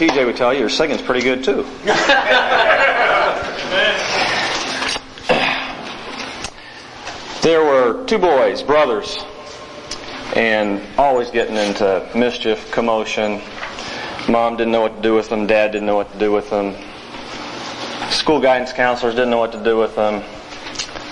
TJ 0.00 0.24
would 0.24 0.36
tell 0.38 0.54
you, 0.54 0.60
your 0.60 0.70
singing's 0.70 1.02
pretty 1.02 1.20
good 1.20 1.44
too. 1.44 1.62
there 7.42 7.62
were 7.62 8.06
two 8.06 8.16
boys, 8.16 8.62
brothers, 8.62 9.22
and 10.34 10.80
always 10.96 11.30
getting 11.30 11.56
into 11.56 12.10
mischief, 12.14 12.72
commotion. 12.72 13.42
Mom 14.26 14.56
didn't 14.56 14.72
know 14.72 14.80
what 14.80 14.96
to 14.96 15.02
do 15.02 15.14
with 15.14 15.28
them. 15.28 15.46
Dad 15.46 15.72
didn't 15.72 15.84
know 15.84 15.96
what 15.96 16.10
to 16.14 16.18
do 16.18 16.32
with 16.32 16.48
them. 16.48 16.74
School 18.10 18.40
guidance 18.40 18.72
counselors 18.72 19.14
didn't 19.14 19.28
know 19.28 19.36
what 19.36 19.52
to 19.52 19.62
do 19.62 19.76
with 19.76 19.94
them. 19.96 20.22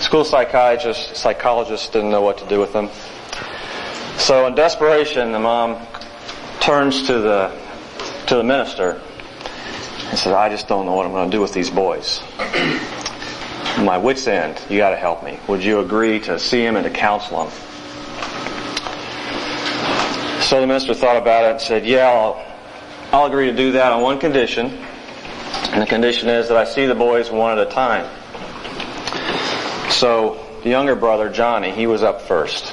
School 0.00 0.24
psychiatrists, 0.24 1.20
psychologists 1.20 1.90
didn't 1.90 2.08
know 2.08 2.22
what 2.22 2.38
to 2.38 2.48
do 2.48 2.58
with 2.58 2.72
them. 2.72 2.88
So 4.16 4.46
in 4.46 4.54
desperation, 4.54 5.30
the 5.32 5.40
mom 5.40 5.76
turns 6.60 7.06
to 7.08 7.18
the 7.20 7.67
to 8.28 8.36
the 8.36 8.44
minister 8.44 9.00
and 10.10 10.18
said, 10.18 10.32
"I 10.32 10.48
just 10.48 10.68
don't 10.68 10.86
know 10.86 10.94
what 10.94 11.06
I'm 11.06 11.12
going 11.12 11.30
to 11.30 11.36
do 11.36 11.40
with 11.40 11.52
these 11.52 11.70
boys. 11.70 12.22
My 13.78 13.98
wits 13.98 14.26
end. 14.26 14.60
You 14.68 14.78
got 14.78 14.90
to 14.90 14.96
help 14.96 15.22
me. 15.22 15.38
Would 15.48 15.64
you 15.64 15.80
agree 15.80 16.20
to 16.20 16.38
see 16.38 16.64
him 16.64 16.76
and 16.76 16.84
to 16.84 16.90
counsel 16.90 17.44
him?" 17.44 17.50
So 20.42 20.60
the 20.60 20.66
minister 20.66 20.94
thought 20.94 21.16
about 21.16 21.44
it 21.44 21.50
and 21.52 21.60
said, 21.60 21.86
"Yeah, 21.86 22.08
I'll, 22.08 22.44
I'll 23.12 23.26
agree 23.26 23.46
to 23.50 23.56
do 23.56 23.72
that 23.72 23.92
on 23.92 24.02
one 24.02 24.18
condition, 24.18 24.78
and 25.70 25.82
the 25.82 25.86
condition 25.86 26.28
is 26.28 26.48
that 26.48 26.56
I 26.56 26.64
see 26.64 26.86
the 26.86 26.94
boys 26.94 27.30
one 27.30 27.58
at 27.58 27.66
a 27.66 27.70
time." 27.70 28.08
So 29.90 30.44
the 30.62 30.70
younger 30.70 30.94
brother, 30.94 31.30
Johnny, 31.30 31.70
he 31.70 31.86
was 31.86 32.02
up 32.02 32.22
first. 32.22 32.72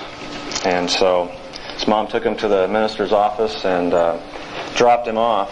And 0.65 0.89
so 0.89 1.31
his 1.73 1.87
mom 1.87 2.07
took 2.07 2.23
him 2.23 2.35
to 2.37 2.47
the 2.47 2.67
minister's 2.67 3.11
office 3.11 3.63
and 3.65 3.93
uh, 3.93 4.19
dropped 4.75 5.07
him 5.07 5.17
off. 5.17 5.51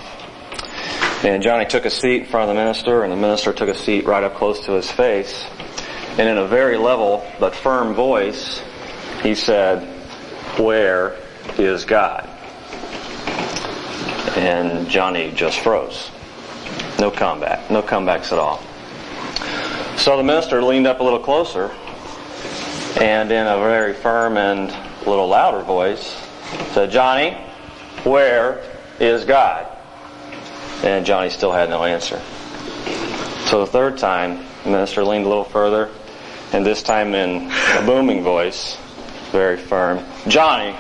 And 1.24 1.42
Johnny 1.42 1.66
took 1.66 1.86
a 1.86 1.90
seat 1.90 2.24
in 2.24 2.26
front 2.26 2.50
of 2.50 2.56
the 2.56 2.62
minister, 2.62 3.04
and 3.04 3.12
the 3.12 3.18
minister 3.18 3.54
took 3.54 3.70
a 3.70 3.76
seat 3.76 4.06
right 4.06 4.24
up 4.24 4.36
close 4.36 4.66
to 4.66 4.74
his 4.74 4.92
face. 4.92 5.46
And 6.18 6.28
in 6.28 6.38
a 6.38 6.46
very 6.48 6.78
level 6.78 7.26
but 7.40 7.56
firm 7.56 7.94
voice, 7.94 8.62
he 9.22 9.34
said, 9.34 9.88
Where 10.60 11.16
is 11.58 11.86
God? 11.86 12.30
And 14.36 14.90
Johnny 14.90 15.32
just 15.32 15.60
froze. 15.60 16.12
No 17.00 17.10
comeback. 17.10 17.72
No 17.72 17.82
comebacks 17.82 18.32
at 18.32 18.40
all. 18.40 18.62
So 19.98 20.18
the 20.18 20.24
minister 20.24 20.62
leaned 20.62 20.88
up 20.88 21.00
a 21.00 21.04
little 21.04 21.20
closer 21.20 21.72
and 23.00 23.32
in 23.32 23.48
a 23.48 23.58
very 23.58 23.94
firm 23.94 24.38
and 24.38 24.70
a 24.70 25.10
little 25.10 25.28
louder 25.28 25.64
voice 25.64 26.16
said, 26.74 26.92
Johnny, 26.92 27.32
where 28.04 28.64
is 29.00 29.26
God? 29.26 29.68
And 30.84 31.06
Johnny 31.06 31.30
still 31.30 31.52
had 31.52 31.70
no 31.70 31.84
answer. 31.84 32.22
So 33.46 33.60
the 33.60 33.72
third 33.72 33.98
time, 33.98 34.46
the 34.64 34.72
minister 34.72 35.04
leaned 35.04 35.26
a 35.26 35.30
little 35.30 35.44
further 35.44 35.90
and 36.52 36.66
this 36.66 36.84
time 36.84 37.16
in 37.16 37.52
a 37.76 37.86
booming 37.86 38.24
voice, 38.24 38.78
very 39.32 39.58
firm, 39.58 40.04
Johnny, 40.28 40.74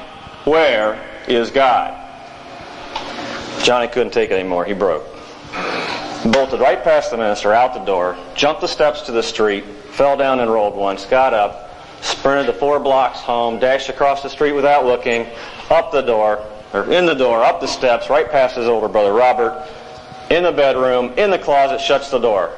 where 0.45 1.01
is 1.27 1.49
God? 1.49 1.99
Johnny 3.63 3.87
couldn't 3.87 4.13
take 4.13 4.29
it 4.29 4.35
anymore. 4.35 4.65
He 4.65 4.73
broke 4.73 5.03
bolted 6.31 6.59
right 6.59 6.83
past 6.83 7.11
the 7.11 7.17
minister, 7.17 7.53
out 7.53 7.73
the 7.73 7.81
door, 7.81 8.17
jumped 8.35 8.61
the 8.61 8.67
steps 8.67 9.01
to 9.01 9.11
the 9.11 9.23
street, 9.23 9.65
fell 9.65 10.15
down 10.15 10.39
and 10.39 10.49
rolled 10.49 10.75
once, 10.75 11.05
got 11.05 11.33
up, 11.33 11.69
sprinted 12.01 12.47
the 12.47 12.57
four 12.57 12.79
blocks 12.79 13.19
home, 13.19 13.59
dashed 13.59 13.89
across 13.89 14.23
the 14.23 14.29
street 14.29 14.53
without 14.53 14.85
looking, 14.85 15.27
up 15.69 15.91
the 15.91 16.01
door, 16.01 16.45
or 16.73 16.91
in 16.91 17.05
the 17.05 17.13
door, 17.13 17.43
up 17.43 17.61
the 17.61 17.67
steps, 17.67 18.09
right 18.09 18.29
past 18.29 18.55
his 18.55 18.67
older 18.67 18.87
brother 18.87 19.13
Robert, 19.13 19.67
in 20.29 20.43
the 20.43 20.51
bedroom, 20.51 21.13
in 21.17 21.29
the 21.29 21.37
closet, 21.37 21.79
shuts 21.79 22.09
the 22.09 22.19
door. 22.19 22.51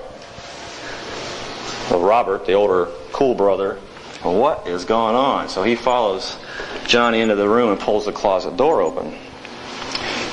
Well, 1.92 2.02
Robert, 2.02 2.46
the 2.46 2.54
older, 2.54 2.88
cool 3.12 3.36
brother, 3.36 3.80
well, 4.24 4.40
what 4.40 4.68
is 4.68 4.86
going 4.86 5.16
on? 5.16 5.50
So 5.50 5.62
he 5.62 5.76
follows 5.76 6.38
Johnny 6.88 7.20
into 7.20 7.36
the 7.36 7.48
room 7.48 7.72
and 7.72 7.80
pulls 7.80 8.06
the 8.06 8.12
closet 8.12 8.58
door 8.58 8.82
open. 8.82 9.14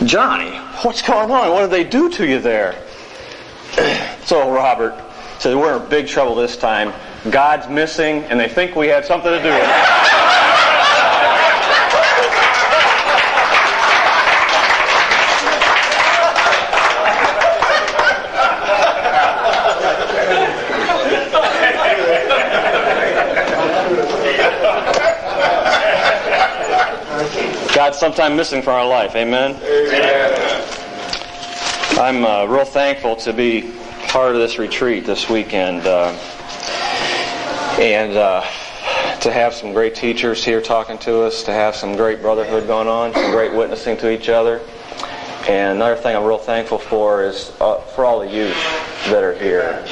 Johnny, 0.05 0.57
what's 0.83 1.03
going 1.03 1.31
on? 1.31 1.51
What 1.51 1.61
did 1.61 1.71
they 1.71 1.85
do 1.85 2.09
to 2.11 2.27
you 2.27 2.41
there? 2.41 2.83
So 4.25 4.53
Robert 4.53 4.95
said, 5.41 5.57
we're 5.57 5.83
in 5.83 5.89
big 5.89 6.07
trouble 6.07 6.37
this 6.37 6.57
time. 6.57 6.93
God's 7.29 7.69
missing 7.69 8.23
and 8.25 8.39
they 8.39 8.49
think 8.49 8.77
we 8.77 8.87
had 8.87 9.05
something 9.05 9.33
to 9.33 9.43
do 9.43 9.49
with 9.49 9.63
it. 9.63 10.13
God's 27.75 27.99
sometime 28.15 28.37
missing 28.37 28.61
from 28.61 28.75
our 28.75 28.87
life. 28.87 29.17
Amen? 29.17 29.57
I'm 31.99 32.27
uh, 32.27 32.45
real 32.45 32.67
thankful 32.67 33.17
to 33.17 33.33
be 33.33 33.73
part 34.09 34.35
of 34.35 34.41
this 34.43 34.59
retreat 34.59 35.07
this 35.07 35.31
weekend, 35.31 35.87
uh, 35.87 36.11
and 37.81 38.15
uh, 38.15 38.43
to 39.21 39.33
have 39.33 39.55
some 39.55 39.73
great 39.73 39.95
teachers 39.95 40.45
here 40.45 40.61
talking 40.61 40.99
to 40.99 41.23
us, 41.23 41.43
to 41.45 41.53
have 41.53 41.75
some 41.75 41.97
great 41.97 42.21
brotherhood 42.21 42.67
going 42.67 42.87
on, 42.87 43.15
some 43.15 43.31
great 43.31 43.55
witnessing 43.55 43.97
to 43.97 44.13
each 44.13 44.29
other. 44.29 44.61
And 45.49 45.77
another 45.77 45.97
thing 45.97 46.15
I'm 46.15 46.25
real 46.25 46.37
thankful 46.37 46.79
for 46.79 47.25
is 47.25 47.51
uh, 47.63 47.81
for 47.81 48.05
all 48.05 48.21
the 48.21 48.31
youth 48.31 48.63
that 49.07 49.25
are 49.25 49.35
here. 49.39 49.83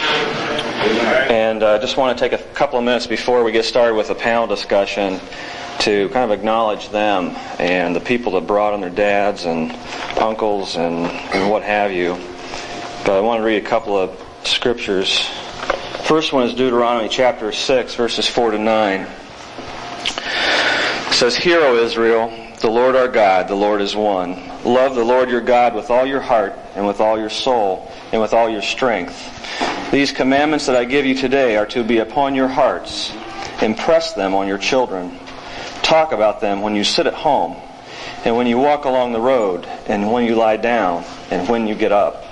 And 1.30 1.62
I 1.62 1.76
uh, 1.76 1.78
just 1.78 1.96
want 1.96 2.18
to 2.18 2.28
take 2.28 2.38
a 2.38 2.44
couple 2.52 2.78
of 2.78 2.84
minutes 2.84 3.06
before 3.06 3.42
we 3.42 3.50
get 3.50 3.64
started 3.64 3.94
with 3.94 4.08
the 4.08 4.14
panel 4.14 4.46
discussion 4.46 5.18
to 5.80 6.08
kind 6.10 6.30
of 6.30 6.38
acknowledge 6.38 6.90
them 6.90 7.34
and 7.58 7.96
the 7.96 8.00
people 8.00 8.32
that 8.32 8.46
brought 8.46 8.74
in 8.74 8.80
their 8.80 8.90
dads 8.90 9.46
and 9.46 9.72
uncles 10.18 10.76
and, 10.76 11.06
and 11.06 11.50
what 11.50 11.62
have 11.62 11.92
you. 11.92 12.14
But 13.04 13.16
I 13.16 13.20
want 13.20 13.40
to 13.40 13.44
read 13.44 13.64
a 13.64 13.66
couple 13.66 13.96
of 13.96 14.22
scriptures. 14.44 15.26
First 16.04 16.32
one 16.32 16.46
is 16.46 16.54
Deuteronomy 16.54 17.08
chapter 17.08 17.50
6, 17.50 17.94
verses 17.94 18.26
4 18.26 18.52
to 18.52 18.58
9. 18.58 19.00
It 19.00 19.08
says, 21.14 21.34
Hear, 21.34 21.60
O 21.60 21.76
Israel, 21.76 22.30
the 22.60 22.70
Lord 22.70 22.94
our 22.94 23.08
God, 23.08 23.48
the 23.48 23.54
Lord 23.54 23.80
is 23.80 23.96
one. 23.96 24.48
Love 24.64 24.94
the 24.94 25.04
Lord 25.04 25.30
your 25.30 25.40
God 25.40 25.74
with 25.74 25.90
all 25.90 26.04
your 26.04 26.20
heart 26.20 26.54
and 26.74 26.86
with 26.86 27.00
all 27.00 27.18
your 27.18 27.30
soul 27.30 27.90
and 28.12 28.20
with 28.20 28.34
all 28.34 28.50
your 28.50 28.60
strength. 28.60 29.38
These 29.90 30.12
commandments 30.12 30.66
that 30.66 30.76
I 30.76 30.84
give 30.84 31.06
you 31.06 31.14
today 31.14 31.56
are 31.56 31.66
to 31.66 31.82
be 31.82 31.98
upon 31.98 32.34
your 32.34 32.48
hearts. 32.48 33.14
Impress 33.62 34.12
them 34.12 34.34
on 34.34 34.46
your 34.46 34.58
children. 34.58 35.18
Talk 35.90 36.12
about 36.12 36.40
them 36.40 36.62
when 36.62 36.76
you 36.76 36.84
sit 36.84 37.08
at 37.08 37.14
home, 37.14 37.56
and 38.24 38.36
when 38.36 38.46
you 38.46 38.58
walk 38.58 38.84
along 38.84 39.10
the 39.10 39.20
road, 39.20 39.66
and 39.88 40.12
when 40.12 40.24
you 40.24 40.36
lie 40.36 40.56
down, 40.56 41.02
and 41.32 41.48
when 41.48 41.66
you 41.66 41.74
get 41.74 41.90
up. 41.90 42.24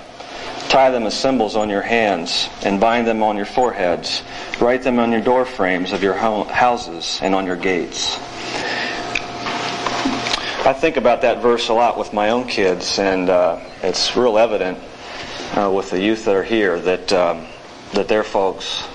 Tie 0.69 0.91
them 0.91 1.03
as 1.03 1.13
symbols 1.13 1.57
on 1.57 1.69
your 1.69 1.81
hands, 1.81 2.47
and 2.63 2.79
bind 2.79 3.05
them 3.05 3.21
on 3.21 3.35
your 3.35 3.45
foreheads. 3.45 4.23
Write 4.61 4.83
them 4.83 4.97
on 4.97 5.11
your 5.11 5.19
door 5.19 5.43
frames 5.43 5.91
of 5.91 6.01
your 6.01 6.13
houses 6.13 7.19
and 7.21 7.35
on 7.35 7.45
your 7.45 7.57
gates. 7.57 8.15
I 10.65 10.73
think 10.73 10.95
about 10.95 11.23
that 11.23 11.41
verse 11.41 11.67
a 11.67 11.73
lot 11.73 11.97
with 11.97 12.13
my 12.13 12.29
own 12.29 12.47
kids, 12.47 12.97
and 12.97 13.29
uh, 13.29 13.59
it's 13.83 14.15
real 14.15 14.37
evident 14.37 14.79
uh, 15.57 15.69
with 15.69 15.89
the 15.89 16.01
youth 16.01 16.23
that 16.23 16.35
are 16.37 16.43
here 16.43 16.79
that 16.79 17.11
um, 17.11 17.45
that 17.91 18.07
their 18.07 18.23
folks 18.23 18.87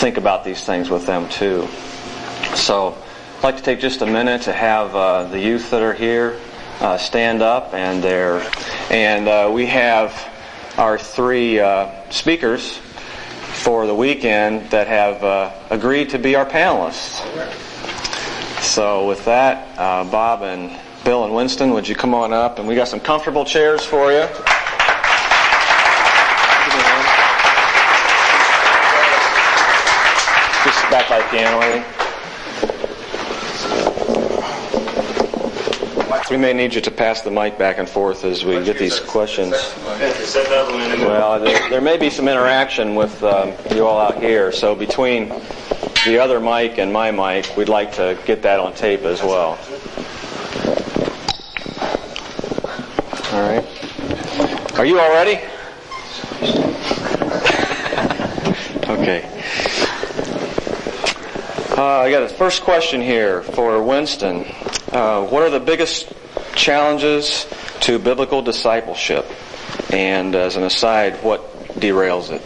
think 0.00 0.16
about 0.16 0.42
these 0.42 0.64
things 0.64 0.90
with 0.90 1.06
them 1.06 1.28
too. 1.28 1.68
So 2.56 3.00
I'd 3.36 3.42
like 3.42 3.56
to 3.58 3.62
take 3.62 3.80
just 3.80 4.00
a 4.00 4.06
minute 4.06 4.42
to 4.42 4.52
have 4.52 4.94
uh, 4.94 5.24
the 5.24 5.38
youth 5.38 5.70
that 5.70 5.82
are 5.82 5.92
here 5.92 6.40
uh, 6.80 6.96
stand 6.96 7.42
up, 7.42 7.74
and 7.74 8.02
there, 8.02 8.40
and 8.90 9.28
uh, 9.28 9.50
we 9.52 9.66
have 9.66 10.10
our 10.78 10.96
three 10.96 11.60
uh, 11.60 11.90
speakers 12.10 12.78
for 12.78 13.86
the 13.86 13.94
weekend 13.94 14.70
that 14.70 14.86
have 14.86 15.22
uh, 15.22 15.52
agreed 15.68 16.08
to 16.10 16.18
be 16.18 16.34
our 16.34 16.46
panelists. 16.46 17.20
So 18.62 19.06
with 19.06 19.22
that, 19.26 19.78
uh, 19.78 20.04
Bob 20.10 20.40
and 20.40 20.74
Bill 21.04 21.26
and 21.26 21.34
Winston, 21.34 21.72
would 21.72 21.86
you 21.86 21.94
come 21.94 22.14
on 22.14 22.32
up? 22.32 22.58
And 22.58 22.66
we 22.66 22.74
got 22.74 22.88
some 22.88 23.00
comfortable 23.00 23.44
chairs 23.44 23.84
for 23.84 24.12
you. 24.12 24.26
Just 30.64 30.90
back 30.90 31.08
by 31.10 31.20
piano, 31.30 31.58
I 31.58 31.82
think. 31.82 31.96
We 36.30 36.36
may 36.36 36.52
need 36.52 36.74
you 36.74 36.80
to 36.80 36.90
pass 36.90 37.20
the 37.20 37.30
mic 37.30 37.56
back 37.56 37.78
and 37.78 37.88
forth 37.88 38.24
as 38.24 38.44
we 38.44 38.64
get 38.64 38.78
these 38.78 38.98
questions. 38.98 39.52
Well, 39.86 41.38
there, 41.40 41.80
may 41.80 41.96
be 41.96 42.10
some 42.10 42.26
interaction 42.26 42.96
with 42.96 43.22
um, 43.22 43.52
you 43.72 43.86
all 43.86 44.00
out 44.00 44.20
here, 44.20 44.50
so 44.50 44.74
between 44.74 45.28
the 46.04 46.18
other 46.18 46.40
mic 46.40 46.78
and 46.78 46.92
my 46.92 47.12
mic, 47.12 47.56
we'd 47.56 47.68
like 47.68 47.92
to 47.92 48.18
get 48.26 48.42
that 48.42 48.58
on 48.58 48.74
tape 48.74 49.02
as 49.02 49.22
well. 49.22 49.50
All 53.32 53.48
right. 53.48 53.64
Are 54.78 54.84
you 54.84 54.98
all 54.98 55.10
ready? 55.10 55.40
okay. 58.88 59.35
Uh, 61.76 61.84
I 61.84 62.10
got 62.10 62.22
a 62.22 62.28
first 62.30 62.62
question 62.62 63.02
here 63.02 63.42
for 63.42 63.82
Winston. 63.82 64.46
Uh, 64.90 65.26
what 65.26 65.42
are 65.42 65.50
the 65.50 65.60
biggest 65.60 66.10
challenges 66.54 67.46
to 67.80 67.98
biblical 67.98 68.40
discipleship? 68.40 69.26
And 69.92 70.34
as 70.34 70.56
an 70.56 70.62
aside, 70.62 71.22
what 71.22 71.42
derails 71.74 72.30
it? 72.30 72.40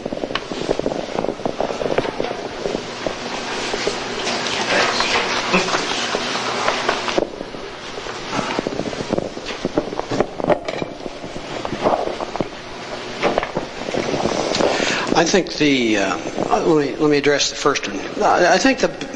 I 15.15 15.23
think 15.23 15.53
the 15.53 15.97
uh, 15.99 16.17
let 16.65 16.67
me 16.67 16.95
let 16.97 17.09
me 17.09 17.17
address 17.17 17.49
the 17.49 17.55
first 17.55 17.87
one. 17.87 17.97
I 18.21 18.57
think 18.57 18.79
the 18.79 19.10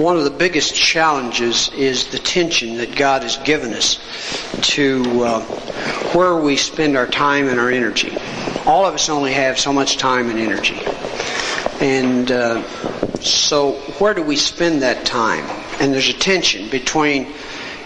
one 0.00 0.16
of 0.16 0.24
the 0.24 0.30
biggest 0.30 0.74
challenges 0.74 1.70
is 1.74 2.08
the 2.08 2.18
tension 2.18 2.76
that 2.78 2.96
God 2.96 3.22
has 3.22 3.36
given 3.38 3.72
us 3.72 3.98
to 4.74 5.24
uh, 5.24 5.40
where 6.12 6.36
we 6.36 6.56
spend 6.56 6.96
our 6.96 7.06
time 7.06 7.48
and 7.48 7.60
our 7.60 7.70
energy. 7.70 8.16
All 8.66 8.86
of 8.86 8.94
us 8.94 9.08
only 9.08 9.32
have 9.32 9.58
so 9.58 9.72
much 9.72 9.96
time 9.96 10.30
and 10.30 10.38
energy, 10.38 10.80
and 11.80 12.30
uh, 12.30 12.62
so 13.20 13.72
where 13.98 14.14
do 14.14 14.22
we 14.22 14.36
spend 14.36 14.82
that 14.82 15.06
time? 15.06 15.44
And 15.80 15.92
there's 15.92 16.08
a 16.08 16.18
tension 16.18 16.70
between 16.70 17.32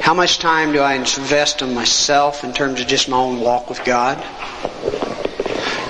how 0.00 0.14
much 0.14 0.38
time 0.38 0.72
do 0.72 0.80
I 0.80 0.94
invest 0.94 1.62
in 1.62 1.74
myself 1.74 2.44
in 2.44 2.52
terms 2.52 2.80
of 2.80 2.86
just 2.86 3.08
my 3.08 3.16
own 3.16 3.40
walk 3.40 3.68
with 3.68 3.84
God 3.84 4.22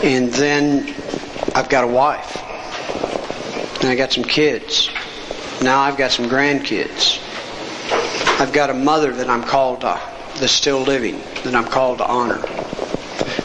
and 0.04 0.30
then 0.34 0.94
I've 1.54 1.70
got 1.70 1.84
a 1.84 1.86
wife. 1.86 2.36
And 3.80 3.88
I 3.88 3.94
got 3.96 4.12
some 4.12 4.24
kids. 4.24 4.90
Now 5.64 5.80
I've 5.80 5.96
got 5.96 6.12
some 6.12 6.26
grandkids. 6.26 7.18
I've 8.38 8.52
got 8.52 8.68
a 8.68 8.74
mother 8.74 9.14
that 9.14 9.30
I'm 9.30 9.42
called 9.42 9.80
to, 9.80 9.98
that's 10.38 10.52
still 10.52 10.82
living, 10.82 11.18
that 11.44 11.54
I'm 11.54 11.64
called 11.64 11.98
to 11.98 12.06
honor. 12.06 12.42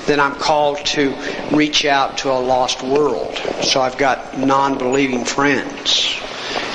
Then 0.06 0.20
I'm 0.20 0.36
called 0.36 0.86
to 0.88 1.16
reach 1.54 1.86
out 1.86 2.18
to 2.20 2.32
a 2.32 2.40
lost 2.40 2.84
world. 2.84 3.38
So 3.62 3.80
I've 3.80 3.98
got 3.98 4.38
non-believing 4.38 5.24
friends. 5.24 6.20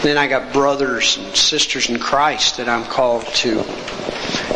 Then 0.02 0.16
I 0.16 0.28
got 0.28 0.54
brothers 0.54 1.18
and 1.18 1.36
sisters 1.36 1.90
in 1.90 1.98
Christ 1.98 2.56
that 2.56 2.66
I'm 2.68 2.84
called 2.84 3.26
to. 3.26 3.60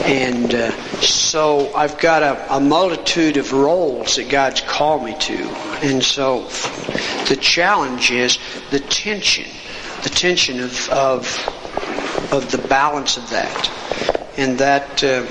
And 0.07 0.54
uh, 0.54 0.71
so 1.02 1.71
I've 1.75 1.99
got 1.99 2.23
a, 2.23 2.57
a 2.57 2.61
multitude 2.61 3.37
of 3.37 3.52
roles 3.52 4.16
that 4.16 4.30
God's 4.30 4.62
called 4.62 5.04
me 5.04 5.14
to. 5.18 5.49
And 5.83 6.02
so 6.02 6.45
the 7.28 7.37
challenge 7.38 8.11
is 8.11 8.38
the 8.71 8.80
tension, 8.80 9.45
the 10.02 10.11
tension 10.11 10.61
of, 10.61 10.88
of, 10.90 12.33
of 12.33 12.50
the 12.50 12.59
balance 12.69 13.17
of 13.17 13.28
that. 13.31 13.71
And 14.37 14.59
that 14.59 15.02
uh, 15.02 15.26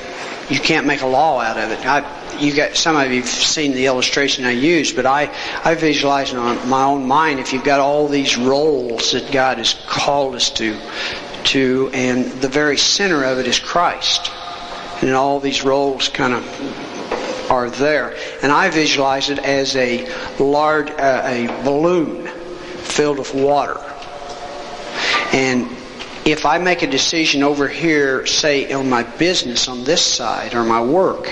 you 0.50 0.60
can't 0.60 0.86
make 0.86 1.02
a 1.02 1.08
law 1.08 1.40
out 1.40 1.58
of 1.58 1.72
it. 1.72 1.86
I, 1.86 2.40
you 2.40 2.54
got 2.54 2.76
some 2.76 2.96
of 2.96 3.12
you've 3.12 3.26
seen 3.26 3.74
the 3.74 3.86
illustration 3.86 4.46
I 4.46 4.52
use, 4.52 4.94
but 4.94 5.06
I 5.06 5.34
I 5.64 5.76
visualize 5.76 6.32
in 6.32 6.38
my 6.70 6.84
own 6.84 7.08
mind 7.08 7.40
if 7.40 7.54
you've 7.54 7.64
got 7.64 7.80
all 7.80 8.08
these 8.08 8.38
roles 8.38 9.12
that 9.12 9.32
God 9.32 9.58
has 9.58 9.74
called 9.88 10.36
us 10.36 10.50
to 10.52 10.80
to, 11.46 11.90
and 11.94 12.26
the 12.42 12.50
very 12.50 12.78
center 12.78 13.24
of 13.24 13.40
it 13.40 13.48
is 13.48 13.60
Christ, 13.60 14.32
and 15.02 15.12
all 15.12 15.40
these 15.40 15.64
roles 15.64 16.10
kind 16.10 16.34
of 16.34 17.52
are 17.52 17.70
there, 17.70 18.16
and 18.44 18.52
I 18.52 18.70
visualize 18.70 19.30
it 19.30 19.40
as 19.40 19.76
a 19.76 20.06
large 20.40 20.90
uh, 20.92 21.22
a 21.26 21.48
balloon 21.64 22.28
filled 22.28 23.20
with 23.20 23.34
water, 23.34 23.80
and 25.38 25.70
if 26.25 26.48
I 26.48 26.58
make 26.58 26.82
a 26.82 26.88
decision 26.88 27.44
over 27.44 27.67
here, 27.67 28.25
say 28.25 28.74
on 28.74 28.89
my 28.89 29.03
business 29.03 29.67
on 29.67 29.84
this 29.84 30.03
side 30.03 30.56
or 30.56 30.63
my 30.63 30.82
work, 30.82 31.25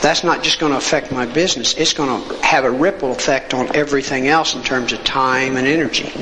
that's 0.00 0.22
not 0.22 0.44
just 0.44 0.60
going 0.60 0.70
to 0.70 0.78
affect 0.78 1.10
my 1.10 1.26
business. 1.26 1.74
It's 1.74 1.92
going 1.92 2.22
to 2.22 2.36
have 2.46 2.64
a 2.64 2.70
ripple 2.70 3.10
effect 3.10 3.52
on 3.52 3.74
everything 3.74 4.28
else 4.28 4.54
in 4.54 4.62
terms 4.62 4.92
of 4.92 5.02
time 5.02 5.56
and 5.56 5.66
energy. 5.66 6.12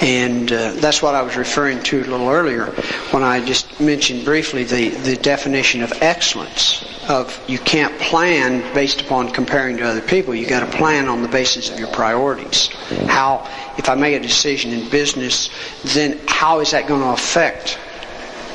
And 0.00 0.50
uh, 0.52 0.72
that's 0.74 1.02
what 1.02 1.14
I 1.14 1.22
was 1.22 1.36
referring 1.36 1.82
to 1.84 2.00
a 2.00 2.04
little 2.04 2.28
earlier 2.28 2.66
when 3.10 3.24
I 3.24 3.44
just 3.44 3.80
mentioned 3.80 4.24
briefly 4.24 4.62
the, 4.64 4.90
the 4.90 5.16
definition 5.16 5.82
of 5.82 5.92
excellence. 6.00 6.84
Of 7.08 7.42
you 7.48 7.58
can't 7.58 7.98
plan 7.98 8.74
based 8.74 9.00
upon 9.00 9.30
comparing 9.30 9.78
to 9.78 9.84
other 9.88 10.02
people. 10.02 10.34
You 10.34 10.46
got 10.46 10.70
to 10.70 10.76
plan 10.76 11.08
on 11.08 11.22
the 11.22 11.28
basis 11.28 11.70
of 11.70 11.78
your 11.78 11.88
priorities. 11.88 12.68
How, 13.06 13.48
if 13.78 13.88
I 13.88 13.94
make 13.94 14.14
a 14.14 14.20
decision 14.20 14.72
in 14.72 14.90
business, 14.90 15.48
then 15.94 16.20
how 16.28 16.60
is 16.60 16.72
that 16.72 16.86
going 16.86 17.00
to 17.00 17.08
affect 17.08 17.78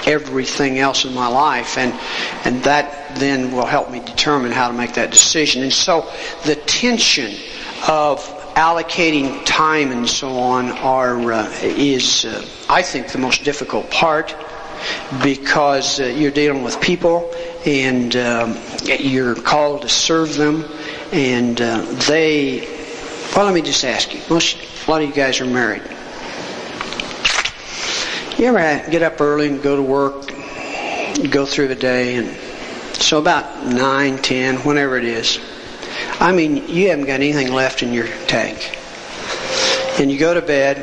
everything 0.06 0.78
else 0.78 1.04
in 1.04 1.14
my 1.14 1.28
life? 1.28 1.78
And 1.80 1.94
and 2.46 2.64
that 2.66 3.16
then 3.16 3.52
will 3.52 3.66
help 3.66 3.90
me 3.90 4.00
determine 4.00 4.52
how 4.52 4.68
to 4.68 4.74
make 4.74 4.94
that 4.94 5.10
decision. 5.10 5.64
And 5.64 5.74
so 5.74 6.10
the 6.46 6.56
tension 6.56 7.36
of 7.88 8.33
allocating 8.55 9.43
time 9.45 9.91
and 9.91 10.07
so 10.07 10.38
on 10.38 10.69
are 10.69 11.33
uh, 11.33 11.51
is 11.62 12.25
uh, 12.25 12.45
I 12.69 12.83
think 12.83 13.07
the 13.07 13.17
most 13.17 13.43
difficult 13.43 13.89
part 13.89 14.36
because 15.24 16.00
uh, 16.00 16.05
you're 16.05 16.31
dealing 16.31 16.62
with 16.62 16.79
people 16.79 17.33
and 17.65 18.15
um, 18.15 18.57
you're 18.83 19.36
called 19.36 19.81
to 19.81 19.89
serve 19.89 20.36
them 20.36 20.65
and 21.12 21.60
uh, 21.60 21.81
they 22.07 22.67
well 23.36 23.45
let 23.45 23.55
me 23.55 23.62
just 23.63 23.83
ask 23.83 24.13
you 24.13 24.22
most 24.29 24.57
a 24.88 24.91
lot 24.91 25.01
of 25.01 25.07
you 25.07 25.15
guys 25.15 25.39
are 25.39 25.45
married. 25.45 25.81
You 28.38 28.48
ever 28.55 28.91
get 28.91 29.01
up 29.01 29.19
early 29.19 29.48
and 29.48 29.63
go 29.63 29.75
to 29.75 29.81
work 29.81 30.27
go 31.31 31.48
through 31.48 31.69
the 31.69 31.75
day 31.75 32.17
and 32.17 32.38
so 33.01 33.17
about 33.17 33.65
nine 33.65 34.19
ten 34.19 34.57
whenever 34.57 34.98
it 34.98 35.05
is 35.05 35.39
I 36.24 36.32
mean, 36.32 36.70
you 36.70 36.88
haven't 36.88 37.06
got 37.06 37.15
anything 37.15 37.51
left 37.51 37.84
in 37.84 37.92
your 37.92 38.08
tank. 38.27 38.77
And 40.00 40.10
you 40.10 40.18
go 40.18 40.34
to 40.34 40.42
bed, 40.42 40.77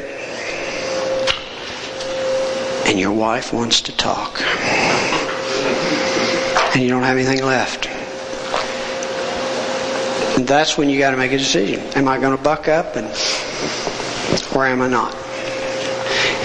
and 2.87 3.00
your 3.00 3.12
wife 3.12 3.50
wants 3.50 3.80
to 3.82 3.97
talk. 3.97 4.42
And 6.75 6.82
you 6.82 6.90
don't 6.90 7.04
have 7.04 7.16
anything 7.16 7.42
left. 7.42 7.87
And 10.37 10.47
that's 10.47 10.76
when 10.76 10.90
you 10.90 10.99
got 10.99 11.12
to 11.12 11.16
make 11.16 11.32
a 11.32 11.38
decision. 11.38 11.80
Am 11.97 12.06
I 12.06 12.18
going 12.18 12.37
to 12.37 12.42
buck 12.42 12.68
up 12.68 12.97
and 12.97 13.06
or 14.54 14.66
am 14.66 14.82
I 14.82 14.88
not? 14.88 15.14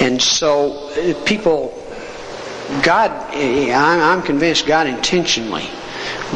And 0.01 0.21
so 0.21 0.89
people, 1.25 1.73
God, 2.81 3.11
I'm 3.33 4.21
convinced 4.21 4.65
God 4.65 4.87
intentionally 4.87 5.67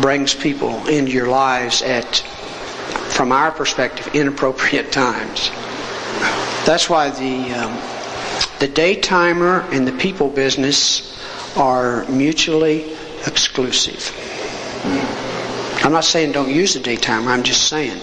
brings 0.01 0.33
people 0.35 0.85
into 0.87 1.13
your 1.13 1.29
lives 1.29 1.81
at, 1.81 2.21
from 3.19 3.33
our 3.33 3.51
perspective, 3.51 4.15
inappropriate 4.15 4.93
times. 4.93 5.49
That's 6.65 6.89
why 6.89 7.09
the 7.09 7.51
um, 7.51 7.75
the 8.59 8.67
daytimer 8.69 9.69
and 9.73 9.85
the 9.85 9.91
people 9.91 10.29
business 10.29 11.19
are 11.57 12.05
mutually 12.05 12.95
exclusive. 13.27 14.15
I'm 15.83 15.91
not 15.91 16.05
saying 16.05 16.31
don't 16.31 16.49
use 16.49 16.75
the 16.75 16.79
daytimer. 16.79 17.27
I'm 17.27 17.43
just 17.43 17.67
saying 17.67 17.99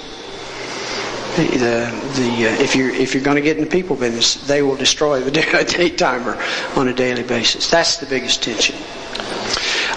the 1.37 1.89
the 2.17 2.49
uh, 2.49 2.63
if 2.63 2.77
you're 2.77 2.91
if 2.91 3.15
you're 3.15 3.25
going 3.25 3.37
to 3.37 3.43
get 3.43 3.57
in 3.57 3.65
the 3.65 3.71
people 3.71 3.97
business, 3.97 4.35
they 4.47 4.61
will 4.61 4.77
destroy 4.77 5.23
the 5.23 5.31
day, 5.31 5.45
daytimer 5.65 6.37
on 6.77 6.89
a 6.89 6.93
daily 6.93 7.23
basis. 7.23 7.71
That's 7.71 7.97
the 7.97 8.07
biggest 8.07 8.43
tension. 8.43 8.77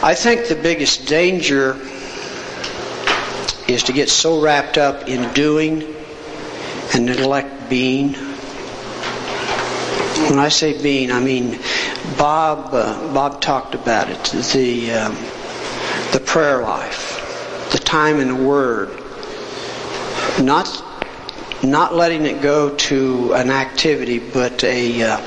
I 0.01 0.15
think 0.15 0.47
the 0.47 0.55
biggest 0.55 1.07
danger 1.07 1.77
is 3.69 3.83
to 3.83 3.93
get 3.93 4.09
so 4.09 4.41
wrapped 4.41 4.77
up 4.77 5.07
in 5.07 5.31
doing 5.33 5.83
and 6.93 7.05
neglect 7.05 7.69
being. 7.69 8.13
When 10.29 10.39
I 10.39 10.49
say 10.49 10.81
being, 10.81 11.11
I 11.11 11.19
mean 11.19 11.59
Bob. 12.17 12.73
Uh, 12.73 13.13
Bob 13.13 13.41
talked 13.41 13.75
about 13.75 14.09
it. 14.09 14.23
The 14.53 14.91
um, 14.91 15.15
the 16.11 16.21
prayer 16.25 16.61
life, 16.61 17.69
the 17.71 17.77
time 17.77 18.19
in 18.19 18.27
the 18.29 18.35
Word, 18.35 18.89
not 20.41 20.83
not 21.63 21.93
letting 21.93 22.25
it 22.25 22.41
go 22.41 22.75
to 22.75 23.33
an 23.33 23.49
activity, 23.51 24.19
but 24.19 24.63
a 24.63 25.03
uh, 25.03 25.21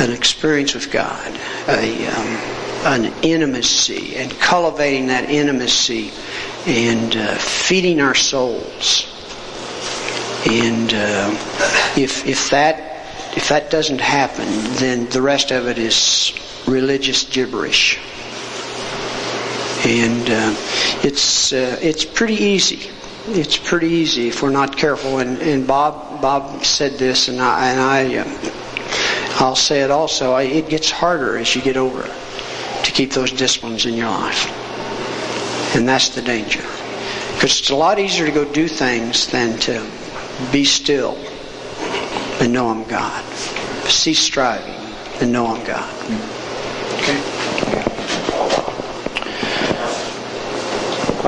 an 0.00 0.10
experience 0.10 0.74
with 0.74 0.90
God, 0.90 1.40
a 1.68 2.06
um, 2.08 2.65
an 2.92 3.12
intimacy, 3.22 4.16
and 4.16 4.30
cultivating 4.38 5.08
that 5.08 5.28
intimacy, 5.28 6.12
and 6.66 7.16
uh, 7.16 7.34
feeding 7.36 8.00
our 8.00 8.14
souls. 8.14 9.12
And 10.48 10.92
uh, 10.94 11.30
if 11.96 12.26
if 12.26 12.50
that 12.50 13.36
if 13.36 13.48
that 13.48 13.70
doesn't 13.70 14.00
happen, 14.00 14.46
then 14.76 15.08
the 15.08 15.20
rest 15.20 15.50
of 15.50 15.66
it 15.66 15.78
is 15.78 16.32
religious 16.66 17.24
gibberish. 17.24 17.98
And 19.84 20.30
uh, 20.30 20.54
it's 21.02 21.52
uh, 21.52 21.78
it's 21.82 22.04
pretty 22.04 22.36
easy. 22.36 22.90
It's 23.28 23.56
pretty 23.56 23.88
easy 23.88 24.28
if 24.28 24.42
we're 24.42 24.50
not 24.50 24.76
careful. 24.76 25.18
And, 25.18 25.38
and 25.42 25.66
Bob 25.66 26.22
Bob 26.22 26.64
said 26.64 26.92
this, 26.92 27.28
and 27.28 27.40
I 27.40 27.70
and 27.70 27.80
I 27.80 28.16
uh, 28.18 29.44
I'll 29.44 29.56
say 29.56 29.82
it 29.82 29.90
also. 29.90 30.32
I, 30.32 30.42
it 30.42 30.68
gets 30.68 30.90
harder 30.90 31.36
as 31.36 31.54
you 31.54 31.62
get 31.62 31.76
older 31.76 32.08
to 32.86 32.92
keep 32.92 33.10
those 33.10 33.32
disciplines 33.32 33.84
in 33.84 33.94
your 33.94 34.08
life, 34.08 34.46
and 35.74 35.88
that's 35.88 36.10
the 36.10 36.22
danger. 36.22 36.62
Because 37.34 37.58
it's 37.58 37.70
a 37.70 37.74
lot 37.74 37.98
easier 37.98 38.24
to 38.26 38.32
go 38.32 38.44
do 38.50 38.68
things 38.68 39.26
than 39.26 39.58
to 39.60 39.84
be 40.52 40.64
still 40.64 41.18
and 42.40 42.52
know 42.52 42.68
I'm 42.68 42.84
God. 42.84 43.24
Cease 43.86 44.20
striving 44.20 44.72
and 45.20 45.32
know 45.32 45.48
I'm 45.48 45.66
God. 45.66 45.92
Okay. 47.00 47.20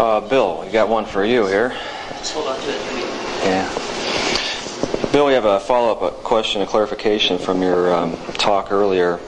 Uh, 0.01 0.21
Bill, 0.21 0.63
we 0.65 0.71
got 0.71 0.89
one 0.89 1.07
for 1.07 1.25
you 1.25 1.45
here. 1.47 1.77
Let's 2.11 2.31
hold 2.33 2.47
on 2.47 2.61
to 2.61 2.71
it. 2.71 2.81
Yeah. 3.45 5.11
Bill, 5.11 5.27
we 5.27 5.33
have 5.33 5.45
a 5.45 5.59
follow-up 5.59 6.23
question, 6.23 6.63
a 6.63 6.67
clarification 6.67 7.37
from 7.37 7.63
your 7.63 7.93
um, 7.93 8.17
talk 8.35 8.71
earlier. 8.71 9.19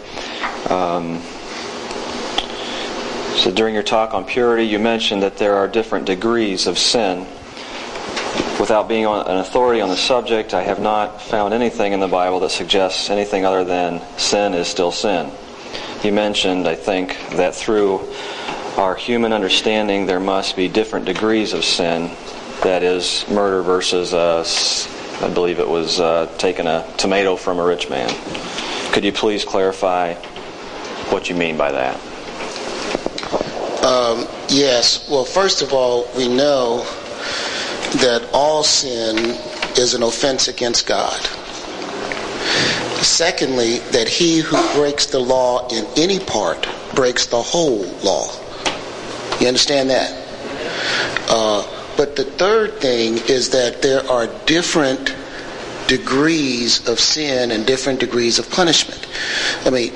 Um, 0.69 1.21
so 3.41 3.51
during 3.51 3.73
your 3.73 3.83
talk 3.83 4.13
on 4.13 4.27
purity, 4.27 4.65
you 4.65 4.79
mentioned 4.79 5.23
that 5.23 5.39
there 5.39 5.55
are 5.55 5.67
different 5.67 6.05
degrees 6.05 6.67
of 6.67 6.77
sin. 6.77 7.21
Without 8.61 8.87
being 8.87 9.07
an 9.07 9.39
authority 9.39 9.81
on 9.81 9.89
the 9.89 9.97
subject, 9.97 10.53
I 10.53 10.63
have 10.63 10.79
not 10.79 11.23
found 11.23 11.55
anything 11.55 11.95
in 11.95 12.01
the 12.01 12.07
Bible 12.07 12.41
that 12.41 12.51
suggests 12.51 13.09
anything 13.09 13.47
other 13.47 13.65
than 13.65 14.03
sin 14.19 14.53
is 14.53 14.69
still 14.69 14.93
sin. 14.93 15.31
You 16.05 16.13
mentioned, 16.13 16.69
I 16.69 16.75
think, 16.75 17.17
that 17.31 17.55
through 17.55 18.07
our 18.77 18.95
human 18.95 19.33
understanding, 19.33 20.05
there 20.05 20.21
must 20.21 20.55
be 20.55 20.69
different 20.69 21.07
degrees 21.07 21.55
of 21.55 21.65
sin. 21.65 22.11
That 22.63 22.83
is, 22.83 23.25
murder 23.31 23.63
versus, 23.63 24.13
uh, 24.13 24.45
I 25.25 25.33
believe 25.33 25.61
it 25.61 25.69
was 25.69 25.99
uh, 25.99 26.31
taking 26.37 26.67
a 26.67 26.87
tomato 26.99 27.37
from 27.37 27.59
a 27.59 27.65
rich 27.65 27.89
man. 27.89 28.11
Could 28.93 29.03
you 29.03 29.13
please 29.13 29.47
clarify 29.47 30.13
what 31.09 31.31
you 31.31 31.35
mean 31.35 31.57
by 31.57 31.73
that? 31.73 32.10
Um, 33.83 34.27
yes. 34.49 35.09
Well, 35.09 35.25
first 35.25 35.63
of 35.63 35.73
all, 35.73 36.07
we 36.17 36.29
know 36.29 36.85
that 38.03 38.29
all 38.33 38.63
sin 38.63 39.17
is 39.79 39.95
an 39.95 40.03
offense 40.03 40.49
against 40.49 40.87
God. 40.87 41.19
Secondly, 43.03 43.79
that 43.93 44.07
he 44.07 44.41
who 44.41 44.57
breaks 44.75 45.07
the 45.07 45.19
law 45.19 45.67
in 45.69 45.87
any 45.97 46.19
part 46.19 46.69
breaks 46.95 47.27
the 47.27 47.41
whole 47.41 47.85
law. 48.05 48.29
You 49.41 49.49
understand 49.49 49.89
that? 49.89 50.13
Uh, 51.31 51.67
but 51.97 52.17
the 52.17 52.25
third 52.25 52.81
thing 52.81 53.17
is 53.29 53.51
that 53.51 53.81
there 53.81 54.07
are 54.11 54.27
different 54.45 55.15
degrees 55.87 56.87
of 56.89 57.01
sin 57.01 57.51
and 57.51 57.67
different 57.67 58.01
degrees 58.01 58.39
of 58.39 58.51
punishment. 58.51 59.07
I 59.65 59.71
mean, 59.71 59.93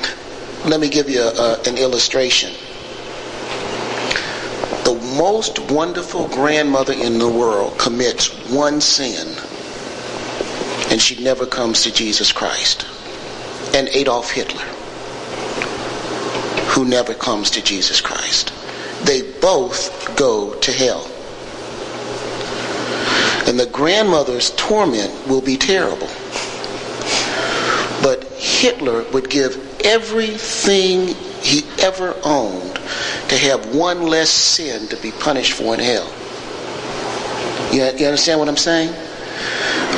let 0.65 0.81
me 0.81 0.89
give 0.89 1.11
you 1.11 1.21
a, 1.21 1.29
a, 1.31 1.63
an 1.67 1.77
illustration. 1.77 2.53
Most 5.17 5.71
wonderful 5.71 6.29
grandmother 6.29 6.93
in 6.93 7.19
the 7.19 7.29
world 7.29 7.79
commits 7.79 8.29
one 8.51 8.81
sin 8.81 9.37
and 10.95 11.03
she 11.03 11.21
never 11.23 11.45
comes 11.45 11.83
to 11.83 11.93
Jesus 11.93 12.31
Christ. 12.31 12.87
And 13.75 13.89
Adolf 13.89 14.31
Hitler, 14.31 14.63
who 16.71 16.85
never 16.85 17.15
comes 17.15 17.51
to 17.51 17.63
Jesus 17.63 18.01
Christ. 18.01 18.53
They 19.03 19.23
both 19.41 20.17
go 20.17 20.55
to 20.55 20.73
hell. 20.73 21.05
And 23.49 23.59
the 23.59 23.67
grandmother's 23.67 24.51
torment 24.53 25.27
will 25.27 25.41
be 25.41 25.57
terrible. 25.57 26.09
But 28.01 28.23
Hitler 28.39 29.03
would 29.13 29.29
give 29.29 29.81
everything 29.85 31.17
he 31.45 31.63
ever 31.81 32.17
owned 32.25 32.75
to 33.29 33.37
have 33.37 33.75
one 33.75 34.03
less 34.03 34.31
sin 34.31 34.89
to 34.89 34.97
be 34.97 35.13
punished 35.13 35.53
for 35.53 35.75
in 35.75 35.81
hell. 35.81 36.11
You, 37.71 37.85
you 37.99 38.07
understand 38.07 38.41
what 38.41 38.49
I'm 38.49 38.57
saying? 38.57 38.89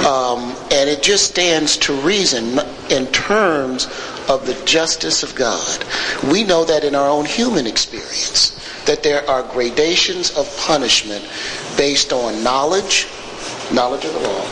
Um, 0.04 0.56
and 0.72 0.90
it 0.90 1.02
just 1.02 1.30
stands 1.30 1.76
to 1.78 1.92
reason 2.00 2.58
in 2.90 3.06
terms 3.12 3.86
of 4.28 4.44
the 4.46 4.60
justice 4.64 5.22
of 5.22 5.34
God. 5.36 5.84
We 6.30 6.42
know 6.42 6.64
that 6.64 6.82
in 6.82 6.96
our 6.96 7.08
own 7.08 7.24
human 7.24 7.66
experience, 7.66 8.50
that 8.86 9.04
there 9.04 9.28
are 9.30 9.42
gradations 9.42 10.36
of 10.36 10.54
punishment 10.58 11.24
based 11.76 12.12
on 12.12 12.42
knowledge, 12.42 13.06
knowledge 13.72 14.04
of 14.04 14.14
the 14.14 14.20
law, 14.20 14.46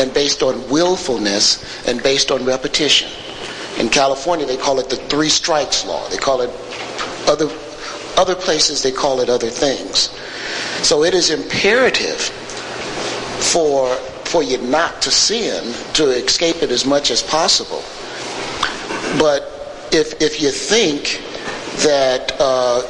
and 0.00 0.12
based 0.12 0.42
on 0.42 0.68
willfulness, 0.68 1.62
and 1.86 2.02
based 2.02 2.32
on 2.32 2.44
repetition. 2.44 3.08
In 3.78 3.88
California, 3.88 4.44
they 4.44 4.56
call 4.56 4.80
it 4.80 4.90
the 4.90 4.96
three 4.96 5.28
strikes 5.28 5.84
law. 5.84 6.08
They 6.08 6.16
call 6.16 6.40
it 6.40 6.50
other 7.28 7.48
other 8.18 8.34
places 8.34 8.82
they 8.82 8.90
call 8.90 9.20
it 9.20 9.28
other 9.30 9.48
things. 9.48 10.10
So 10.82 11.04
it 11.04 11.14
is 11.14 11.30
imperative 11.30 12.20
for 12.20 13.94
for 14.24 14.42
you 14.42 14.58
not 14.58 15.00
to 15.02 15.10
sin 15.10 15.72
to 15.94 16.10
escape 16.10 16.62
it 16.62 16.70
as 16.70 16.84
much 16.84 17.10
as 17.10 17.22
possible. 17.22 17.82
But 19.18 19.42
if 19.92 20.20
if 20.20 20.42
you 20.42 20.50
think 20.50 21.22
that 21.84 22.34
uh, 22.40 22.82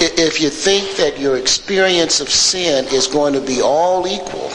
if 0.00 0.40
you 0.40 0.50
think 0.50 0.96
that 0.96 1.18
your 1.18 1.36
experience 1.36 2.20
of 2.20 2.28
sin 2.28 2.86
is 2.86 3.06
going 3.06 3.34
to 3.34 3.40
be 3.40 3.60
all 3.62 4.06
equal, 4.08 4.50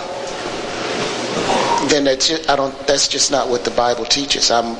then 1.90 2.04
that's 2.06 2.28
just, 2.28 2.50
I 2.50 2.56
don't. 2.56 2.76
That's 2.88 3.08
just 3.08 3.32
not 3.32 3.50
what 3.50 3.66
the 3.66 3.72
Bible 3.72 4.06
teaches. 4.06 4.52
I'm 4.52 4.76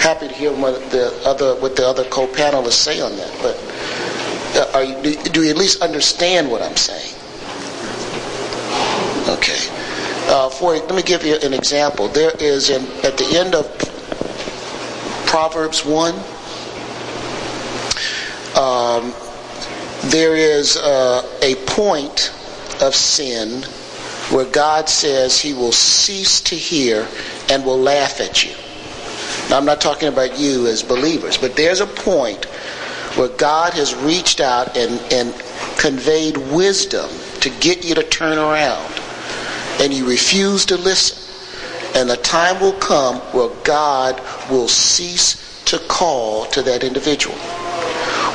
happy 0.00 0.28
to 0.28 0.34
hear 0.34 0.52
what 0.52 0.90
the 0.90 1.12
other 1.24 1.54
what 1.56 1.76
the 1.76 1.86
other 1.86 2.04
co-panelists 2.04 2.72
say 2.72 3.00
on 3.00 3.14
that. 3.16 3.32
But 3.42 4.74
uh, 4.74 4.78
you, 4.80 5.16
do 5.16 5.42
you 5.42 5.50
at 5.50 5.56
least 5.56 5.82
understand 5.82 6.50
what 6.50 6.62
I'm 6.62 6.76
saying? 6.76 7.14
Okay. 9.28 9.68
Uh, 10.32 10.48
for 10.48 10.74
let 10.74 10.94
me 10.94 11.02
give 11.02 11.24
you 11.24 11.36
an 11.42 11.52
example. 11.52 12.08
There 12.08 12.32
is 12.38 12.70
in, 12.70 12.82
at 13.04 13.18
the 13.18 13.36
end 13.36 13.54
of 13.54 13.66
Proverbs 15.26 15.84
one. 15.84 16.14
Um, 18.56 19.14
there 20.10 20.34
is 20.34 20.76
uh, 20.76 21.22
a 21.42 21.54
point 21.66 22.32
of 22.80 22.94
sin 22.94 23.64
where 24.30 24.46
God 24.46 24.88
says 24.88 25.40
he 25.40 25.52
will 25.54 25.72
cease 25.72 26.40
to 26.42 26.54
hear 26.54 27.06
and 27.48 27.64
will 27.64 27.78
laugh 27.78 28.20
at 28.20 28.44
you. 28.44 28.54
Now, 29.48 29.58
I'm 29.58 29.64
not 29.64 29.80
talking 29.80 30.08
about 30.08 30.38
you 30.38 30.66
as 30.66 30.82
believers, 30.82 31.36
but 31.36 31.56
there's 31.56 31.80
a 31.80 31.86
point 31.86 32.44
where 33.16 33.28
God 33.28 33.74
has 33.74 33.94
reached 33.94 34.40
out 34.40 34.76
and, 34.76 35.00
and 35.12 35.34
conveyed 35.78 36.36
wisdom 36.36 37.10
to 37.40 37.50
get 37.60 37.84
you 37.84 37.94
to 37.96 38.02
turn 38.04 38.38
around, 38.38 39.00
and 39.80 39.92
you 39.92 40.08
refuse 40.08 40.64
to 40.66 40.76
listen. 40.76 41.18
And 41.96 42.08
the 42.08 42.16
time 42.16 42.60
will 42.60 42.74
come 42.74 43.16
where 43.32 43.50
God 43.64 44.22
will 44.48 44.68
cease 44.68 45.64
to 45.64 45.78
call 45.80 46.44
to 46.46 46.62
that 46.62 46.84
individual. 46.84 47.36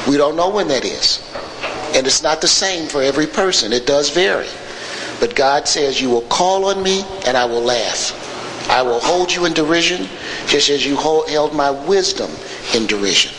We 0.10 0.18
don't 0.18 0.36
know 0.36 0.50
when 0.50 0.68
that 0.68 0.84
is. 0.84 1.24
And 1.96 2.06
it's 2.06 2.22
not 2.22 2.42
the 2.42 2.48
same 2.48 2.90
for 2.90 3.02
every 3.02 3.28
person. 3.28 3.72
It 3.72 3.88
does 3.88 4.10
vary. 4.10 4.48
But 5.20 5.36
God 5.36 5.68
says, 5.68 6.02
You 6.02 6.10
will 6.10 6.22
call 6.24 6.66
on 6.66 6.84
me 6.84 7.04
and 7.26 7.36
I 7.38 7.46
will 7.46 7.62
laugh. 7.62 8.22
I 8.70 8.82
will 8.82 9.00
hold 9.00 9.34
you 9.34 9.46
in 9.46 9.54
derision 9.54 10.08
just 10.48 10.70
as 10.70 10.86
you 10.86 10.96
hold, 10.96 11.30
held 11.30 11.54
my 11.54 11.70
wisdom 11.72 12.32
in 12.74 12.88
derision. 12.88 13.32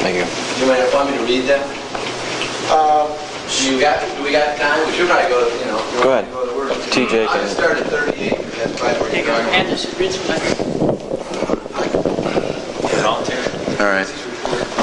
Thank 0.00 0.16
you. 0.16 0.24
You 0.60 0.66
mind 0.70 0.92
want 0.94 1.10
me 1.10 1.18
to 1.18 1.24
read 1.24 1.46
that? 1.48 1.66
Uh, 2.70 3.08
Do 3.58 3.74
you 3.74 3.80
got, 3.80 4.00
do 4.16 4.22
we 4.22 4.30
got 4.32 4.56
time? 4.56 4.86
We 4.86 4.92
should 4.94 5.08
probably 5.08 5.28
go 5.28 5.50
to, 5.50 5.58
you 5.58 5.66
know. 5.66 6.02
Go 6.02 6.12
ahead. 6.12 6.24
to 6.26 6.30
Go 6.30 6.46
to 6.46 6.56
work. 6.56 6.72
TJ 6.94 7.26
I 7.26 7.38
can- 7.38 7.48
started 7.48 7.84
38, 7.86 8.38
that's 8.56 8.78
probably 8.78 9.00
where 9.00 9.16
you're 9.16 9.26
going. 9.26 9.46
And 9.54 9.68
this 9.68 9.86
read 9.98 10.14
All 13.80 13.86
right. 13.86 14.79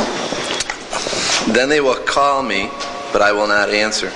Then 1.58 1.70
they 1.70 1.82
will 1.82 1.96
call 1.96 2.44
me, 2.44 2.70
but 3.12 3.24
I 3.24 3.32
will 3.32 3.48
not 3.48 3.72
answer. 3.72 4.14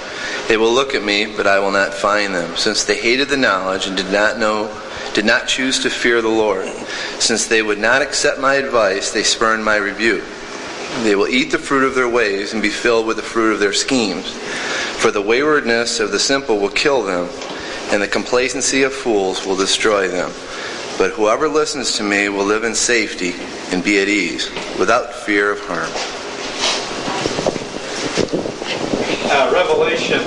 They 0.48 0.58
will 0.58 0.72
look 0.72 0.94
at 0.94 1.04
me, 1.04 1.26
but 1.26 1.48
I 1.48 1.58
will 1.58 1.72
not 1.72 1.92
find 1.92 2.36
them, 2.36 2.56
since 2.56 2.84
they 2.84 2.96
hated 2.96 3.30
the 3.30 3.36
knowledge 3.36 3.88
and 3.88 3.98
did 3.98 4.12
not 4.12 4.38
know, 4.38 4.72
did 5.16 5.26
not 5.26 5.48
choose 5.48 5.80
to 5.80 5.90
fear 5.90 6.22
the 6.22 6.28
Lord. 6.28 6.68
Since 7.18 7.48
they 7.48 7.64
would 7.64 7.80
not 7.80 8.04
accept 8.04 8.40
my 8.40 8.54
advice, 8.54 9.10
they 9.12 9.24
spurned 9.24 9.66
my 9.66 9.78
rebuke. 9.78 10.24
They 11.02 11.16
will 11.16 11.28
eat 11.28 11.50
the 11.50 11.58
fruit 11.58 11.84
of 11.84 11.96
their 11.96 12.08
ways 12.08 12.54
and 12.54 12.62
be 12.62 12.70
filled 12.70 13.08
with 13.08 13.18
the 13.18 13.24
fruit 13.24 13.54
of 13.54 13.60
their 13.60 13.74
schemes. 13.74 14.32
For 15.02 15.10
the 15.10 15.20
waywardness 15.20 16.00
of 16.00 16.12
the 16.12 16.20
simple 16.20 16.60
will 16.60 16.70
kill 16.70 17.02
them, 17.02 17.28
and 17.90 18.04
the 18.04 18.08
complacency 18.08 18.84
of 18.84 18.94
fools 18.94 19.48
will 19.48 19.58
destroy 19.58 20.08
them. 20.08 20.30
But 21.00 21.14
whoever 21.14 21.48
listens 21.48 21.94
to 21.94 22.04
me 22.04 22.30
will 22.30 22.46
live 22.46 22.66
in 22.66 22.76
safety 22.76 23.34
and 23.72 23.84
be 23.84 24.00
at 24.00 24.10
ease, 24.10 24.48
without 24.78 25.12
fear 25.12 25.52
of 25.52 25.60
harm. 25.62 26.21
Uh, 29.34 29.50
Revelation 29.54 30.20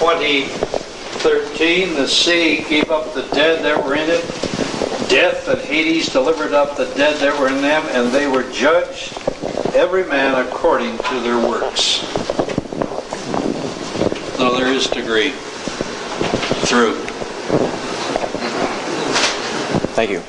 20:13, 0.00 1.94
the 1.94 2.08
sea 2.08 2.64
gave 2.66 2.90
up 2.90 3.12
the 3.12 3.20
dead 3.34 3.62
that 3.62 3.84
were 3.84 3.94
in 3.94 4.08
it. 4.08 4.22
Death 5.10 5.46
and 5.48 5.60
Hades 5.60 6.08
delivered 6.08 6.54
up 6.54 6.74
the 6.74 6.86
dead 6.94 7.20
that 7.20 7.38
were 7.38 7.48
in 7.48 7.60
them, 7.60 7.84
and 7.90 8.10
they 8.10 8.26
were 8.26 8.50
judged, 8.50 9.12
every 9.74 10.04
man 10.04 10.34
according 10.46 10.96
to 10.96 11.20
their 11.20 11.36
works. 11.36 12.00
No, 14.38 14.56
there 14.56 14.72
is 14.72 14.86
degree. 14.86 15.32
Through. 16.64 16.94
Thank 19.92 20.10
you. 20.10 20.22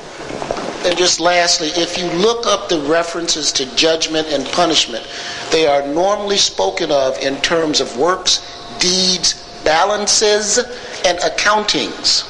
And 0.88 0.96
just 0.96 1.20
lastly, 1.20 1.68
if 1.76 1.98
you 1.98 2.06
look 2.18 2.46
up 2.46 2.70
the 2.70 2.80
references 2.80 3.52
to 3.52 3.66
judgment 3.76 4.28
and 4.28 4.46
punishment, 4.46 5.06
they 5.50 5.66
are 5.66 5.86
normally 5.86 6.38
spoken 6.38 6.90
of 6.90 7.18
in 7.18 7.36
terms 7.42 7.82
of 7.82 7.98
works, 7.98 8.40
deeds, 8.78 9.34
balances, 9.64 10.56
and 11.04 11.18
accountings. 11.18 12.24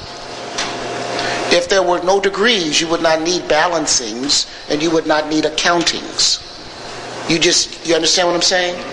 If 1.53 1.69
there 1.69 1.85
were 1.85 2.03
no 2.03 2.21
degrees, 2.21 2.81
you 2.81 2.89
would 2.89 3.01
not 3.01 3.23
need 3.23 3.43
balancings 3.43 4.51
and 4.69 4.83
you 4.83 4.91
would 4.91 5.07
not 5.07 5.29
need 5.29 5.45
accountings. 5.45 6.43
You 7.31 7.39
just, 7.39 7.87
you 7.87 7.95
understand 7.95 8.27
what 8.27 8.35
I'm 8.35 8.43
saying? 8.43 8.85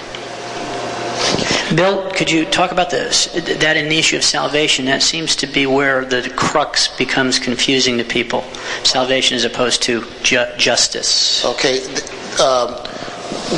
Bill, 1.76 2.10
could 2.12 2.32
you 2.32 2.46
talk 2.46 2.72
about 2.72 2.90
this? 2.90 3.26
That 3.60 3.76
in 3.76 3.90
the 3.90 3.98
issue 3.98 4.16
of 4.16 4.24
salvation, 4.24 4.86
that 4.86 5.02
seems 5.02 5.36
to 5.38 5.48
be 5.48 5.66
where 5.66 6.06
the 6.06 6.30
crux 6.36 6.88
becomes 6.88 7.38
confusing 7.38 7.98
to 7.98 8.04
people. 8.04 8.44
Salvation 8.84 9.36
as 9.36 9.44
opposed 9.44 9.82
to 9.84 10.06
ju- 10.24 10.46
justice. 10.58 11.44
Okay, 11.44 11.82
um, 12.40 12.76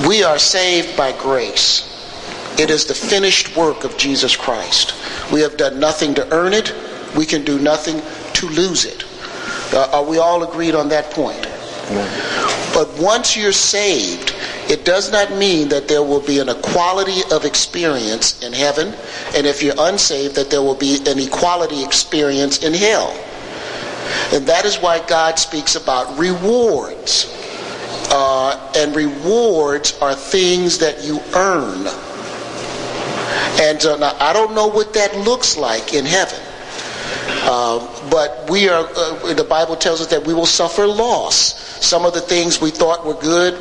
we 0.07 0.23
are 0.23 0.39
saved 0.39 0.97
by 0.97 1.11
grace. 1.11 1.83
It 2.57 2.71
is 2.71 2.85
the 2.85 2.95
finished 2.95 3.55
work 3.55 3.83
of 3.83 3.97
Jesus 3.97 4.35
Christ. 4.35 4.95
We 5.31 5.41
have 5.41 5.57
done 5.57 5.79
nothing 5.79 6.15
to 6.15 6.27
earn 6.33 6.53
it. 6.53 6.73
We 7.15 7.25
can 7.25 7.43
do 7.43 7.59
nothing 7.59 8.01
to 8.33 8.47
lose 8.47 8.85
it. 8.85 9.03
Uh, 9.73 9.89
are 9.91 10.03
we 10.03 10.17
all 10.17 10.43
agreed 10.43 10.73
on 10.73 10.89
that 10.89 11.11
point? 11.11 11.47
But 12.73 12.89
once 12.99 13.37
you're 13.37 13.51
saved, 13.51 14.33
it 14.69 14.85
does 14.85 15.11
not 15.11 15.31
mean 15.31 15.69
that 15.69 15.87
there 15.87 16.03
will 16.03 16.21
be 16.21 16.39
an 16.39 16.49
equality 16.49 17.21
of 17.31 17.45
experience 17.45 18.41
in 18.43 18.53
heaven, 18.53 18.93
and 19.35 19.47
if 19.47 19.63
you're 19.63 19.75
unsaved, 19.77 20.35
that 20.35 20.49
there 20.49 20.61
will 20.61 20.75
be 20.75 20.97
an 21.07 21.19
equality 21.19 21.83
experience 21.83 22.63
in 22.63 22.73
hell. 22.73 23.11
And 24.33 24.45
that 24.47 24.65
is 24.65 24.77
why 24.77 25.05
God 25.05 25.39
speaks 25.39 25.75
about 25.75 26.17
rewards. 26.17 27.33
Uh, 28.09 28.73
and 28.77 28.95
rewards 28.95 29.97
are 29.99 30.15
things 30.15 30.77
that 30.77 31.03
you 31.03 31.19
earn. 31.35 31.87
And 33.59 33.85
uh, 33.85 33.97
now, 33.97 34.15
I 34.19 34.33
don't 34.33 34.53
know 34.53 34.67
what 34.67 34.93
that 34.93 35.15
looks 35.17 35.57
like 35.57 35.93
in 35.93 36.05
heaven. 36.05 36.39
Uh, 37.49 38.09
but 38.09 38.49
we 38.49 38.69
are, 38.69 38.87
uh, 38.95 39.33
the 39.33 39.43
Bible 39.43 39.75
tells 39.75 40.01
us 40.01 40.07
that 40.07 40.25
we 40.25 40.33
will 40.33 40.45
suffer 40.45 40.87
loss. 40.87 41.55
Some 41.85 42.05
of 42.05 42.13
the 42.13 42.21
things 42.21 42.61
we 42.61 42.71
thought 42.71 43.05
were 43.05 43.13
good 43.15 43.55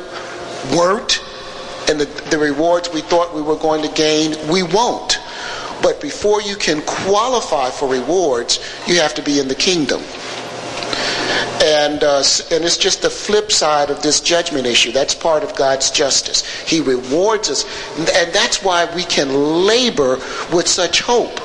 weren't, 0.75 1.21
and 1.89 1.99
the, 1.99 2.05
the 2.29 2.37
rewards 2.37 2.91
we 2.91 3.01
thought 3.01 3.33
we 3.33 3.41
were 3.41 3.55
going 3.55 3.81
to 3.81 3.93
gain, 3.93 4.35
we 4.49 4.63
won't. 4.63 5.19
But 5.81 6.01
before 6.01 6.41
you 6.41 6.55
can 6.55 6.81
qualify 6.81 7.69
for 7.69 7.87
rewards, 7.87 8.59
you 8.87 8.99
have 8.99 9.13
to 9.15 9.21
be 9.21 9.39
in 9.39 9.47
the 9.47 9.55
kingdom. 9.55 10.01
And, 11.63 12.03
uh, 12.03 12.23
and 12.51 12.63
it's 12.63 12.77
just 12.77 13.01
the 13.01 13.09
flip 13.09 13.51
side 13.51 13.89
of 13.89 14.01
this 14.01 14.19
judgment 14.21 14.67
issue. 14.67 14.91
That's 14.91 15.15
part 15.15 15.43
of 15.43 15.55
God's 15.55 15.89
justice. 15.89 16.45
He 16.67 16.81
rewards 16.81 17.49
us. 17.49 17.63
And 17.97 18.33
that's 18.33 18.63
why 18.63 18.93
we 18.95 19.03
can 19.03 19.65
labor 19.65 20.19
with 20.53 20.67
such 20.67 21.01
hope. 21.01 21.39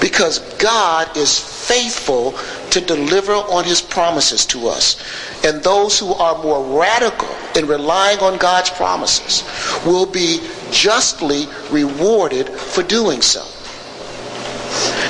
Because 0.00 0.38
God 0.58 1.16
is 1.16 1.38
faithful 1.38 2.32
to 2.70 2.80
deliver 2.80 3.32
on 3.32 3.64
his 3.64 3.80
promises 3.80 4.44
to 4.46 4.68
us. 4.68 4.96
And 5.44 5.62
those 5.62 5.98
who 5.98 6.12
are 6.12 6.42
more 6.42 6.80
radical 6.80 7.28
in 7.56 7.66
relying 7.66 8.18
on 8.18 8.38
God's 8.38 8.70
promises 8.70 9.44
will 9.86 10.06
be 10.06 10.40
justly 10.70 11.46
rewarded 11.70 12.48
for 12.48 12.82
doing 12.82 13.22
so. 13.22 13.46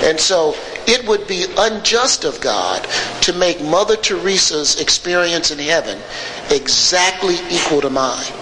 And 0.06 0.20
so 0.20 0.54
it 0.86 1.06
would 1.06 1.26
be 1.26 1.46
unjust 1.56 2.24
of 2.24 2.40
God 2.40 2.86
to 3.22 3.32
make 3.32 3.62
Mother 3.62 3.96
Teresa's 3.96 4.80
experience 4.80 5.50
in 5.50 5.58
heaven 5.58 5.98
exactly 6.50 7.36
equal 7.48 7.80
to 7.80 7.90
mine. 7.90 8.32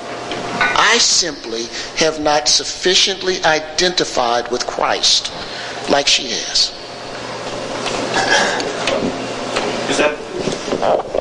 I 0.58 0.98
simply 0.98 1.64
have 1.96 2.20
not 2.20 2.48
sufficiently 2.48 3.42
identified 3.44 4.50
with 4.50 4.66
Christ 4.66 5.32
like 5.90 6.06
she 6.06 6.24
is. 6.24 6.72
Is 9.90 9.98
that 9.98 10.16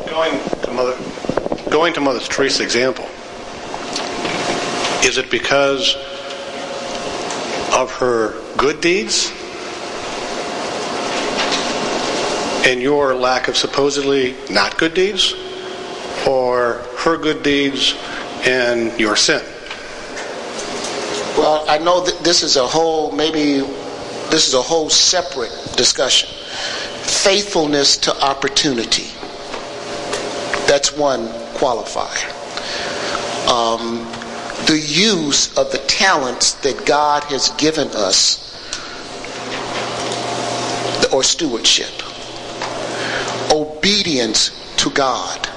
going 0.10 0.40
to 0.64 0.72
Mother 0.72 0.98
going 1.70 1.94
to 1.94 2.02
Mother 2.02 2.20
Teresa's 2.20 2.62
example? 2.62 3.06
Is 5.04 5.18
it 5.18 5.32
because 5.32 5.96
of 7.74 7.92
her 7.96 8.36
good 8.58 8.82
deeds 8.82 9.32
and 12.66 12.82
your 12.82 13.16
lack 13.16 13.48
of 13.48 13.58
supposedly 13.58 14.36
not 14.50 14.78
good 14.78 14.94
deeds, 14.94 15.34
or 16.28 16.84
her 17.00 17.18
good 17.18 17.42
deeds 17.42 17.96
and 18.46 18.98
your 19.00 19.16
sin? 19.16 19.42
Well, 21.38 21.66
I 21.68 21.80
know 21.80 22.02
that 22.06 22.24
this 22.24 22.44
is 22.44 22.58
a 22.58 22.68
whole, 22.68 23.12
maybe 23.12 23.66
this 24.32 24.48
is 24.48 24.54
a 24.54 24.62
whole 24.62 24.90
separate 24.90 25.52
discussion. 25.76 26.30
Faithfulness 27.04 27.98
to 27.98 28.24
opportunity. 28.24 29.08
That's 30.68 30.96
one 30.96 31.28
qualifier. 31.56 32.30
Um, 33.48 34.08
the 34.68 34.80
use 34.80 35.56
of 35.58 35.72
the 35.72 35.80
talents 35.80 36.54
that 36.54 36.86
God 36.86 37.24
has 37.26 37.50
given 37.52 37.90
us, 37.90 38.48
or 41.14 41.24
stewardship. 41.24 41.92
Obedience 43.52 44.52
to 44.78 44.90
God. 44.92 45.48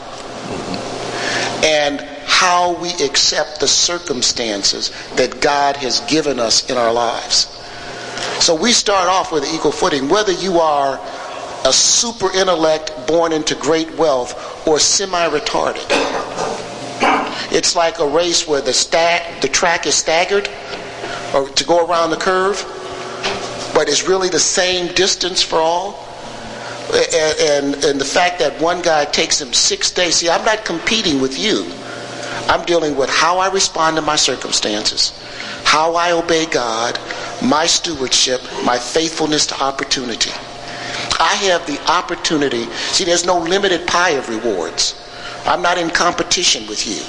And 1.64 2.00
how 2.26 2.44
how 2.44 2.74
we 2.74 2.92
accept 3.02 3.60
the 3.60 3.66
circumstances 3.66 4.90
that 5.16 5.40
God 5.40 5.76
has 5.76 6.00
given 6.00 6.38
us 6.38 6.68
in 6.68 6.76
our 6.76 6.92
lives. 6.92 7.48
So 8.44 8.54
we 8.54 8.72
start 8.72 9.08
off 9.08 9.32
with 9.32 9.50
equal 9.54 9.72
footing, 9.72 10.10
whether 10.10 10.30
you 10.30 10.58
are 10.58 11.00
a 11.64 11.72
super 11.72 12.30
intellect 12.36 12.92
born 13.06 13.32
into 13.32 13.54
great 13.54 13.90
wealth 13.94 14.68
or 14.68 14.78
semi 14.78 15.30
retarded. 15.30 15.86
It's 17.50 17.74
like 17.74 18.00
a 18.00 18.06
race 18.06 18.46
where 18.46 18.60
the, 18.60 18.72
the 19.40 19.48
track 19.48 19.86
is 19.86 19.94
staggered 19.94 20.50
or 21.34 21.48
to 21.48 21.64
go 21.64 21.86
around 21.86 22.10
the 22.10 22.18
curve, 22.18 22.62
but 23.74 23.88
it's 23.88 24.06
really 24.06 24.28
the 24.28 24.38
same 24.38 24.92
distance 24.92 25.42
for 25.42 25.56
all. 25.56 26.06
And, 26.92 27.74
and, 27.74 27.84
and 27.86 27.98
the 27.98 28.04
fact 28.04 28.40
that 28.40 28.60
one 28.60 28.82
guy 28.82 29.06
takes 29.06 29.40
him 29.40 29.54
six 29.54 29.90
days, 29.90 30.16
see, 30.16 30.28
I'm 30.28 30.44
not 30.44 30.66
competing 30.66 31.18
with 31.18 31.38
you. 31.38 31.64
I'm 32.46 32.66
dealing 32.66 32.94
with 32.94 33.08
how 33.08 33.38
I 33.38 33.48
respond 33.50 33.96
to 33.96 34.02
my 34.02 34.16
circumstances, 34.16 35.18
how 35.64 35.94
I 35.94 36.12
obey 36.12 36.44
God, 36.44 36.98
my 37.42 37.66
stewardship, 37.66 38.40
my 38.64 38.78
faithfulness 38.78 39.46
to 39.46 39.62
opportunity. 39.62 40.30
I 41.18 41.34
have 41.48 41.66
the 41.66 41.80
opportunity. 41.90 42.64
See, 42.92 43.04
there's 43.04 43.24
no 43.24 43.38
limited 43.38 43.86
pie 43.86 44.10
of 44.10 44.28
rewards. 44.28 45.00
I'm 45.46 45.62
not 45.62 45.78
in 45.78 45.90
competition 45.90 46.66
with 46.66 46.86
you. 46.86 47.02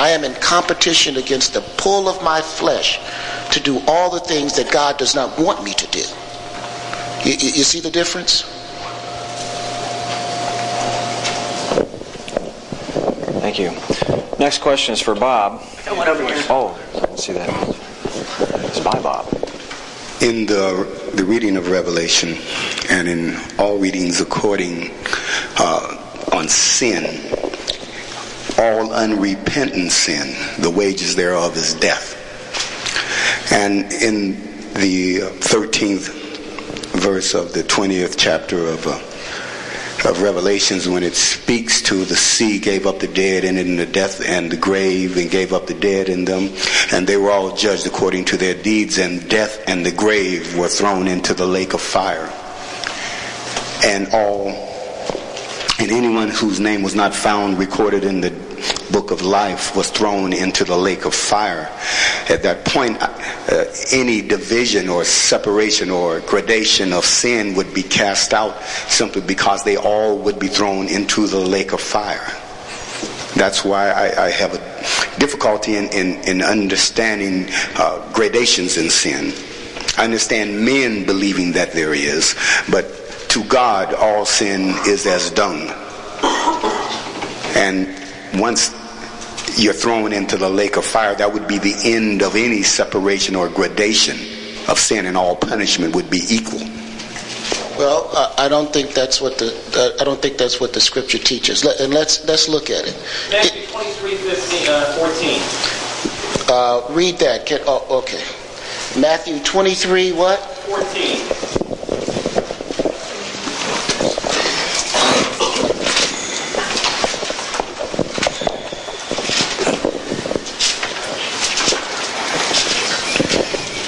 I 0.00 0.10
am 0.10 0.24
in 0.24 0.34
competition 0.34 1.16
against 1.16 1.54
the 1.54 1.60
pull 1.76 2.08
of 2.08 2.22
my 2.22 2.40
flesh 2.40 2.98
to 3.52 3.60
do 3.60 3.80
all 3.86 4.10
the 4.10 4.20
things 4.20 4.56
that 4.56 4.70
God 4.70 4.98
does 4.98 5.14
not 5.14 5.38
want 5.38 5.62
me 5.62 5.74
to 5.74 5.86
do. 5.88 6.04
You, 7.24 7.32
you, 7.32 7.50
you 7.50 7.64
see 7.64 7.80
the 7.80 7.90
difference? 7.90 8.42
Thank 13.40 13.58
you. 13.58 13.70
Next 14.38 14.60
question 14.60 14.92
is 14.92 15.00
for 15.00 15.14
Bob. 15.14 15.60
One 15.62 16.08
over 16.08 16.26
here. 16.26 16.44
Oh, 16.50 16.78
I 16.94 17.00
didn't 17.00 17.18
see 17.18 17.32
that. 17.32 17.48
It's 18.66 18.80
by 18.80 19.00
Bob. 19.00 19.26
In 20.20 20.46
the, 20.46 21.10
the 21.14 21.24
reading 21.24 21.56
of 21.56 21.68
Revelation 21.68 22.36
and 22.88 23.06
in 23.06 23.38
all 23.58 23.76
readings 23.76 24.20
according 24.20 24.90
uh, 25.58 26.26
on 26.32 26.48
sin, 26.48 27.04
all 28.58 28.92
unrepentant 28.92 29.92
sin, 29.92 30.34
the 30.62 30.70
wages 30.70 31.16
thereof 31.16 31.54
is 31.56 31.74
death. 31.74 32.14
And 33.52 33.92
in 33.92 34.40
the 34.72 35.18
13th 35.40 36.08
verse 36.96 37.34
of 37.34 37.52
the 37.52 37.62
20th 37.62 38.14
chapter 38.16 38.66
of 38.66 38.86
uh, 38.86 38.98
of 40.04 40.22
Revelations 40.22 40.88
when 40.88 41.02
it 41.02 41.14
speaks 41.14 41.80
to 41.82 42.04
the 42.04 42.16
sea 42.16 42.58
gave 42.58 42.86
up 42.86 42.98
the 42.98 43.08
dead 43.08 43.44
and 43.44 43.58
in 43.58 43.76
the 43.76 43.86
death 43.86 44.20
and 44.24 44.50
the 44.50 44.56
grave 44.56 45.16
and 45.16 45.30
gave 45.30 45.52
up 45.52 45.66
the 45.66 45.74
dead 45.74 46.08
in 46.08 46.24
them. 46.24 46.50
And 46.92 47.06
they 47.06 47.16
were 47.16 47.30
all 47.30 47.56
judged 47.56 47.86
according 47.86 48.26
to 48.26 48.36
their 48.36 48.54
deeds 48.54 48.98
and 48.98 49.28
death 49.28 49.62
and 49.66 49.84
the 49.84 49.92
grave 49.92 50.56
were 50.56 50.68
thrown 50.68 51.08
into 51.08 51.34
the 51.34 51.46
lake 51.46 51.74
of 51.74 51.80
fire. 51.80 52.30
And 53.84 54.08
all 54.12 54.48
and 55.78 55.90
anyone 55.90 56.28
whose 56.28 56.58
name 56.58 56.82
was 56.82 56.94
not 56.94 57.14
found 57.14 57.58
recorded 57.58 58.04
in 58.04 58.20
the 58.20 58.30
book 58.92 59.10
of 59.10 59.22
life 59.22 59.76
was 59.76 59.90
thrown 59.90 60.32
into 60.32 60.64
the 60.64 60.76
lake 60.76 61.04
of 61.04 61.14
fire. 61.14 61.70
At 62.28 62.42
that 62.42 62.64
point, 62.64 62.98
uh, 63.00 63.64
any 63.92 64.22
division 64.22 64.88
or 64.88 65.04
separation 65.04 65.90
or 65.90 66.20
gradation 66.20 66.92
of 66.92 67.04
sin 67.04 67.54
would 67.54 67.72
be 67.74 67.82
cast 67.82 68.32
out 68.32 68.62
simply 68.88 69.22
because 69.22 69.64
they 69.64 69.76
all 69.76 70.18
would 70.18 70.38
be 70.38 70.48
thrown 70.48 70.88
into 70.88 71.26
the 71.26 71.38
lake 71.38 71.72
of 71.72 71.80
fire. 71.80 72.26
That's 73.34 73.64
why 73.64 73.90
I, 73.90 74.26
I 74.26 74.30
have 74.30 74.54
a 74.54 75.18
difficulty 75.18 75.76
in, 75.76 75.88
in, 75.88 76.28
in 76.28 76.42
understanding 76.42 77.48
uh, 77.76 78.10
gradations 78.12 78.78
in 78.78 78.88
sin. 78.88 79.32
I 79.98 80.04
understand 80.04 80.64
men 80.64 81.04
believing 81.04 81.52
that 81.52 81.72
there 81.72 81.94
is, 81.94 82.34
but 82.70 83.28
to 83.30 83.44
God, 83.44 83.92
all 83.94 84.24
sin 84.24 84.74
is 84.86 85.06
as 85.06 85.30
dung. 85.30 85.68
And 87.54 88.05
once 88.38 88.70
you're 89.58 89.72
thrown 89.72 90.12
into 90.12 90.36
the 90.36 90.48
lake 90.48 90.76
of 90.76 90.84
fire, 90.84 91.14
that 91.14 91.32
would 91.32 91.46
be 91.48 91.58
the 91.58 91.74
end 91.84 92.22
of 92.22 92.36
any 92.36 92.62
separation 92.62 93.34
or 93.34 93.48
gradation 93.48 94.16
of 94.68 94.78
sin, 94.78 95.06
and 95.06 95.16
all 95.16 95.36
punishment 95.36 95.94
would 95.94 96.10
be 96.10 96.22
equal. 96.28 96.60
Well, 97.78 98.08
uh, 98.12 98.34
I 98.38 98.48
don't 98.48 98.72
think 98.72 98.94
that's 98.94 99.20
what 99.20 99.36
the 99.38 99.52
uh, 99.74 100.00
I 100.00 100.04
don't 100.04 100.20
think 100.20 100.38
that's 100.38 100.60
what 100.60 100.72
the 100.72 100.80
scripture 100.80 101.18
teaches. 101.18 101.64
Let, 101.64 101.78
and 101.80 101.92
let's 101.92 102.24
let's 102.26 102.48
look 102.48 102.70
at 102.70 102.86
it. 102.86 102.96
Matthew 103.30 103.66
23, 103.66 104.16
15, 104.16 104.68
uh, 104.68 104.84
14. 104.96 105.76
Uh, 106.48 106.86
read 106.94 107.18
that. 107.18 107.44
Can, 107.44 107.60
oh, 107.66 107.98
okay. 107.98 108.22
Matthew 108.98 109.42
23, 109.42 110.12
what? 110.12 110.38
14. 110.40 111.56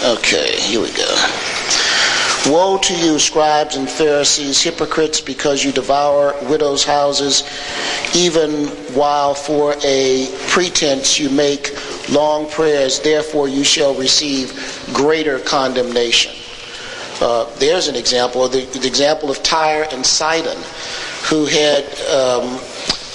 Okay, 0.08 0.60
here 0.60 0.80
we 0.80 0.90
go. 0.92 1.06
Woe 2.68 2.76
to 2.76 2.94
you, 2.94 3.18
scribes 3.18 3.76
and 3.76 3.88
Pharisees, 3.88 4.60
hypocrites, 4.60 5.22
because 5.22 5.64
you 5.64 5.72
devour 5.72 6.34
widows' 6.50 6.84
houses, 6.84 7.42
even 8.14 8.66
while 8.94 9.32
for 9.32 9.74
a 9.82 10.28
pretense 10.48 11.18
you 11.18 11.30
make 11.30 11.74
long 12.10 12.46
prayers, 12.50 13.00
therefore 13.00 13.48
you 13.48 13.64
shall 13.64 13.94
receive 13.94 14.52
greater 14.92 15.38
condemnation. 15.38 16.34
Uh, 17.22 17.46
there's 17.56 17.88
an 17.88 17.96
example, 17.96 18.46
the, 18.50 18.66
the, 18.66 18.86
example 18.86 19.30
of 19.30 19.42
Tyre 19.42 19.88
and 19.90 20.04
Sidon, 20.04 20.58
who 21.30 21.46
had, 21.46 21.84
um, 22.10 22.60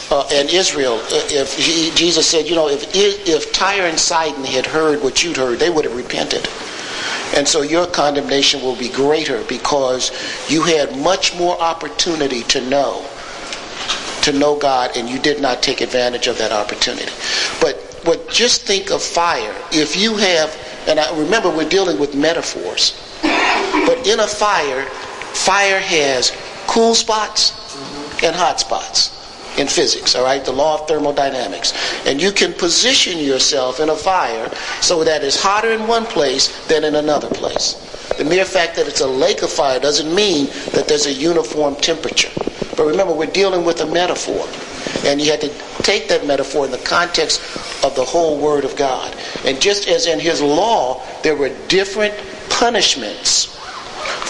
uh, 0.10 0.28
and 0.34 0.50
Israel. 0.50 1.00
If 1.12 1.56
he, 1.56 1.92
Jesus 1.92 2.26
said, 2.26 2.48
you 2.48 2.56
know, 2.56 2.70
if, 2.70 2.90
if 2.96 3.54
Tyre 3.54 3.86
and 3.86 4.00
Sidon 4.00 4.46
had 4.46 4.66
heard 4.66 5.04
what 5.04 5.24
you'd 5.24 5.38
heard, 5.38 5.60
they 5.60 5.70
would 5.70 5.86
have 5.86 5.96
repented. 5.96 6.50
And 7.36 7.48
so 7.48 7.62
your 7.62 7.88
condemnation 7.88 8.62
will 8.62 8.76
be 8.76 8.90
greater 8.90 9.44
because 9.46 10.12
you 10.50 10.64
had 10.64 10.98
much 10.98 11.36
more 11.36 11.60
opportunity 11.60 12.44
to 12.44 12.62
know, 12.70 13.06
to 14.22 14.32
know 14.32 14.56
God, 14.58 14.96
and 14.96 15.10
you 15.10 15.20
did 15.20 15.42
not 15.42 15.64
take 15.64 15.82
advantage 15.82 16.28
of 16.28 16.38
that 16.38 16.52
opportunity. 16.52 17.12
But, 17.60 18.02
but 18.06 18.30
just 18.30 18.64
think 18.64 18.92
of 18.92 19.02
fire. 19.02 19.56
If 19.72 19.98
you 19.98 20.16
have, 20.18 20.56
and 20.88 21.00
I 21.00 21.18
remember 21.18 21.50
we're 21.50 21.70
dealing 21.70 22.00
with 22.00 22.16
metaphors, 22.16 22.94
but 23.22 24.08
in 24.08 24.20
a 24.20 24.28
fire, 24.28 24.86
fire 24.86 25.80
has 25.80 26.32
cool 26.68 26.94
spots 26.94 27.52
and 28.24 28.36
hot 28.36 28.60
spots 28.60 29.13
in 29.58 29.68
physics, 29.68 30.16
all 30.16 30.24
right? 30.24 30.44
The 30.44 30.52
law 30.52 30.82
of 30.82 30.88
thermodynamics. 30.88 31.74
And 32.06 32.22
you 32.22 32.32
can 32.32 32.54
position 32.54 33.20
yourself 33.20 33.80
in 33.80 33.90
a 33.90 33.96
fire 33.96 34.50
so 34.82 35.04
that 35.04 35.24
it's 35.24 35.42
hotter 35.42 35.72
in 35.72 35.88
one 35.88 36.06
place 36.06 36.66
than 36.68 36.84
in 36.84 36.96
another 36.96 37.30
place. 37.30 37.76
The 38.18 38.26
mere 38.26 38.46
fact 38.46 38.76
that 38.76 38.88
it's 38.88 39.02
a 39.02 39.08
lake 39.08 39.42
of 39.42 39.52
fire 39.52 39.80
doesn't 39.80 40.14
mean 40.14 40.48
that 40.74 40.88
there's 40.88 41.06
a 41.06 41.14
uniform 41.14 41.76
temperature. 41.76 42.32
But 42.76 42.86
remember, 42.86 43.14
we're 43.14 43.28
dealing 43.28 43.66
with 43.66 43.82
a 43.82 43.86
metaphor. 43.86 44.48
And 45.06 45.22
you 45.22 45.32
have 45.32 45.42
to 45.42 45.50
take 45.84 46.08
that 46.10 46.26
metaphor 46.26 46.66
in 46.66 46.72
the 46.72 46.78
context 46.80 47.42
of 47.84 47.96
the 47.96 48.04
whole 48.04 48.40
Word 48.40 48.66
of 48.66 48.76
God. 48.76 49.16
And 49.46 49.62
just 49.62 49.88
as 49.88 50.08
in 50.08 50.20
His 50.20 50.42
law, 50.42 51.06
there 51.22 51.36
were 51.36 51.50
different 51.68 52.14
punishments 52.50 53.46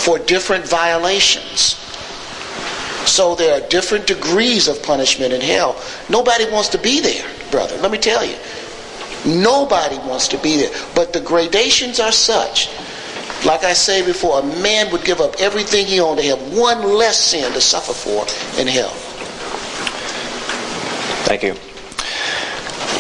for 0.04 0.20
different 0.20 0.68
violations. 0.68 1.80
So 3.06 3.36
there 3.36 3.60
are 3.62 3.68
different 3.70 4.08
degrees 4.08 4.68
of 4.68 4.82
punishment 4.82 5.34
in 5.34 5.42
hell. 5.42 5.82
Nobody 6.10 6.50
wants 6.50 6.70
to 6.70 6.78
be 6.78 7.00
there, 7.02 7.26
brother. 7.52 7.78
Let 7.78 7.92
me 7.92 7.98
tell 7.98 8.26
you. 8.26 8.36
Nobody 9.26 9.98
wants 10.00 10.28
to 10.30 10.38
be 10.38 10.58
there. 10.58 10.74
But 10.96 11.14
the 11.14 11.22
gradations 11.22 12.00
are 12.00 12.12
such. 12.12 12.70
Like 13.46 13.64
I 13.64 13.74
say 13.74 14.06
before, 14.06 14.40
a 14.40 14.44
man 14.44 14.92
would 14.92 15.04
give 15.04 15.20
up 15.20 15.36
everything 15.40 15.86
he 15.86 16.00
owned 16.00 16.20
to 16.20 16.26
have 16.26 16.58
one 16.58 16.84
less 16.84 17.20
sin 17.20 17.52
to 17.54 17.62
suffer 17.62 17.94
for 17.94 18.26
in 18.60 18.68
hell. 18.68 18.92
Thank 21.26 21.44
you. 21.44 21.56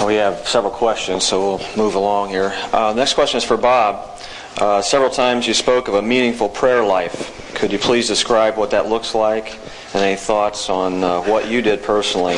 We 0.05 0.15
have 0.15 0.45
several 0.47 0.71
questions, 0.71 1.23
so 1.23 1.57
we'll 1.57 1.77
move 1.77 1.95
along 1.95 2.29
here. 2.29 2.53
Uh, 2.73 2.93
next 2.95 3.13
question 3.13 3.37
is 3.37 3.43
for 3.43 3.55
Bob. 3.55 4.19
Uh, 4.57 4.81
several 4.81 5.09
times 5.09 5.47
you 5.47 5.53
spoke 5.53 5.87
of 5.87 5.93
a 5.93 6.01
meaningful 6.01 6.49
prayer 6.49 6.83
life. 6.83 7.53
Could 7.55 7.71
you 7.71 7.79
please 7.79 8.07
describe 8.07 8.57
what 8.57 8.71
that 8.71 8.87
looks 8.89 9.15
like 9.15 9.59
and 9.93 10.01
any 10.01 10.15
thoughts 10.15 10.69
on 10.69 11.03
uh, 11.03 11.21
what 11.21 11.47
you 11.47 11.61
did 11.61 11.83
personally 11.83 12.37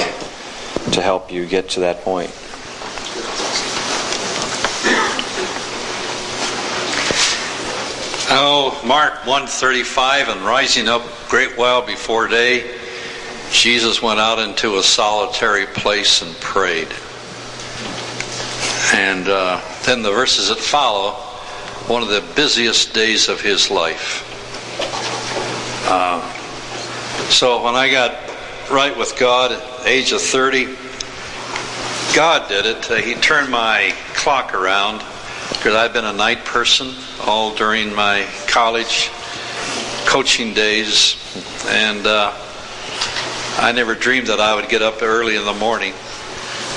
to 0.92 1.02
help 1.02 1.32
you 1.32 1.46
get 1.46 1.70
to 1.70 1.80
that 1.82 2.02
point? 2.02 2.30
Oh, 8.38 8.82
Mark 8.86 9.14
135, 9.26 10.30
and 10.30 10.42
rising 10.42 10.90
up 10.90 11.02
a 11.06 11.30
great 11.30 11.58
while 11.58 11.86
before 11.86 12.28
day, 12.28 12.76
Jesus 13.52 14.02
went 14.02 14.20
out 14.20 14.40
into 14.40 14.78
a 14.78 14.84
solitary 14.84 15.66
place 15.68 16.22
and 16.22 16.36
prayed. 16.38 16.90
And 18.94 19.30
uh, 19.30 19.62
then 19.86 20.02
the 20.02 20.12
verses 20.12 20.50
that 20.50 20.58
follow, 20.58 21.12
one 21.88 22.02
of 22.02 22.10
the 22.10 22.24
busiest 22.36 22.94
days 22.94 23.30
of 23.30 23.40
his 23.40 23.72
life. 23.72 24.24
Uh, 25.88 26.35
so 27.30 27.64
when 27.64 27.76
I 27.76 27.90
got 27.90 28.16
right 28.72 28.96
with 28.98 29.18
God 29.20 29.52
at 29.52 29.88
age 29.88 30.12
of 30.12 30.22
30, 30.22 30.76
God 32.16 32.48
did 32.48 32.66
it. 32.66 32.90
Uh, 32.90 32.96
he 32.96 33.14
turned 33.16 33.52
my 33.52 33.94
clock 34.14 34.54
around 34.54 35.00
because 35.50 35.76
I've 35.76 35.92
been 35.92 36.06
a 36.06 36.14
night 36.14 36.46
person 36.46 36.94
all 37.26 37.54
during 37.56 37.94
my 37.94 38.28
college 38.48 39.10
coaching 40.06 40.54
days, 40.54 41.18
and 41.68 42.06
uh, 42.06 42.34
I 43.58 43.74
never 43.76 43.96
dreamed 43.96 44.28
that 44.28 44.40
I 44.40 44.56
would 44.56 44.70
get 44.70 44.82
up 44.82 45.02
early 45.02 45.36
in 45.36 45.46
the 45.46 45.54
morning. 45.54 45.94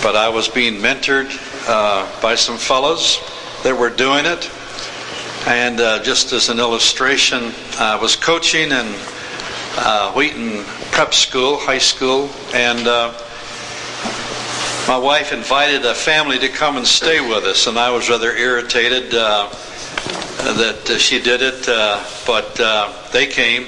But 0.02 0.16
I 0.16 0.28
was 0.28 0.48
being 0.48 0.74
mentored 0.74 1.30
uh, 1.68 2.20
by 2.20 2.34
some 2.34 2.56
fellows 2.56 3.18
that 3.62 3.78
were 3.78 3.90
doing 3.90 4.24
it, 4.26 4.50
and 5.46 5.80
uh, 5.80 6.02
just 6.02 6.32
as 6.32 6.48
an 6.48 6.58
illustration, 6.58 7.52
I 7.78 7.96
was 8.00 8.16
coaching 8.16 8.72
in 8.72 8.94
uh, 9.80 10.12
Wheaton 10.12 10.64
Prep 10.90 11.14
School, 11.14 11.56
high 11.56 11.78
school, 11.78 12.28
and 12.52 12.86
uh, 12.86 13.12
my 14.88 14.98
wife 14.98 15.32
invited 15.32 15.84
a 15.84 15.94
family 15.94 16.38
to 16.40 16.48
come 16.48 16.76
and 16.76 16.86
stay 16.86 17.20
with 17.20 17.44
us, 17.44 17.66
and 17.66 17.78
I 17.78 17.90
was 17.90 18.08
rather 18.10 18.34
irritated 18.34 19.14
uh, 19.14 19.48
that 19.48 20.96
she 20.98 21.20
did 21.20 21.42
it, 21.42 21.68
uh, 21.68 22.04
but 22.26 22.58
uh, 22.58 22.92
they 23.12 23.26
came, 23.26 23.66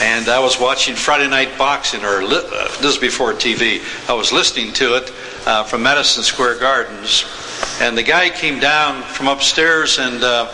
and 0.00 0.28
I 0.28 0.40
was 0.40 0.58
watching 0.58 0.96
Friday 0.96 1.28
Night 1.28 1.56
Boxing, 1.56 2.04
or 2.04 2.24
li- 2.24 2.36
uh, 2.36 2.68
this 2.80 2.94
is 2.94 2.98
before 2.98 3.32
TV. 3.32 3.80
I 4.08 4.14
was 4.14 4.32
listening 4.32 4.72
to 4.74 4.96
it 4.96 5.12
uh, 5.46 5.62
from 5.62 5.84
Madison 5.84 6.24
Square 6.24 6.58
Gardens, 6.58 7.24
and 7.80 7.96
the 7.96 8.02
guy 8.02 8.30
came 8.30 8.58
down 8.58 9.02
from 9.02 9.28
upstairs 9.28 9.98
and 9.98 10.24
uh, 10.24 10.50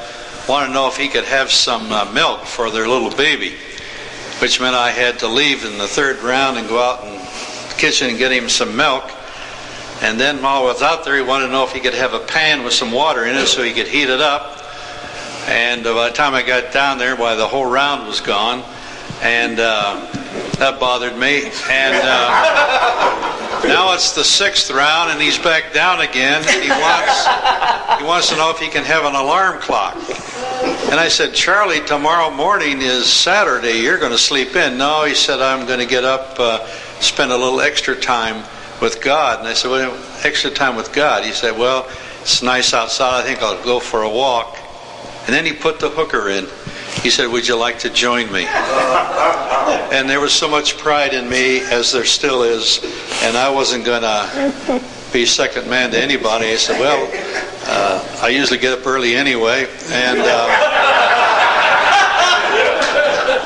wanted 0.46 0.68
to 0.68 0.72
know 0.74 0.88
if 0.88 0.96
he 0.96 1.08
could 1.08 1.24
have 1.24 1.50
some 1.50 1.88
milk 2.12 2.44
for 2.44 2.70
their 2.70 2.86
little 2.86 3.10
baby, 3.10 3.54
which 4.40 4.60
meant 4.60 4.74
I 4.74 4.90
had 4.90 5.18
to 5.20 5.28
leave 5.28 5.64
in 5.64 5.78
the 5.78 5.88
third 5.88 6.18
round 6.18 6.58
and 6.58 6.68
go 6.68 6.78
out 6.78 7.04
in 7.04 7.12
the 7.14 7.74
kitchen 7.78 8.10
and 8.10 8.18
get 8.18 8.32
him 8.32 8.48
some 8.48 8.76
milk. 8.76 9.10
And 10.02 10.20
then 10.20 10.42
while 10.42 10.62
I 10.62 10.64
was 10.64 10.82
out 10.82 11.04
there, 11.04 11.16
he 11.16 11.22
wanted 11.22 11.46
to 11.46 11.52
know 11.52 11.64
if 11.64 11.72
he 11.72 11.80
could 11.80 11.94
have 11.94 12.12
a 12.12 12.20
pan 12.20 12.62
with 12.62 12.74
some 12.74 12.92
water 12.92 13.24
in 13.24 13.36
it 13.36 13.46
so 13.46 13.62
he 13.62 13.72
could 13.72 13.88
heat 13.88 14.10
it 14.10 14.20
up. 14.20 14.62
And 15.48 15.84
by 15.84 16.08
the 16.08 16.14
time 16.14 16.34
I 16.34 16.42
got 16.42 16.72
down 16.72 16.98
there, 16.98 17.16
why 17.16 17.34
the 17.34 17.46
whole 17.46 17.64
round 17.64 18.06
was 18.06 18.20
gone, 18.20 18.62
and 19.22 19.58
uh, 19.58 20.06
that 20.58 20.78
bothered 20.80 21.16
me. 21.16 21.50
And 21.70 21.96
uh, 22.02 23.68
now 23.68 23.94
it's 23.94 24.14
the 24.14 24.24
sixth 24.24 24.70
round, 24.70 25.10
and 25.10 25.20
he's 25.20 25.38
back 25.38 25.72
down 25.72 26.00
again. 26.00 26.44
And 26.46 26.62
he 26.62 26.70
wants 26.70 27.26
he 27.98 28.04
wants 28.04 28.28
to 28.30 28.36
know 28.36 28.50
if 28.50 28.58
he 28.58 28.68
can 28.68 28.84
have 28.84 29.04
an 29.04 29.14
alarm 29.14 29.60
clock. 29.60 29.96
And 30.90 31.00
I 31.00 31.08
said, 31.08 31.34
Charlie, 31.34 31.80
tomorrow 31.80 32.30
morning 32.30 32.80
is 32.80 33.06
Saturday. 33.06 33.80
You're 33.80 33.98
going 33.98 34.12
to 34.12 34.18
sleep 34.18 34.54
in. 34.54 34.78
No, 34.78 35.04
he 35.04 35.14
said, 35.14 35.40
I'm 35.40 35.66
going 35.66 35.80
to 35.80 35.86
get 35.86 36.04
up, 36.04 36.38
uh, 36.38 36.66
spend 37.00 37.32
a 37.32 37.36
little 37.36 37.60
extra 37.60 37.96
time 37.96 38.44
with 38.80 39.02
God. 39.02 39.40
And 39.40 39.48
I 39.48 39.54
said, 39.54 39.70
well, 39.70 39.98
extra 40.24 40.50
time 40.50 40.76
with 40.76 40.92
God. 40.92 41.24
He 41.24 41.32
said, 41.32 41.58
well, 41.58 41.88
it's 42.20 42.42
nice 42.42 42.72
outside. 42.72 43.20
I 43.20 43.26
think 43.26 43.42
I'll 43.42 43.62
go 43.64 43.80
for 43.80 44.02
a 44.02 44.08
walk. 44.08 44.56
And 45.26 45.34
then 45.34 45.44
he 45.44 45.52
put 45.52 45.80
the 45.80 45.88
hooker 45.88 46.28
in. 46.28 46.46
He 47.02 47.10
said, 47.10 47.30
would 47.30 47.46
you 47.46 47.56
like 47.56 47.78
to 47.80 47.90
join 47.90 48.30
me? 48.32 48.46
And 49.92 50.08
there 50.08 50.20
was 50.20 50.32
so 50.32 50.48
much 50.48 50.76
pride 50.76 51.14
in 51.14 51.28
me, 51.28 51.60
as 51.60 51.92
there 51.92 52.04
still 52.04 52.42
is, 52.42 52.80
and 53.22 53.36
I 53.36 53.48
wasn't 53.50 53.84
going 53.84 54.02
to 54.02 54.82
be 55.12 55.24
second 55.24 55.68
man 55.70 55.90
to 55.92 56.00
anybody. 56.00 56.46
I 56.50 56.56
said, 56.56 56.80
well, 56.80 57.08
uh, 57.68 58.20
I 58.22 58.28
usually 58.28 58.58
get 58.58 58.78
up 58.78 58.86
early 58.86 59.14
anyway, 59.14 59.68
and 59.90 60.18
uh, 60.20 60.74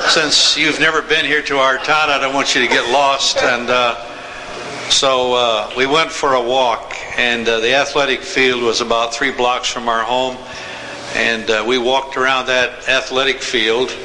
since 0.09 0.57
you've 0.57 0.79
never 0.79 1.01
been 1.01 1.25
here 1.25 1.41
to 1.43 1.57
our 1.57 1.77
town, 1.77 2.09
I 2.09 2.19
don't 2.19 2.33
want 2.33 2.55
you 2.55 2.61
to 2.61 2.67
get 2.67 2.91
lost. 2.91 3.37
And 3.37 3.69
uh, 3.69 3.95
so 4.89 5.33
uh, 5.35 5.71
we 5.77 5.85
went 5.85 6.11
for 6.11 6.33
a 6.33 6.41
walk, 6.41 6.95
and 7.17 7.47
uh, 7.47 7.59
the 7.59 7.75
athletic 7.75 8.21
field 8.21 8.63
was 8.63 8.81
about 8.81 9.13
three 9.13 9.31
blocks 9.31 9.69
from 9.71 9.87
our 9.87 10.03
home. 10.03 10.35
And 11.15 11.49
uh, 11.49 11.65
we 11.67 11.77
walked 11.77 12.17
around 12.17 12.47
that 12.47 12.87
athletic 12.87 13.41
field, 13.41 13.95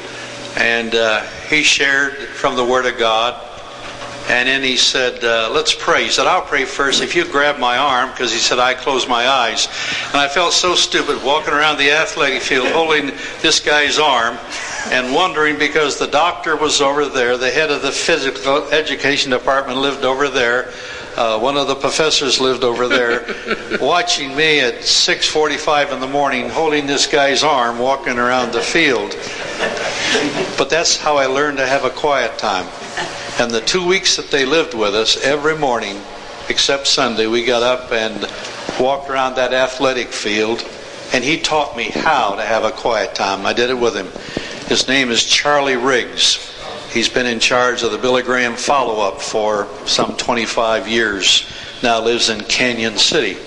and 0.57 0.93
uh, 0.93 1.23
he 1.49 1.63
shared 1.63 2.13
from 2.13 2.55
the 2.55 2.65
Word 2.65 2.85
of 2.85 2.97
God. 2.97 3.43
And 4.29 4.49
then 4.49 4.61
he 4.61 4.75
said, 4.75 5.23
uh, 5.23 5.49
Let's 5.53 5.73
pray. 5.73 6.03
He 6.03 6.09
said, 6.09 6.27
I'll 6.27 6.41
pray 6.41 6.65
first 6.65 7.01
if 7.01 7.15
you 7.15 7.23
grab 7.23 7.59
my 7.59 7.77
arm, 7.77 8.09
because 8.11 8.33
he 8.33 8.39
said, 8.39 8.59
I 8.59 8.73
close 8.73 9.07
my 9.07 9.25
eyes. 9.27 9.67
And 10.07 10.17
I 10.17 10.27
felt 10.27 10.51
so 10.51 10.75
stupid 10.75 11.23
walking 11.23 11.53
around 11.53 11.77
the 11.77 11.91
athletic 11.91 12.41
field 12.41 12.67
holding 12.67 13.07
this 13.41 13.61
guy's 13.61 13.99
arm 13.99 14.37
and 14.91 15.13
wondering 15.13 15.57
because 15.57 15.97
the 15.97 16.07
doctor 16.07 16.57
was 16.57 16.81
over 16.81 17.05
there, 17.07 17.37
the 17.37 17.51
head 17.51 17.71
of 17.71 17.81
the 17.81 17.91
physical 17.91 18.67
education 18.69 19.31
department 19.31 19.79
lived 19.79 20.03
over 20.03 20.27
there. 20.27 20.73
Uh, 21.17 21.39
one 21.39 21.57
of 21.57 21.67
the 21.67 21.75
professors 21.75 22.39
lived 22.39 22.63
over 22.63 22.87
there, 22.87 23.25
watching 23.81 24.35
me 24.35 24.59
at 24.59 24.75
6:45 24.83 25.91
in 25.91 25.99
the 25.99 26.07
morning, 26.07 26.47
holding 26.47 26.85
this 26.85 27.07
guy's 27.07 27.43
arm, 27.43 27.79
walking 27.79 28.19
around 28.19 28.51
the 28.51 28.61
field. 28.61 29.17
But 30.59 30.69
that's 30.69 30.95
how 30.95 31.17
I 31.17 31.25
learned 31.25 31.57
to 31.57 31.65
have 31.65 31.85
a 31.85 31.89
quiet 31.89 32.37
time. 32.37 32.67
And 33.39 33.49
the 33.49 33.61
two 33.61 33.83
weeks 33.83 34.15
that 34.17 34.29
they 34.29 34.45
lived 34.45 34.75
with 34.75 34.93
us, 34.93 35.17
every 35.17 35.57
morning, 35.57 35.99
except 36.49 36.85
Sunday, 36.85 37.25
we 37.25 37.43
got 37.43 37.63
up 37.63 37.91
and 37.91 38.31
walked 38.79 39.09
around 39.09 39.37
that 39.37 39.53
athletic 39.53 40.09
field, 40.09 40.63
and 41.13 41.23
he 41.23 41.39
taught 41.39 41.75
me 41.75 41.85
how 41.85 42.35
to 42.35 42.43
have 42.43 42.63
a 42.63 42.71
quiet 42.71 43.15
time. 43.15 43.43
I 43.43 43.53
did 43.53 43.71
it 43.71 43.79
with 43.79 43.95
him. 43.95 44.11
His 44.67 44.87
name 44.87 45.09
is 45.09 45.25
Charlie 45.25 45.77
Riggs. 45.77 46.37
He's 46.97 47.07
been 47.07 47.27
in 47.27 47.39
charge 47.39 47.83
of 47.83 47.91
the 47.91 47.99
Billy 47.99 48.23
Graham 48.23 48.55
follow 48.55 49.07
up 49.07 49.21
for 49.21 49.67
some 49.85 50.17
25 50.17 50.87
years. 50.87 51.47
Now 51.83 52.01
lives 52.01 52.29
in 52.29 52.41
Canyon 52.45 52.97
City. 52.97 53.37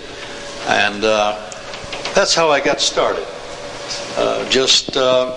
And 0.68 1.02
uh, 1.02 1.50
that's 2.14 2.32
how 2.32 2.50
I 2.50 2.60
got 2.60 2.80
started. 2.80 3.26
Uh, 4.16 4.48
just 4.50 4.96
uh, 4.96 5.36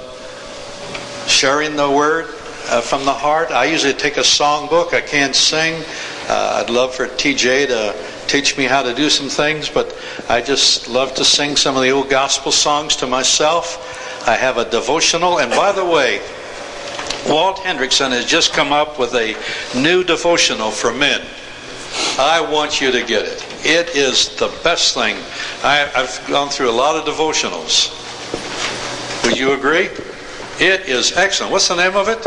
sharing 1.25 1.75
the 1.75 1.89
word 1.89 2.25
uh, 2.67 2.81
from 2.81 3.03
the 3.03 3.11
heart. 3.11 3.49
I 3.49 3.65
usually 3.65 3.93
take 3.93 4.17
a 4.17 4.19
songbook. 4.19 4.93
I 4.93 5.01
can't 5.01 5.35
sing. 5.35 5.83
Uh, 6.29 6.61
I'd 6.63 6.69
love 6.69 6.93
for 6.93 7.07
TJ 7.07 7.65
to 7.65 8.27
teach 8.27 8.59
me 8.59 8.65
how 8.65 8.83
to 8.83 8.93
do 8.93 9.09
some 9.09 9.27
things, 9.27 9.69
but 9.69 9.91
I 10.29 10.39
just 10.39 10.87
love 10.87 11.15
to 11.15 11.25
sing 11.25 11.55
some 11.55 11.75
of 11.75 11.81
the 11.81 11.89
old 11.89 12.11
gospel 12.11 12.51
songs 12.51 12.95
to 12.97 13.07
myself. 13.07 14.27
I 14.27 14.35
have 14.35 14.59
a 14.59 14.69
devotional. 14.69 15.39
And 15.39 15.49
by 15.49 15.71
the 15.71 15.83
way, 15.83 16.21
Walt 17.27 17.59
Henrichsen 17.59 18.11
has 18.11 18.25
just 18.25 18.53
come 18.53 18.71
up 18.71 18.99
with 18.99 19.13
a 19.13 19.35
new 19.79 20.03
devotional 20.03 20.71
for 20.71 20.93
men. 20.93 21.21
I 22.19 22.41
want 22.41 22.81
you 22.81 22.91
to 22.91 23.03
get 23.03 23.25
it. 23.25 23.45
It 23.65 23.95
is 23.95 24.35
the 24.37 24.53
best 24.63 24.93
thing. 24.93 25.15
I, 25.63 25.89
have 25.93 26.23
gone 26.27 26.49
through 26.49 26.69
a 26.69 26.71
lot 26.71 26.95
of 26.95 27.05
devotionals. 27.05 27.99
Would 29.25 29.37
you 29.37 29.53
agree? 29.53 29.89
It 30.59 30.87
is 30.87 31.15
excellent. 31.15 31.51
What's 31.51 31.67
the 31.67 31.75
name 31.75 31.95
of 31.95 32.09
it? 32.09 32.19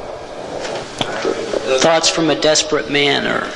Thoughts 1.81 2.09
from 2.09 2.31
a 2.31 2.41
Desperate 2.41 2.91
Man, 2.91 3.27
or 3.27 3.51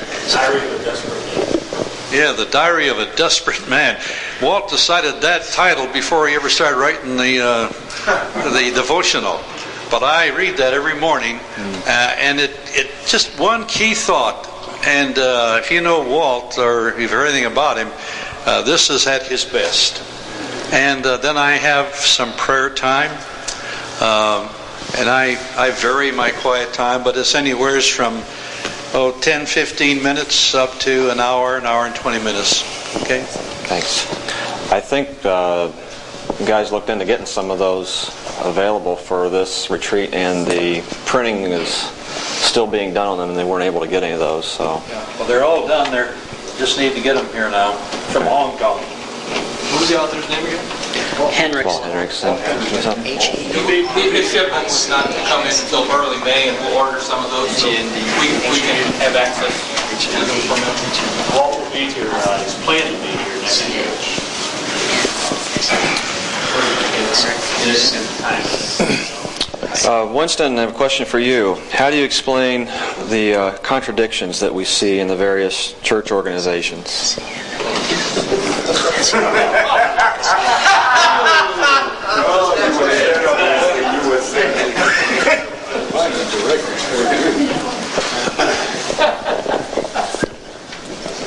Yeah, 2.11 2.33
The 2.33 2.47
Diary 2.51 2.89
of 2.89 2.99
a 2.99 3.13
Desperate 3.15 3.69
Man. 3.69 3.99
Walt 4.41 4.69
decided 4.69 5.21
that 5.21 5.45
title 5.45 5.87
before 5.87 6.27
he 6.27 6.35
ever 6.35 6.49
started 6.49 6.77
writing 6.77 7.15
the 7.15 7.39
uh, 7.39 7.67
the 8.51 8.71
devotional. 8.75 9.39
But 9.91 10.03
I 10.03 10.29
read 10.29 10.55
that 10.57 10.73
every 10.73 10.97
morning, 10.97 11.37
uh, 11.37 12.15
and 12.17 12.39
it, 12.39 12.51
it 12.67 12.89
just 13.05 13.37
one 13.37 13.67
key 13.67 13.93
thought. 13.93 14.47
And 14.87 15.19
uh, 15.19 15.59
if 15.61 15.69
you 15.69 15.81
know 15.81 16.01
Walt 16.07 16.57
or 16.57 16.89
if 16.89 16.99
you've 16.99 17.11
heard 17.11 17.27
anything 17.27 17.51
about 17.51 17.77
him, 17.77 17.89
uh, 18.45 18.61
this 18.61 18.89
is 18.89 19.05
at 19.05 19.27
his 19.27 19.43
best. 19.43 20.01
And 20.73 21.05
uh, 21.05 21.17
then 21.17 21.35
I 21.35 21.51
have 21.51 21.87
some 21.93 22.31
prayer 22.33 22.69
time, 22.69 23.11
um, 23.99 24.49
and 24.97 25.09
I 25.09 25.37
I 25.57 25.71
vary 25.71 26.11
my 26.11 26.31
quiet 26.31 26.73
time, 26.73 27.03
but 27.03 27.17
it's 27.17 27.35
anywheres 27.35 27.85
from 27.85 28.23
oh 28.93 29.17
10, 29.21 29.45
15 29.45 30.01
minutes 30.01 30.55
up 30.55 30.79
to 30.79 31.11
an 31.11 31.19
hour, 31.19 31.57
an 31.57 31.65
hour 31.65 31.85
and 31.85 31.93
20 31.93 32.19
minutes. 32.23 32.63
Okay. 33.01 33.23
Thanks. 33.67 34.09
I 34.71 34.79
think 34.79 35.25
uh, 35.25 35.69
guys 36.45 36.71
looked 36.71 36.89
into 36.89 37.05
getting 37.05 37.25
some 37.25 37.51
of 37.51 37.59
those 37.59 38.07
available 38.41 38.95
for 38.95 39.29
this 39.29 39.69
retreat, 39.69 40.13
and 40.13 40.45
the 40.47 40.81
printing 41.05 41.43
is 41.43 41.69
still 41.69 42.67
being 42.67 42.93
done 42.93 43.07
on 43.07 43.17
them, 43.17 43.29
and 43.29 43.37
they 43.37 43.43
weren't 43.43 43.63
able 43.63 43.81
to 43.81 43.87
get 43.87 44.03
any 44.03 44.13
of 44.13 44.19
those. 44.19 44.45
So 44.45 44.81
Well, 45.17 45.27
they're 45.27 45.43
all 45.43 45.67
done. 45.67 45.91
There, 45.91 46.13
just 46.57 46.77
need 46.77 46.93
to 46.93 47.01
get 47.01 47.15
them 47.15 47.25
here 47.33 47.49
now 47.49 47.73
from 48.11 48.23
Hong 48.23 48.57
Kong. 48.57 48.79
Who's 49.71 49.87
the 49.89 49.99
author's 50.01 50.27
name 50.29 50.45
again? 50.45 50.65
Paul 51.15 51.31
Henrichsen. 51.31 51.83
Henrichsen. 51.83 52.35
The, 52.35 53.87
the 54.11 54.21
shipment's 54.23 54.89
not 54.89 55.05
to 55.07 55.13
come 55.27 55.41
in 55.47 55.53
until 55.53 55.89
early 55.91 56.19
May, 56.23 56.49
and 56.49 56.57
we'll 56.59 56.77
order 56.77 56.99
some 56.99 57.23
of 57.23 57.31
those 57.31 57.49
so 57.55 57.67
we, 57.69 57.75
we 58.51 58.59
can 58.59 58.91
have 58.99 59.15
access 59.15 59.53
to 60.01 60.09
them 60.11 60.25
from 60.49 60.59
them. 60.59 60.75
Walt 61.37 61.55
will 61.59 61.71
be 61.71 61.87
here, 61.93 62.09
uh, 62.11 62.43
he's 62.43 62.55
planning 62.65 62.93
to 62.93 62.99
be 63.01 63.07
here 63.15 63.41
next 63.41 63.69
year. 63.69 63.87
Uh, 69.83 70.11
Winston, 70.13 70.57
I 70.57 70.61
have 70.61 70.71
a 70.71 70.73
question 70.73 71.05
for 71.05 71.19
you. 71.19 71.55
How 71.71 71.89
do 71.89 71.97
you 71.97 72.03
explain 72.03 72.65
the 73.09 73.35
uh, 73.35 73.57
contradictions 73.59 74.39
that 74.39 74.53
we 74.53 74.65
see 74.65 74.99
in 74.99 75.07
the 75.07 75.15
various 75.15 75.73
church 75.81 76.11
organizations? 76.11 77.17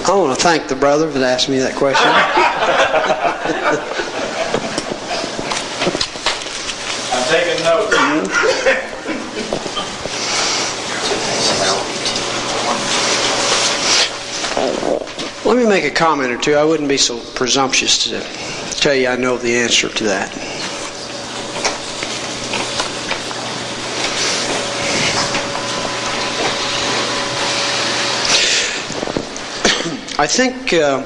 I 0.07 0.17
want 0.17 0.39
to 0.39 0.43
thank 0.43 0.69
the 0.69 0.77
brother 0.77 1.11
that 1.11 1.23
asked 1.23 1.49
me 1.49 1.59
that 1.59 1.75
question. 1.75 2.07
I'm 7.15 7.25
taking 7.29 7.65
notes. 7.65 7.95
Let 15.55 15.63
me 15.63 15.69
make 15.69 15.85
a 15.85 15.91
comment 15.93 16.33
or 16.33 16.37
two. 16.37 16.55
I 16.55 16.65
wouldn't 16.65 16.89
be 16.89 16.99
so 16.99 17.21
presumptuous 17.37 18.03
to 18.09 18.21
tell 18.81 18.93
you 18.93 19.07
I 19.07 19.15
know 19.15 19.39
the 19.39 19.55
answer 19.55 19.89
to 19.89 20.03
that. 20.03 20.35
I 30.19 30.27
think 30.27 30.73
uh, 30.73 31.05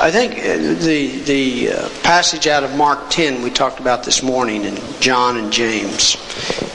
I 0.00 0.10
think 0.10 0.38
uh, 0.38 0.56
the 0.82 1.08
the 1.26 1.72
uh, 1.72 1.90
passage 2.02 2.46
out 2.46 2.64
of 2.64 2.74
Mark 2.74 3.10
10 3.10 3.42
we 3.42 3.50
talked 3.50 3.80
about 3.80 4.04
this 4.04 4.22
morning 4.22 4.64
in 4.64 4.78
John 5.00 5.36
and 5.36 5.52
James 5.52 6.16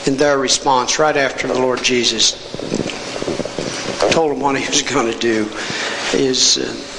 in 0.05 0.17
their 0.17 0.37
response 0.37 0.99
right 0.99 1.17
after 1.17 1.47
the 1.47 1.55
Lord 1.55 1.83
Jesus 1.83 2.33
told 4.11 4.31
them 4.31 4.41
what 4.41 4.55
he 4.55 4.67
was 4.67 4.83
going 4.83 5.11
to 5.11 5.17
do 5.17 5.49
is 6.13 6.59
uh, 6.59 6.94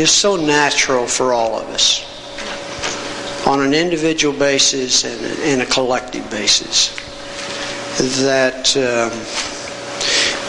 is 0.00 0.10
so 0.10 0.34
natural 0.36 1.06
for 1.06 1.32
all 1.32 1.60
of 1.60 1.68
us 1.68 2.06
on 3.46 3.60
an 3.60 3.74
individual 3.74 4.36
basis 4.38 5.04
and 5.04 5.20
and 5.42 5.62
a 5.62 5.66
collective 5.66 6.28
basis 6.30 6.96
that 8.22 8.76
um, 8.76 9.12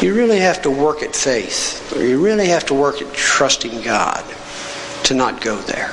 you 0.02 0.16
really 0.16 0.40
have 0.40 0.62
to 0.62 0.72
work 0.72 1.04
at 1.04 1.16
faith. 1.16 1.94
Or 1.96 2.04
you 2.04 2.24
really 2.24 2.48
have 2.48 2.66
to 2.68 2.74
work 2.74 3.02
at 3.02 3.14
trusting 3.14 3.82
God 3.82 4.24
to 5.04 5.14
not 5.14 5.42
go 5.42 5.58
there. 5.58 5.92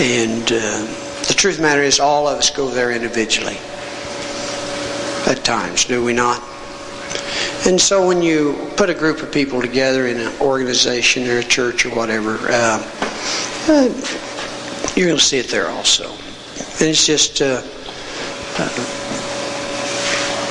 And 0.00 0.42
uh, 0.42 1.26
the 1.28 1.34
truth 1.34 1.54
of 1.54 1.58
the 1.58 1.62
matter 1.62 1.82
is 1.82 2.00
all 2.00 2.26
of 2.26 2.38
us 2.38 2.50
go 2.50 2.68
there 2.70 2.90
individually 2.90 3.58
at 5.26 5.44
times 5.44 5.84
do 5.84 6.02
we 6.02 6.12
not 6.12 6.42
and 7.66 7.78
so 7.78 8.06
when 8.06 8.22
you 8.22 8.70
put 8.76 8.88
a 8.88 8.94
group 8.94 9.22
of 9.22 9.30
people 9.30 9.60
together 9.60 10.06
in 10.06 10.18
an 10.18 10.32
organization 10.40 11.28
or 11.28 11.38
a 11.38 11.44
church 11.44 11.84
or 11.84 11.90
whatever, 11.90 12.38
uh, 12.48 12.82
uh, 13.68 14.92
you're 14.96 15.06
going 15.06 15.18
to 15.18 15.24
see 15.24 15.38
it 15.38 15.48
there 15.48 15.68
also. 15.68 16.10
And 16.10 16.88
it's 16.88 17.04
just, 17.04 17.42
uh, 17.42 17.60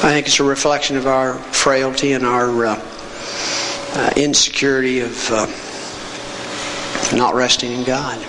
I 0.02 0.12
think 0.12 0.28
it's 0.28 0.40
a 0.40 0.44
reflection 0.44 0.98
of 0.98 1.08
our 1.08 1.34
frailty 1.34 2.14
and 2.14 2.24
our 2.24 2.66
uh, 2.68 2.80
uh, 3.96 4.12
insecurity 4.16 5.00
of 5.00 5.32
uh, 5.32 5.48
not 7.18 7.34
resting 7.34 7.72
in 7.72 7.84
God. 7.86 8.22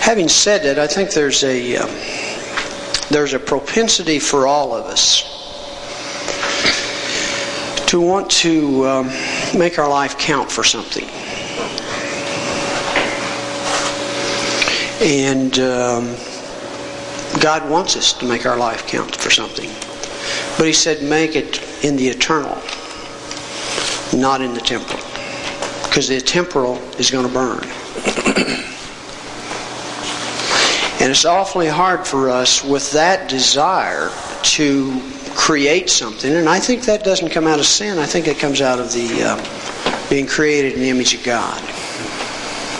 Having 0.00 0.28
said 0.28 0.64
that, 0.64 0.80
I 0.80 0.88
think 0.88 1.12
there's 1.12 1.44
a 1.44 1.76
um, 1.76 1.88
there's 3.08 3.34
a 3.34 3.38
propensity 3.38 4.18
for 4.18 4.46
all 4.46 4.74
of 4.74 4.86
us 4.86 5.33
to 7.86 8.00
want 8.00 8.30
to 8.30 8.86
um, 8.86 9.06
make 9.56 9.78
our 9.78 9.88
life 9.88 10.18
count 10.18 10.50
for 10.50 10.64
something. 10.64 11.04
And 15.00 15.58
um, 15.58 16.16
God 17.40 17.68
wants 17.68 17.96
us 17.96 18.12
to 18.14 18.26
make 18.26 18.46
our 18.46 18.56
life 18.56 18.86
count 18.86 19.14
for 19.14 19.30
something. 19.30 19.68
But 20.56 20.66
He 20.66 20.72
said, 20.72 21.02
make 21.02 21.36
it 21.36 21.62
in 21.84 21.96
the 21.96 22.08
eternal, 22.08 22.56
not 24.18 24.40
in 24.40 24.54
the 24.54 24.60
temporal. 24.60 25.02
Because 25.84 26.08
the 26.08 26.20
temporal 26.20 26.76
is 26.98 27.10
going 27.10 27.26
to 27.26 27.32
burn. 27.32 27.58
and 31.00 31.10
it's 31.10 31.24
awfully 31.24 31.68
hard 31.68 32.06
for 32.06 32.30
us 32.30 32.64
with 32.64 32.92
that 32.92 33.28
desire 33.28 34.10
to 34.42 35.00
create 35.44 35.90
something, 35.90 36.34
and 36.34 36.48
I 36.48 36.58
think 36.58 36.86
that 36.86 37.04
doesn't 37.04 37.28
come 37.28 37.46
out 37.46 37.58
of 37.58 37.66
sin. 37.66 37.98
I 37.98 38.06
think 38.06 38.28
it 38.28 38.38
comes 38.38 38.62
out 38.62 38.78
of 38.78 38.90
the 38.94 39.22
uh, 39.22 40.08
being 40.08 40.26
created 40.26 40.72
in 40.72 40.80
the 40.80 40.88
image 40.88 41.12
of 41.12 41.22
God. 41.22 41.60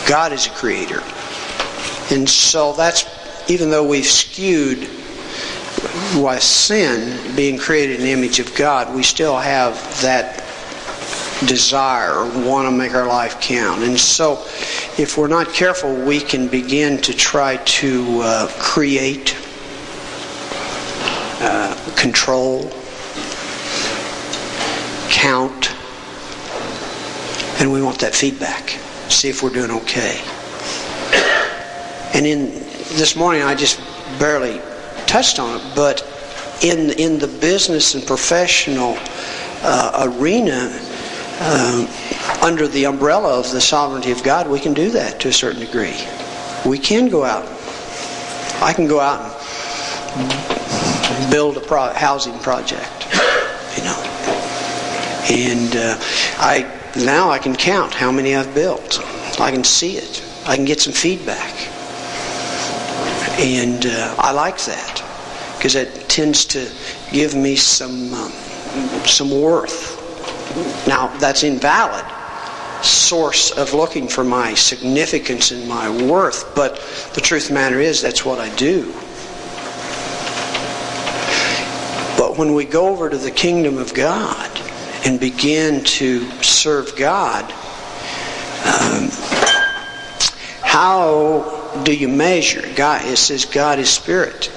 God 0.09 0.33
is 0.33 0.47
a 0.47 0.51
creator, 0.51 1.03
and 2.11 2.27
so 2.27 2.73
that's 2.73 3.05
even 3.51 3.69
though 3.69 3.87
we've 3.87 4.07
skewed 4.07 4.85
why 6.15 6.39
sin 6.39 7.37
being 7.37 7.59
created 7.59 7.97
in 7.97 8.07
the 8.07 8.13
image 8.13 8.41
of 8.41 8.55
God, 8.55 8.97
we 8.97 9.03
still 9.03 9.37
have 9.37 9.75
that 10.01 10.39
desire, 11.47 12.25
want 12.47 12.67
to 12.67 12.75
make 12.75 12.95
our 12.95 13.07
life 13.07 13.43
count, 13.43 13.83
and 13.83 14.01
so 14.01 14.43
if 14.97 15.19
we're 15.19 15.29
not 15.29 15.53
careful, 15.53 15.95
we 16.07 16.19
can 16.19 16.49
begin 16.49 16.97
to 17.03 17.13
try 17.13 17.59
to 17.59 18.21
uh, 18.23 18.49
create 18.59 19.37
control, 21.97 22.71
count, 25.11 25.73
and 27.61 27.73
we 27.73 27.83
want 27.83 27.99
that 28.01 28.15
feedback. 28.15 28.71
See 29.09 29.29
if 29.29 29.43
we're 29.43 29.51
doing 29.51 29.71
okay. 29.71 30.21
And 32.15 32.27
in 32.27 32.51
this 32.97 33.17
morning, 33.17 33.43
I 33.43 33.55
just 33.55 33.81
barely 34.19 34.61
touched 35.07 35.39
on 35.39 35.61
it, 35.61 35.75
but 35.75 36.03
in 36.63 36.91
in 36.91 37.19
the 37.19 37.27
business 37.27 37.95
and 37.95 38.07
professional 38.07 38.97
uh, 39.63 40.11
arena, 40.11 40.71
uh, 41.41 42.41
under 42.43 42.69
the 42.69 42.87
umbrella 42.87 43.39
of 43.39 43.51
the 43.51 43.61
sovereignty 43.61 44.13
of 44.13 44.23
God, 44.23 44.49
we 44.49 44.61
can 44.61 44.75
do 44.75 44.91
that 44.91 45.21
to 45.21 45.29
a 45.29 45.33
certain 45.33 45.61
degree. 45.61 45.97
We 46.65 46.79
can 46.79 47.09
go 47.09 47.25
out. 47.25 47.45
I 48.63 48.73
can 48.73 48.87
go 48.87 49.01
out 49.01 49.41
and 50.17 50.44
build 51.35 51.57
a 51.57 51.61
pro- 51.61 51.93
housing 51.93 52.39
project, 52.39 53.09
you 53.77 53.83
know. 53.83 54.01
And 55.29 55.75
uh, 55.75 55.99
I 56.39 56.71
now 56.95 57.29
I 57.29 57.41
can 57.41 57.57
count 57.57 57.93
how 57.93 58.13
many 58.13 58.37
I've 58.37 58.55
built. 58.55 59.01
I 59.41 59.51
can 59.51 59.65
see 59.65 59.97
it. 59.97 60.23
I 60.47 60.55
can 60.55 60.65
get 60.65 60.81
some 60.81 60.93
feedback, 60.93 61.53
and 63.41 63.85
uh, 63.85 64.15
I 64.17 64.31
like 64.31 64.59
that 64.67 65.03
because 65.57 65.75
it 65.75 66.09
tends 66.09 66.45
to 66.55 66.71
give 67.11 67.35
me 67.35 67.57
some 67.57 68.15
um, 68.15 68.31
some 69.05 69.33
worth. 69.33 69.99
Now 70.87 71.09
that's 71.19 71.43
invalid 71.43 72.05
source 72.85 73.51
of 73.51 73.73
looking 73.75 74.07
for 74.07 74.23
my 74.23 74.55
significance 74.55 75.51
and 75.51 75.69
my 75.69 75.91
worth, 76.07 76.55
but 76.55 76.77
the 77.15 77.21
truth 77.21 77.45
of 77.45 77.49
the 77.49 77.55
matter 77.55 77.81
is 77.81 78.03
that's 78.03 78.25
what 78.25 78.39
I 78.39 78.55
do. 78.55 78.95
When 82.37 82.55
we 82.55 82.65
go 82.65 82.89
over 82.89 83.09
to 83.09 83.17
the 83.17 83.31
kingdom 83.31 83.79
of 83.79 83.95
God 83.95 84.51
and 85.05 85.21
begin 85.21 85.85
to 85.85 86.29
serve 86.43 86.97
God, 86.97 87.45
um, 88.65 89.09
how 90.63 91.83
do 91.85 91.95
you 91.95 92.09
measure? 92.09 92.63
God, 92.75 93.05
it 93.05 93.19
says 93.19 93.45
God 93.45 93.79
is 93.79 93.89
spirit. 93.89 94.51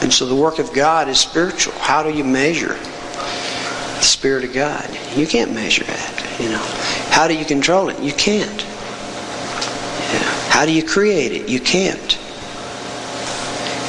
And 0.00 0.12
so 0.12 0.26
the 0.26 0.34
work 0.34 0.58
of 0.58 0.72
God 0.72 1.08
is 1.08 1.20
spiritual. 1.20 1.74
How 1.74 2.02
do 2.02 2.10
you 2.10 2.24
measure 2.24 2.74
the 2.74 4.02
Spirit 4.02 4.44
of 4.44 4.52
God? 4.52 4.88
You 5.14 5.26
can't 5.26 5.54
measure 5.54 5.84
that, 5.84 6.40
you 6.40 6.48
know. 6.48 6.64
How 7.10 7.28
do 7.28 7.36
you 7.36 7.44
control 7.44 7.88
it? 7.88 8.00
You 8.00 8.12
can't. 8.12 8.62
How 10.50 10.66
do 10.66 10.72
you 10.72 10.82
create 10.82 11.32
it? 11.32 11.48
You 11.48 11.60
can't. 11.60 12.18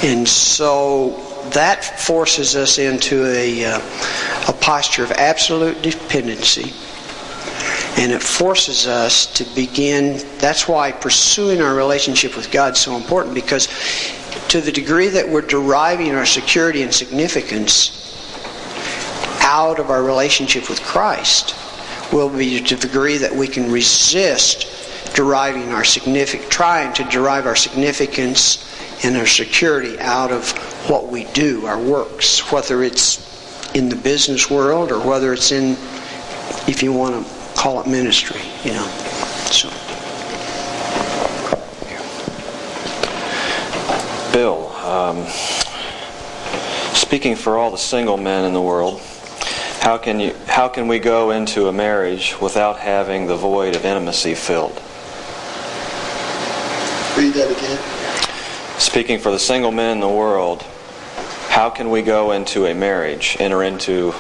And 0.03 0.27
so 0.27 1.26
that 1.53 1.83
forces 1.83 2.55
us 2.55 2.77
into 2.77 3.25
a, 3.25 3.65
uh, 3.65 3.79
a 4.47 4.53
posture 4.53 5.03
of 5.03 5.11
absolute 5.11 5.81
dependency. 5.81 6.73
And 7.99 8.11
it 8.11 8.21
forces 8.21 8.85
us 8.85 9.25
to 9.33 9.43
begin, 9.55 10.23
that's 10.37 10.67
why 10.67 10.91
pursuing 10.91 11.61
our 11.61 11.75
relationship 11.75 12.35
with 12.35 12.51
God 12.51 12.73
is 12.73 12.79
so 12.79 12.95
important 12.95 13.33
because 13.33 13.67
to 14.49 14.61
the 14.61 14.71
degree 14.71 15.07
that 15.07 15.27
we're 15.27 15.41
deriving 15.41 16.13
our 16.13 16.25
security 16.25 16.83
and 16.83 16.93
significance 16.93 17.93
out 19.41 19.79
of 19.79 19.89
our 19.89 20.03
relationship 20.03 20.69
with 20.69 20.81
Christ 20.83 21.55
will 22.13 22.29
be 22.29 22.61
to 22.61 22.75
the 22.75 22.87
degree 22.87 23.17
that 23.17 23.35
we 23.35 23.47
can 23.47 23.71
resist 23.71 24.67
deriving 25.15 25.69
our 25.69 25.83
significant, 25.83 26.51
trying 26.51 26.93
to 26.93 27.03
derive 27.05 27.45
our 27.45 27.55
significance 27.55 28.63
and 29.03 29.17
our 29.17 29.25
security 29.25 29.99
out 29.99 30.31
of 30.31 30.53
what 30.89 31.07
we 31.07 31.25
do, 31.25 31.65
our 31.65 31.79
works, 31.79 32.51
whether 32.51 32.83
it's 32.83 33.25
in 33.75 33.89
the 33.89 33.95
business 33.95 34.49
world 34.49 34.91
or 34.91 34.99
whether 34.99 35.33
it's 35.33 35.51
in, 35.51 35.71
if 36.67 36.81
you 36.81 36.93
want 36.93 37.25
to 37.25 37.33
call 37.55 37.81
it 37.81 37.87
ministry, 37.87 38.41
you 38.63 38.71
know. 38.71 38.87
So. 39.51 39.69
Bill, 44.31 44.67
um, 44.85 45.25
speaking 46.93 47.35
for 47.35 47.57
all 47.57 47.71
the 47.71 47.77
single 47.77 48.17
men 48.17 48.45
in 48.45 48.53
the 48.53 48.61
world, 48.61 49.01
how 49.81 49.97
can 49.97 50.19
you 50.19 50.35
how 50.47 50.67
can 50.67 50.87
we 50.87 50.99
go 50.99 51.31
into 51.31 51.67
a 51.67 51.71
marriage 51.71 52.35
without 52.41 52.77
having 52.77 53.27
the 53.27 53.35
void 53.35 53.75
of 53.75 53.85
intimacy 53.85 54.35
filled? 54.35 54.81
Read 57.17 57.33
that 57.33 57.49
again. 57.49 58.79
Speaking 58.79 59.19
for 59.19 59.31
the 59.31 59.39
single 59.39 59.71
men 59.71 59.93
in 59.93 59.99
the 59.99 60.09
world, 60.09 60.63
how 61.57 61.71
can 61.71 61.89
we 61.89 62.03
go 62.03 62.33
into 62.33 62.67
a 62.67 62.75
marriage, 62.75 63.35
enter 63.39 63.63
into 63.63 64.13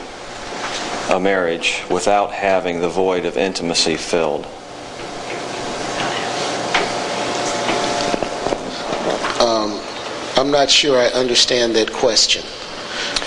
a 1.11 1.19
marriage 1.19 1.83
without 1.87 2.31
having 2.31 2.81
the 2.81 2.89
void 2.89 3.25
of 3.25 3.37
intimacy 3.37 3.95
filled? 3.95 4.43
Um, 9.39 9.79
I'm 10.35 10.49
not 10.49 10.71
sure 10.71 10.97
I 10.97 11.09
understand 11.09 11.75
that 11.75 11.93
question. 11.93 12.43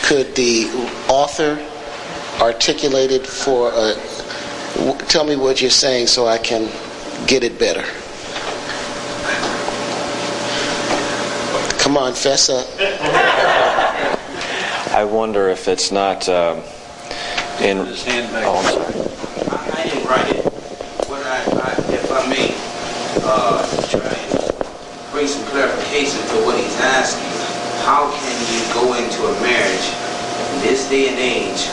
Could 0.03 0.35
the 0.35 0.65
author 1.09 1.65
articulate 2.41 3.13
it 3.13 3.25
for 3.25 3.71
a. 3.73 3.95
w- 4.75 4.99
Tell 5.07 5.23
me 5.23 5.37
what 5.37 5.61
you're 5.61 5.71
saying 5.71 6.09
so 6.09 6.27
I 6.27 6.39
can 6.39 6.69
get 7.29 7.45
it 7.45 7.61
better. 7.61 7.85
Come 11.79 11.97
on, 11.97 12.13
fess 12.13 12.51
up. 12.51 12.67
I 15.01 15.05
wonder 15.05 15.49
if 15.49 15.67
it's 15.67 15.89
not 15.91 16.29
um, 16.29 16.61
in. 17.65 17.81
Oh, 18.45 18.53
I'm 18.53 18.69
sorry. 18.69 19.01
I 19.49 19.89
didn't 19.89 20.05
write 20.05 20.29
it. 20.29 20.45
What 21.09 21.25
I, 21.25 21.41
I, 21.41 21.73
if 21.89 22.05
I 22.13 22.21
may, 22.29 22.53
uh, 23.25 23.65
try 23.89 24.05
and 24.05 24.53
bring 25.09 25.25
some 25.25 25.41
clarification 25.49 26.21
to 26.21 26.45
what 26.45 26.61
he's 26.61 26.77
asking. 26.85 27.33
How 27.89 28.13
can 28.13 28.37
you 28.53 28.61
go 28.77 28.93
into 28.93 29.25
a 29.25 29.33
marriage 29.41 29.89
in 29.89 30.69
this 30.69 30.85
day 30.93 31.09
and 31.09 31.17
age, 31.17 31.65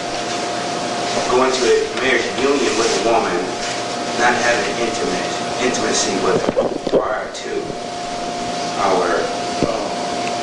go 1.27 1.43
into 1.43 1.67
a 1.67 1.83
marriage 1.99 2.23
union 2.39 2.71
with 2.79 2.87
a 2.95 3.11
woman, 3.11 3.35
not 4.23 4.39
having 4.39 4.71
intimate 4.87 5.35
intimacy 5.67 6.15
with 6.23 6.39
her 6.55 6.63
prior 6.95 7.27
to 7.27 7.51
our 8.87 9.19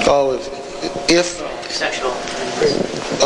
Oh, 0.05 0.37
if, 0.37 1.09
if 1.09 1.53
Sexual. 1.75 2.14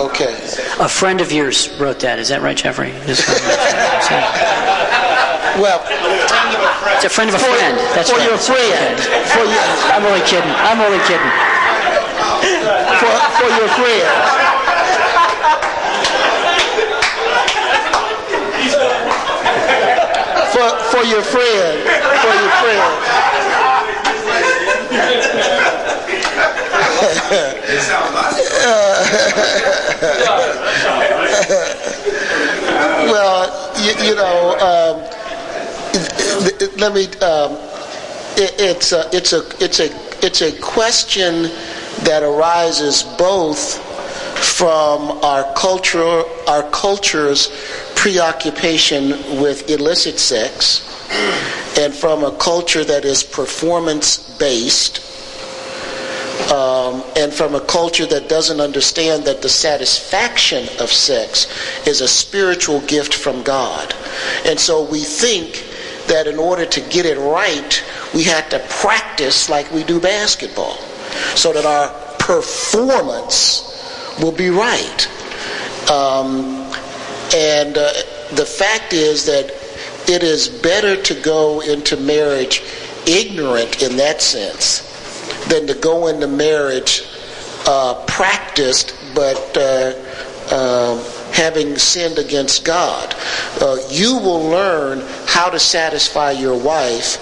okay. 0.08 0.32
A 0.80 0.88
friend 0.88 1.20
of 1.20 1.30
yours 1.30 1.68
wrote 1.78 2.00
that. 2.00 2.18
Is 2.18 2.28
that 2.30 2.40
right, 2.40 2.56
Jeffrey? 2.56 2.92
Well, 5.60 5.84
It's 6.96 7.04
a 7.04 7.10
friend 7.10 7.28
of 7.28 7.36
a 7.36 7.38
friend. 7.38 7.76
That's 7.92 8.08
for 8.10 8.16
right. 8.16 8.24
your 8.30 8.38
friend, 8.38 8.96
for 9.36 9.44
your, 9.44 9.64
I'm 9.92 10.06
only 10.08 10.24
kidding. 10.24 10.48
I'm 10.64 10.80
only 10.80 11.02
kidding. 11.04 11.32
for, 12.96 13.12
for 13.36 13.48
your 13.52 13.68
friend. 13.76 15.18
For, 20.52 20.68
for 20.90 21.02
your 21.04 21.22
friend, 21.22 21.76
for 21.84 22.34
your 22.34 22.52
friend. 22.64 23.47
well, 33.08 33.72
you, 33.78 33.94
you 34.04 34.14
know, 34.16 34.58
um, 34.58 34.98
let 36.78 36.92
me. 36.92 37.06
Um, 37.22 37.56
it, 38.36 38.52
it's 38.58 38.92
a, 38.92 39.08
it's 39.12 39.32
a, 39.32 39.48
it's 39.60 39.80
a, 39.80 39.88
it's 40.24 40.42
a 40.42 40.52
question 40.60 41.50
that 42.04 42.22
arises 42.22 43.02
both 43.16 43.80
from 44.56 45.10
our 45.24 45.44
culture, 45.54 46.22
our 46.48 46.62
culture's 46.70 47.48
preoccupation 47.94 49.10
with 49.40 49.70
illicit 49.70 50.18
sex, 50.18 50.82
and 51.78 51.94
from 51.94 52.24
a 52.24 52.32
culture 52.38 52.84
that 52.84 53.04
is 53.04 53.22
performance 53.22 54.18
based 54.38 55.07
um, 56.50 57.04
and 57.16 57.32
from 57.32 57.54
a 57.54 57.60
culture 57.60 58.06
that 58.06 58.28
doesn't 58.28 58.60
understand 58.60 59.24
that 59.24 59.42
the 59.42 59.48
satisfaction 59.48 60.64
of 60.80 60.90
sex 60.90 61.46
is 61.86 62.00
a 62.00 62.08
spiritual 62.08 62.80
gift 62.82 63.12
from 63.12 63.42
God. 63.42 63.94
And 64.46 64.58
so 64.58 64.82
we 64.82 65.00
think 65.00 65.64
that 66.06 66.26
in 66.26 66.38
order 66.38 66.64
to 66.64 66.80
get 66.80 67.04
it 67.04 67.18
right, 67.18 67.84
we 68.14 68.22
have 68.24 68.48
to 68.48 68.60
practice 68.70 69.50
like 69.50 69.70
we 69.72 69.84
do 69.84 70.00
basketball 70.00 70.76
so 71.34 71.52
that 71.52 71.66
our 71.66 71.88
performance 72.18 74.16
will 74.22 74.32
be 74.32 74.48
right. 74.48 75.06
Um, 75.90 76.72
and 77.34 77.76
uh, 77.76 77.92
the 78.32 78.46
fact 78.46 78.94
is 78.94 79.26
that 79.26 79.50
it 80.08 80.22
is 80.22 80.48
better 80.48 81.00
to 81.02 81.14
go 81.20 81.60
into 81.60 81.98
marriage 81.98 82.62
ignorant 83.06 83.82
in 83.82 83.98
that 83.98 84.22
sense 84.22 84.87
than 85.48 85.66
to 85.66 85.74
go 85.74 86.08
into 86.08 86.26
marriage 86.26 87.04
uh, 87.66 87.94
practiced 88.06 88.94
but 89.14 89.56
uh, 89.56 89.92
um, 90.50 90.98
having 91.32 91.76
sinned 91.76 92.18
against 92.18 92.64
God. 92.64 93.14
Uh, 93.60 93.76
you 93.90 94.16
will 94.18 94.48
learn 94.48 95.02
how 95.26 95.50
to 95.50 95.58
satisfy 95.58 96.30
your 96.32 96.58
wife 96.58 97.18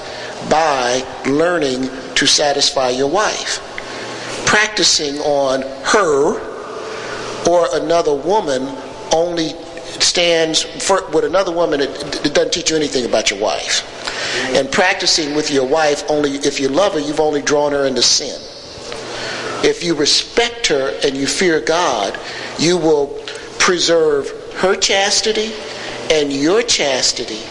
by 0.50 1.02
learning 1.26 1.90
to 2.14 2.26
satisfy 2.26 2.90
your 2.90 3.10
wife. 3.10 3.60
Practicing 4.46 5.16
on 5.18 5.62
her 5.84 6.38
or 7.48 7.68
another 7.72 8.14
woman 8.14 8.62
only 9.12 9.52
stands 10.02 10.62
for 10.62 11.08
with 11.10 11.24
another 11.24 11.52
woman 11.52 11.80
it, 11.80 11.90
it 12.26 12.34
doesn't 12.34 12.52
teach 12.52 12.70
you 12.70 12.76
anything 12.76 13.04
about 13.04 13.30
your 13.30 13.40
wife. 13.40 13.82
And 14.56 14.70
practicing 14.70 15.34
with 15.34 15.50
your 15.50 15.66
wife 15.66 16.04
only 16.08 16.32
if 16.32 16.60
you 16.60 16.68
love 16.68 16.94
her 16.94 17.00
you've 17.00 17.20
only 17.20 17.42
drawn 17.42 17.72
her 17.72 17.86
into 17.86 18.02
sin. 18.02 18.40
If 19.64 19.82
you 19.82 19.94
respect 19.94 20.66
her 20.68 20.98
and 21.04 21.16
you 21.16 21.26
fear 21.26 21.60
god 21.60 22.18
you 22.58 22.76
will 22.76 23.08
preserve 23.58 24.30
her 24.56 24.76
chastity 24.76 25.52
and 26.10 26.32
your 26.32 26.62
chastity 26.62 27.42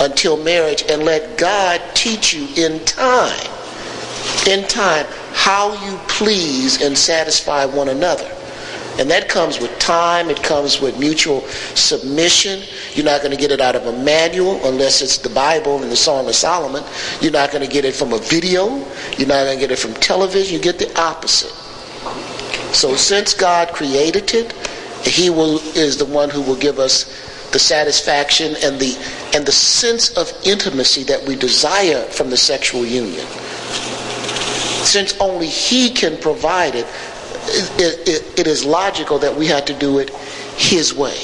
until 0.00 0.36
marriage 0.42 0.84
and 0.88 1.02
let 1.02 1.36
god 1.38 1.80
teach 1.94 2.32
you 2.32 2.46
in 2.56 2.84
time 2.84 3.50
in 4.46 4.66
time 4.68 5.06
how 5.32 5.72
you 5.86 5.98
please 6.08 6.82
and 6.82 6.96
satisfy 6.96 7.64
one 7.64 7.88
another 7.88 8.30
and 9.00 9.10
that 9.10 9.30
comes 9.30 9.58
with 9.58 9.76
time, 9.78 10.28
it 10.28 10.42
comes 10.42 10.78
with 10.78 10.98
mutual 10.98 11.40
submission. 11.74 12.62
You're 12.92 13.06
not 13.06 13.22
going 13.22 13.30
to 13.30 13.36
get 13.36 13.50
it 13.50 13.58
out 13.58 13.74
of 13.74 13.86
a 13.86 13.92
manual 14.04 14.60
unless 14.66 15.00
it's 15.00 15.16
the 15.16 15.30
Bible 15.30 15.82
and 15.82 15.90
the 15.90 15.96
Song 15.96 16.28
of 16.28 16.34
Solomon. 16.34 16.84
You're 17.22 17.32
not 17.32 17.50
going 17.50 17.66
to 17.66 17.72
get 17.72 17.86
it 17.86 17.96
from 17.96 18.12
a 18.12 18.18
video. 18.18 18.76
You're 19.16 19.26
not 19.26 19.44
going 19.44 19.58
to 19.58 19.60
get 19.60 19.70
it 19.70 19.78
from 19.78 19.94
television. 19.94 20.54
You 20.54 20.60
get 20.62 20.78
the 20.78 21.00
opposite. 21.00 21.50
So 22.74 22.94
since 22.94 23.32
God 23.32 23.72
created 23.72 24.34
it, 24.34 24.52
he 25.02 25.30
will 25.30 25.60
is 25.74 25.96
the 25.96 26.04
one 26.04 26.28
who 26.28 26.42
will 26.42 26.56
give 26.56 26.78
us 26.78 27.04
the 27.52 27.58
satisfaction 27.58 28.54
and 28.62 28.78
the 28.78 28.94
and 29.34 29.46
the 29.46 29.52
sense 29.52 30.10
of 30.18 30.30
intimacy 30.44 31.04
that 31.04 31.24
we 31.26 31.36
desire 31.36 32.02
from 32.04 32.28
the 32.28 32.36
sexual 32.36 32.84
union. 32.84 33.26
Since 34.84 35.18
only 35.20 35.46
he 35.46 35.90
can 35.90 36.16
provide 36.18 36.74
it, 36.74 36.86
it, 37.46 38.08
it, 38.08 38.40
it 38.40 38.46
is 38.46 38.64
logical 38.64 39.18
that 39.18 39.34
we 39.34 39.46
had 39.46 39.66
to 39.66 39.74
do 39.74 39.98
it 39.98 40.10
his 40.56 40.94
way. 40.94 41.16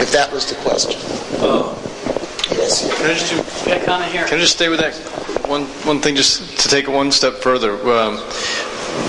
If 0.00 0.12
that 0.12 0.30
was 0.32 0.46
the 0.48 0.54
question. 0.62 0.92
yes. 2.56 2.88
Can 2.96 3.10
I 3.10 3.14
just 3.14 3.30
do, 3.64 3.70
Got 3.70 3.82
a 3.82 3.84
comment 3.84 4.12
here? 4.12 4.24
can 4.26 4.38
I 4.38 4.40
just 4.40 4.54
stay 4.54 4.68
with 4.68 4.78
that 4.80 4.94
one 5.48 5.64
one 5.84 6.00
thing 6.00 6.14
just 6.14 6.58
to 6.60 6.68
take 6.68 6.84
it 6.86 6.90
one 6.90 7.10
step 7.10 7.34
further? 7.34 7.72
Um, 7.90 8.18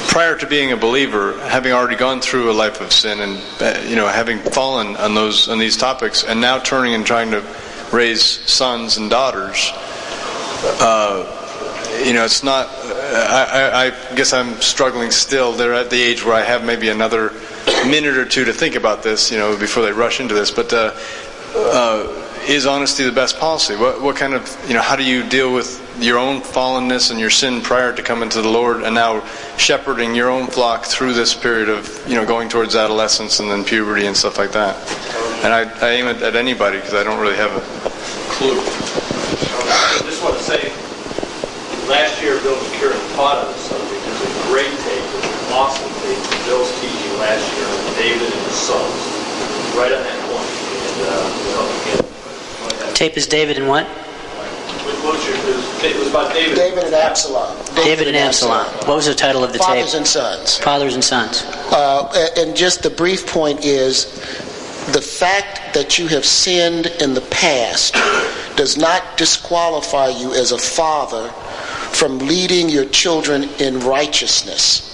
prior 0.07 0.35
to 0.37 0.47
being 0.47 0.71
a 0.71 0.77
believer, 0.77 1.37
having 1.47 1.73
already 1.73 1.95
gone 1.95 2.21
through 2.21 2.49
a 2.51 2.53
life 2.53 2.81
of 2.81 2.91
sin 2.91 3.19
and 3.19 3.41
uh, 3.61 3.79
you 3.87 3.95
know 3.95 4.07
having 4.07 4.39
fallen 4.39 4.95
on 4.97 5.13
those 5.13 5.47
on 5.47 5.59
these 5.59 5.77
topics, 5.77 6.23
and 6.23 6.41
now 6.41 6.57
turning 6.59 6.95
and 6.95 7.05
trying 7.05 7.29
to 7.31 7.43
raise 7.91 8.23
sons 8.23 8.97
and 8.97 9.09
daughters, 9.09 9.71
uh, 10.81 12.01
you 12.03 12.13
know, 12.13 12.25
it's 12.25 12.43
not. 12.43 12.67
I, 13.11 13.87
I, 13.87 14.15
guess 14.15 14.33
I'm 14.33 14.55
struggling 14.61 15.11
still. 15.11 15.53
They're 15.53 15.73
at 15.73 15.89
the 15.89 16.01
age 16.01 16.23
where 16.23 16.35
I 16.35 16.41
have 16.41 16.63
maybe 16.63 16.89
another 16.89 17.31
minute 17.85 18.17
or 18.17 18.25
two 18.25 18.45
to 18.45 18.53
think 18.53 18.75
about 18.75 19.03
this, 19.03 19.31
you 19.31 19.37
know, 19.37 19.57
before 19.57 19.83
they 19.83 19.91
rush 19.91 20.19
into 20.19 20.33
this. 20.33 20.51
But 20.51 20.73
uh, 20.73 20.93
uh, 21.55 22.29
is 22.47 22.65
honesty 22.65 23.03
the 23.03 23.11
best 23.11 23.39
policy? 23.39 23.75
What, 23.75 24.01
what 24.01 24.15
kind 24.15 24.33
of, 24.33 24.65
you 24.67 24.73
know, 24.73 24.81
how 24.81 24.95
do 24.95 25.03
you 25.03 25.27
deal 25.27 25.53
with 25.53 25.85
your 26.01 26.17
own 26.17 26.41
fallenness 26.41 27.11
and 27.11 27.19
your 27.19 27.29
sin 27.29 27.61
prior 27.61 27.93
to 27.95 28.01
coming 28.01 28.29
to 28.29 28.41
the 28.41 28.49
Lord 28.49 28.83
and 28.83 28.95
now 28.95 29.25
shepherding 29.57 30.15
your 30.15 30.29
own 30.29 30.47
flock 30.47 30.85
through 30.85 31.13
this 31.13 31.33
period 31.33 31.69
of, 31.69 32.07
you 32.07 32.15
know, 32.15 32.25
going 32.25 32.49
towards 32.49 32.75
adolescence 32.75 33.39
and 33.39 33.49
then 33.49 33.63
puberty 33.63 34.05
and 34.05 34.15
stuff 34.15 34.37
like 34.37 34.51
that? 34.53 34.75
And 35.43 35.53
I, 35.53 35.63
I 35.85 35.91
aim 35.91 36.07
it 36.07 36.21
at 36.21 36.35
anybody 36.35 36.77
because 36.77 36.93
I 36.93 37.03
don't 37.03 37.19
really 37.19 37.35
have 37.35 37.51
a 37.51 37.61
clue. 38.33 38.59
I 38.59 40.01
just 40.03 40.23
want 40.23 40.37
to 40.37 40.43
say, 40.43 40.69
last 41.87 42.21
year 42.21 42.39
Bill 42.41 42.59
McCurine 43.19 43.35
taught 43.35 43.45
on 43.45 43.51
the 43.51 43.59
subject. 43.59 44.01
It's 44.07 44.21
a 44.23 44.47
great 44.47 44.71
tape, 44.79 45.03
it's 45.03 45.27
an 45.27 45.53
awesome 45.53 45.91
tape. 46.01 46.17
from 46.23 46.45
Bill's 46.45 46.71
teaching 46.79 47.19
last 47.19 47.43
year 47.57 47.67
on 47.67 47.95
David 47.97 48.31
and 48.31 48.45
his 48.47 48.55
sons, 48.55 48.95
right 49.75 49.91
on 49.91 50.03
that 50.03 50.19
point. 50.31 50.47
And, 50.87 50.99
uh, 51.03 51.27
you 51.43 51.51
know, 51.53 51.65
again, 52.81 52.95
Tape 52.95 53.17
is 53.17 53.27
David 53.27 53.57
and 53.57 53.67
what? 53.67 53.85
what 53.87 55.15
was 55.15 55.27
it 55.83 55.97
was, 55.97 56.07
about 56.09 56.33
David. 56.33 56.55
David 56.55 56.83
and 56.85 56.95
Absalom. 56.95 57.55
David 57.75 58.07
and 58.07 58.17
Absalom. 58.17 58.65
What 58.87 58.95
was 58.95 59.05
the 59.05 59.15
title 59.15 59.43
of 59.43 59.53
the 59.53 59.59
Fathers 59.59 59.93
tape? 59.93 59.93
Fathers 59.93 59.93
and 59.95 60.07
sons. 60.07 60.57
Fathers 60.57 60.93
and 60.95 61.03
Sons. 61.03 61.43
Uh, 61.71 62.31
and 62.37 62.55
just 62.55 62.83
the 62.83 62.89
brief 62.89 63.27
point 63.27 63.63
is 63.63 64.05
the 64.91 65.01
fact 65.01 65.73
that 65.73 65.99
you 65.99 66.07
have 66.07 66.25
sinned 66.25 66.87
in 67.01 67.13
the 67.13 67.21
past 67.21 67.93
does 68.55 68.77
not 68.77 69.03
disqualify 69.17 70.07
you 70.07 70.33
as 70.33 70.51
a 70.51 70.57
father 70.57 71.31
from 71.93 72.19
leading 72.19 72.69
your 72.69 72.85
children 72.85 73.43
in 73.59 73.79
righteousness. 73.79 74.85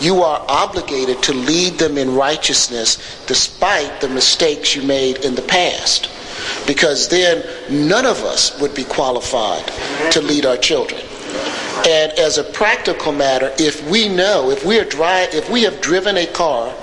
You 0.00 0.22
are 0.22 0.44
obligated 0.48 1.22
to 1.24 1.32
lead 1.32 1.74
them 1.74 1.98
in 1.98 2.14
righteousness 2.14 3.24
despite 3.26 4.00
the 4.00 4.08
mistakes 4.08 4.74
you 4.76 4.82
made 4.82 5.24
in 5.24 5.34
the 5.34 5.42
past. 5.42 6.08
Because 6.66 7.08
then 7.08 7.44
none 7.68 8.06
of 8.06 8.18
us 8.22 8.58
would 8.60 8.74
be 8.74 8.84
qualified 8.84 9.66
to 10.12 10.20
lead 10.20 10.46
our 10.46 10.56
children. 10.56 11.00
And 11.86 12.12
as 12.12 12.38
a 12.38 12.44
practical 12.44 13.12
matter, 13.12 13.52
if 13.58 13.88
we 13.88 14.08
know, 14.08 14.50
if 14.50 14.64
we 14.64 14.78
are 14.78 14.84
dry, 14.84 15.28
if 15.32 15.50
we 15.50 15.62
have 15.62 15.80
driven 15.80 16.16
a 16.16 16.26
car 16.26 16.74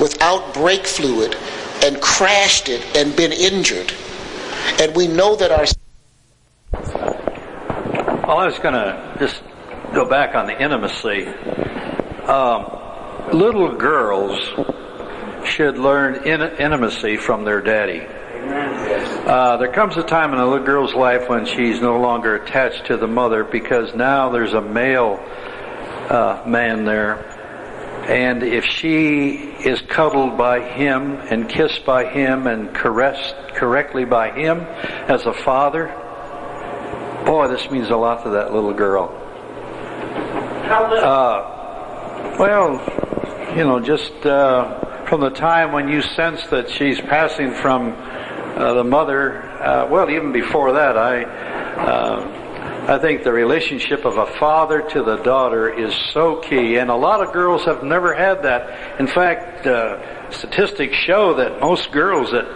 without 0.00 0.54
brake 0.54 0.86
fluid 0.86 1.36
and 1.82 2.00
crashed 2.00 2.68
it 2.68 2.84
and 2.96 3.14
been 3.16 3.32
injured, 3.32 3.92
and 4.80 4.94
we 4.96 5.06
know 5.06 5.36
that 5.36 5.50
our 5.50 5.66
Well, 8.26 8.38
I 8.38 8.46
was 8.46 8.58
going 8.58 8.72
to 8.72 9.16
just 9.18 9.42
go 9.92 10.08
back 10.08 10.34
on 10.34 10.46
the 10.46 10.58
intimacy. 10.58 11.26
Um, 12.24 13.36
little 13.38 13.76
girls 13.76 14.40
should 15.46 15.76
learn 15.76 16.26
in- 16.26 16.56
intimacy 16.56 17.18
from 17.18 17.44
their 17.44 17.60
daddy. 17.60 18.00
Uh, 18.00 19.58
there 19.58 19.70
comes 19.70 19.98
a 19.98 20.02
time 20.02 20.32
in 20.32 20.38
a 20.38 20.46
little 20.46 20.64
girl's 20.64 20.94
life 20.94 21.28
when 21.28 21.44
she's 21.44 21.82
no 21.82 22.00
longer 22.00 22.36
attached 22.36 22.86
to 22.86 22.96
the 22.96 23.06
mother 23.06 23.44
because 23.44 23.94
now 23.94 24.30
there's 24.30 24.54
a 24.54 24.62
male 24.62 25.20
uh, 26.08 26.44
man 26.46 26.86
there. 26.86 27.30
And 28.08 28.42
if 28.42 28.64
she 28.64 29.32
is 29.32 29.82
cuddled 29.82 30.38
by 30.38 30.60
him 30.66 31.16
and 31.16 31.46
kissed 31.46 31.84
by 31.84 32.06
him 32.06 32.46
and 32.46 32.74
caressed 32.74 33.34
correctly 33.54 34.06
by 34.06 34.30
him 34.30 34.60
as 34.60 35.26
a 35.26 35.34
father, 35.34 36.00
boy, 37.24 37.48
this 37.48 37.70
means 37.70 37.90
a 37.90 37.96
lot 37.96 38.22
to 38.24 38.30
that 38.30 38.52
little 38.52 38.74
girl. 38.74 39.10
Uh, 40.66 42.36
well, 42.38 43.56
you 43.56 43.64
know, 43.64 43.80
just 43.80 44.12
uh, 44.26 45.04
from 45.06 45.20
the 45.20 45.30
time 45.30 45.72
when 45.72 45.88
you 45.88 46.02
sense 46.02 46.44
that 46.48 46.70
she's 46.70 47.00
passing 47.00 47.52
from 47.54 47.92
uh, 47.92 48.74
the 48.74 48.84
mother, 48.84 49.42
uh, 49.62 49.88
well, 49.88 50.10
even 50.10 50.32
before 50.32 50.72
that, 50.72 50.96
I, 50.96 51.24
uh, 51.24 52.94
I 52.94 52.98
think 52.98 53.24
the 53.24 53.32
relationship 53.32 54.04
of 54.04 54.18
a 54.18 54.26
father 54.38 54.82
to 54.90 55.02
the 55.02 55.16
daughter 55.16 55.68
is 55.68 55.94
so 56.12 56.36
key, 56.36 56.76
and 56.76 56.90
a 56.90 56.96
lot 56.96 57.26
of 57.26 57.32
girls 57.32 57.64
have 57.64 57.82
never 57.82 58.14
had 58.14 58.42
that. 58.42 59.00
In 59.00 59.06
fact, 59.06 59.66
uh, 59.66 60.30
statistics 60.30 60.96
show 60.96 61.34
that 61.34 61.60
most 61.60 61.90
girls 61.92 62.30
that 62.32 62.46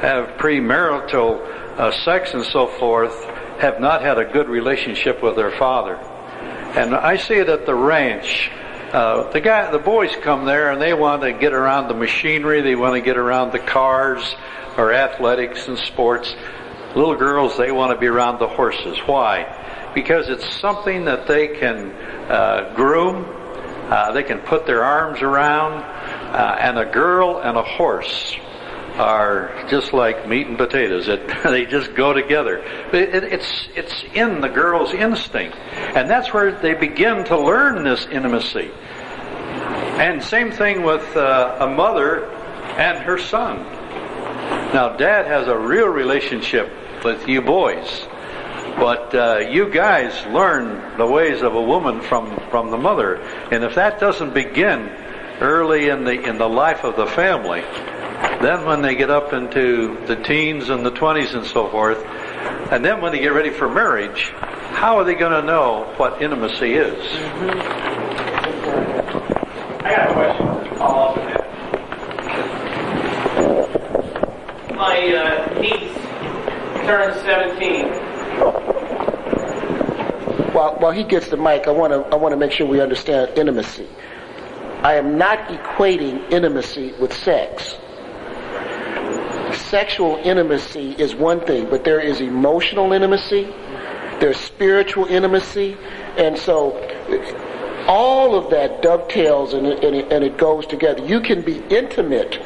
have 0.00 0.38
premarital 0.38 1.40
uh, 1.78 1.92
sex 2.04 2.32
and 2.34 2.44
so 2.44 2.66
forth 2.66 3.14
have 3.60 3.80
not 3.80 4.02
had 4.02 4.18
a 4.18 4.24
good 4.24 4.48
relationship 4.48 5.22
with 5.22 5.36
their 5.36 5.50
father. 5.50 5.96
And 5.96 6.94
I 6.94 7.16
see 7.16 7.34
it 7.34 7.48
at 7.48 7.66
the 7.66 7.74
ranch. 7.74 8.50
Uh, 8.92 9.30
the 9.30 9.40
guy, 9.40 9.70
the 9.70 9.78
boys 9.78 10.14
come 10.22 10.44
there 10.44 10.70
and 10.70 10.80
they 10.80 10.94
want 10.94 11.22
to 11.22 11.32
get 11.32 11.52
around 11.52 11.88
the 11.88 11.94
machinery. 11.94 12.60
They 12.60 12.76
want 12.76 12.94
to 12.94 13.00
get 13.00 13.16
around 13.16 13.52
the 13.52 13.58
cars 13.58 14.36
or 14.76 14.92
athletics 14.92 15.68
and 15.68 15.78
sports. 15.78 16.34
Little 16.94 17.16
girls, 17.16 17.56
they 17.56 17.72
want 17.72 17.92
to 17.92 17.98
be 17.98 18.06
around 18.06 18.38
the 18.38 18.48
horses. 18.48 18.98
Why? 19.06 19.92
Because 19.94 20.28
it's 20.28 20.48
something 20.60 21.06
that 21.06 21.26
they 21.26 21.48
can 21.48 21.90
uh, 22.30 22.72
groom. 22.74 23.24
Uh, 23.90 24.12
they 24.12 24.22
can 24.22 24.40
put 24.40 24.66
their 24.66 24.84
arms 24.84 25.22
around. 25.22 25.82
Uh, 25.82 26.56
and 26.60 26.78
a 26.78 26.84
girl 26.84 27.38
and 27.38 27.56
a 27.56 27.62
horse 27.62 28.36
are 28.96 29.66
just 29.68 29.92
like 29.92 30.28
meat 30.28 30.46
and 30.46 30.56
potatoes. 30.56 31.08
It, 31.08 31.26
they 31.44 31.66
just 31.66 31.94
go 31.94 32.12
together. 32.12 32.58
It, 32.92 33.14
it, 33.14 33.24
it's 33.24 33.68
it's 33.74 34.04
in 34.14 34.40
the 34.40 34.48
girl's 34.48 34.92
instinct, 34.92 35.56
and 35.56 36.08
that's 36.08 36.32
where 36.32 36.52
they 36.52 36.74
begin 36.74 37.24
to 37.26 37.38
learn 37.38 37.84
this 37.84 38.06
intimacy. 38.06 38.70
And 39.98 40.22
same 40.22 40.50
thing 40.50 40.82
with 40.82 41.16
uh, 41.16 41.58
a 41.60 41.66
mother 41.66 42.26
and 42.76 42.98
her 43.04 43.18
son. 43.18 43.62
Now, 44.72 44.96
Dad 44.96 45.26
has 45.26 45.48
a 45.48 45.56
real 45.56 45.88
relationship 45.88 46.70
with 47.04 47.26
you 47.28 47.40
boys, 47.40 48.06
but 48.78 49.14
uh, 49.14 49.38
you 49.50 49.70
guys 49.70 50.26
learn 50.26 50.98
the 50.98 51.06
ways 51.06 51.42
of 51.42 51.54
a 51.54 51.62
woman 51.62 52.00
from 52.00 52.38
from 52.50 52.70
the 52.70 52.76
mother, 52.76 53.16
and 53.50 53.64
if 53.64 53.74
that 53.74 54.00
doesn't 54.00 54.34
begin 54.34 54.88
early 55.40 55.88
in 55.88 56.04
the 56.04 56.20
in 56.20 56.38
the 56.38 56.48
life 56.48 56.84
of 56.84 56.96
the 56.96 57.06
family, 57.06 57.62
then 58.42 58.64
when 58.64 58.82
they 58.82 58.94
get 58.94 59.10
up 59.10 59.32
into 59.32 59.98
the 60.06 60.16
teens 60.16 60.68
and 60.68 60.84
the 60.84 60.90
20s 60.90 61.34
and 61.34 61.46
so 61.46 61.68
forth, 61.70 62.04
and 62.70 62.84
then 62.84 63.00
when 63.00 63.12
they 63.12 63.18
get 63.20 63.32
ready 63.32 63.50
for 63.50 63.68
marriage, 63.68 64.32
how 64.72 64.98
are 64.98 65.04
they 65.04 65.14
going 65.14 65.32
to 65.32 65.42
know 65.42 65.92
what 65.96 66.20
intimacy 66.20 66.74
is? 66.74 66.94
I 69.82 69.90
got 69.90 70.10
a 70.10 70.12
question 70.12 70.46
to 70.46 70.74
follow 70.76 71.06
up 71.06 71.16
with 71.16 71.26
that. 71.32 71.46
My 74.76 74.98
uh, 75.14 75.60
niece 75.60 75.94
turned 76.86 77.14
17. 77.24 77.86
while, 80.52 80.74
while 80.76 80.92
he 80.92 81.04
gets 81.04 81.28
the 81.28 81.36
mic, 81.36 81.66
I 81.68 81.70
want 81.70 81.92
to 81.92 82.00
I 82.12 82.16
want 82.16 82.32
to 82.32 82.36
make 82.36 82.52
sure 82.52 82.66
we 82.66 82.80
understand 82.80 83.38
intimacy. 83.38 83.88
I 84.82 84.94
am 84.94 85.16
not 85.18 85.38
equating 85.48 86.30
intimacy 86.32 86.92
with 87.00 87.12
sex. 87.12 87.76
Sexual 89.70 90.16
intimacy 90.22 90.92
is 90.92 91.14
one 91.14 91.40
thing, 91.40 91.68
but 91.68 91.84
there 91.84 92.00
is 92.00 92.20
emotional 92.20 92.92
intimacy, 92.92 93.44
there's 94.20 94.36
spiritual 94.36 95.06
intimacy, 95.06 95.76
and 96.16 96.38
so 96.38 96.76
all 97.88 98.34
of 98.34 98.50
that 98.50 98.82
dovetails 98.82 99.54
and 99.54 99.66
it, 99.66 99.84
and 99.84 100.12
and 100.12 100.24
it 100.24 100.38
goes 100.38 100.66
together. 100.66 101.04
You 101.04 101.20
can 101.20 101.42
be 101.42 101.58
intimate 101.68 102.38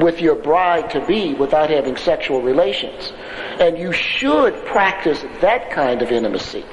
with 0.00 0.20
your 0.20 0.34
bride 0.34 0.90
to 0.90 1.04
be 1.06 1.34
without 1.34 1.70
having 1.70 1.96
sexual 1.96 2.42
relations. 2.42 3.12
And 3.60 3.78
you 3.78 3.92
should 3.92 4.54
practice 4.66 5.24
that 5.40 5.70
kind 5.70 6.02
of 6.02 6.10
intimacy. 6.10 6.64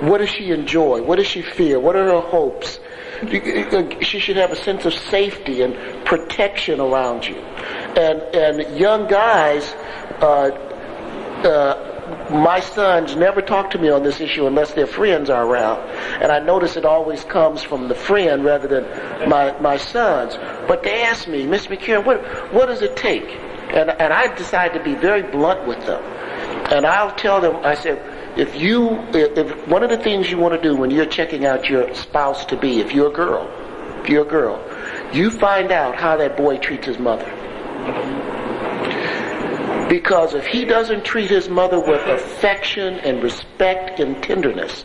What 0.00 0.18
does 0.18 0.30
she 0.30 0.50
enjoy? 0.50 1.02
What 1.02 1.16
does 1.16 1.26
she 1.26 1.42
fear? 1.42 1.78
What 1.78 1.94
are 1.96 2.06
her 2.06 2.20
hopes? 2.20 2.80
She 4.00 4.18
should 4.18 4.36
have 4.36 4.50
a 4.50 4.56
sense 4.56 4.84
of 4.84 4.94
safety 4.94 5.62
and 5.62 6.04
protection 6.04 6.80
around 6.80 7.24
you. 7.24 7.36
And 7.96 8.22
and 8.34 8.78
young 8.78 9.06
guys, 9.06 9.72
uh, 10.20 10.50
uh, 11.44 11.92
my 12.30 12.60
sons 12.60 13.16
never 13.16 13.40
talk 13.42 13.70
to 13.70 13.78
me 13.78 13.88
on 13.88 14.02
this 14.02 14.20
issue 14.20 14.46
unless 14.46 14.72
their 14.72 14.86
friends 14.86 15.30
are 15.30 15.46
around. 15.46 15.80
And 16.22 16.32
I 16.32 16.38
notice 16.38 16.76
it 16.76 16.84
always 16.84 17.24
comes 17.24 17.62
from 17.62 17.88
the 17.88 17.94
friend 17.94 18.44
rather 18.44 18.68
than 18.68 19.28
my, 19.28 19.58
my 19.60 19.76
sons. 19.76 20.36
But 20.66 20.82
they 20.82 21.02
ask 21.02 21.28
me, 21.28 21.44
Mr. 21.44 21.76
McCurine, 21.76 22.04
what, 22.04 22.52
what 22.52 22.66
does 22.66 22.82
it 22.82 22.96
take? 22.96 23.24
And, 23.24 23.90
and 23.90 24.12
I 24.12 24.34
decide 24.34 24.74
to 24.74 24.82
be 24.82 24.94
very 24.94 25.22
blunt 25.22 25.66
with 25.66 25.80
them. 25.86 26.02
And 26.72 26.86
I'll 26.86 27.14
tell 27.14 27.40
them, 27.40 27.56
I 27.64 27.74
said, 27.74 28.38
if 28.38 28.54
you, 28.60 28.98
if, 29.14 29.36
if 29.36 29.68
one 29.68 29.82
of 29.82 29.90
the 29.90 29.98
things 29.98 30.30
you 30.30 30.38
want 30.38 30.54
to 30.54 30.60
do 30.60 30.76
when 30.76 30.90
you're 30.90 31.06
checking 31.06 31.44
out 31.44 31.68
your 31.68 31.94
spouse 31.94 32.44
to 32.46 32.56
be, 32.56 32.80
if 32.80 32.92
you're 32.92 33.10
a 33.10 33.14
girl, 33.14 33.48
if 34.02 34.08
you're 34.08 34.26
a 34.26 34.28
girl, 34.28 34.62
you 35.14 35.30
find 35.30 35.70
out 35.70 35.96
how 35.96 36.16
that 36.16 36.36
boy 36.36 36.58
treats 36.58 36.86
his 36.86 36.98
mother. 36.98 37.41
Because 39.88 40.34
if 40.34 40.46
he 40.46 40.64
doesn't 40.64 41.04
treat 41.04 41.30
his 41.30 41.48
mother 41.48 41.78
with 41.78 42.00
affection 42.06 42.94
and 43.00 43.22
respect 43.22 44.00
and 44.00 44.22
tenderness, 44.22 44.84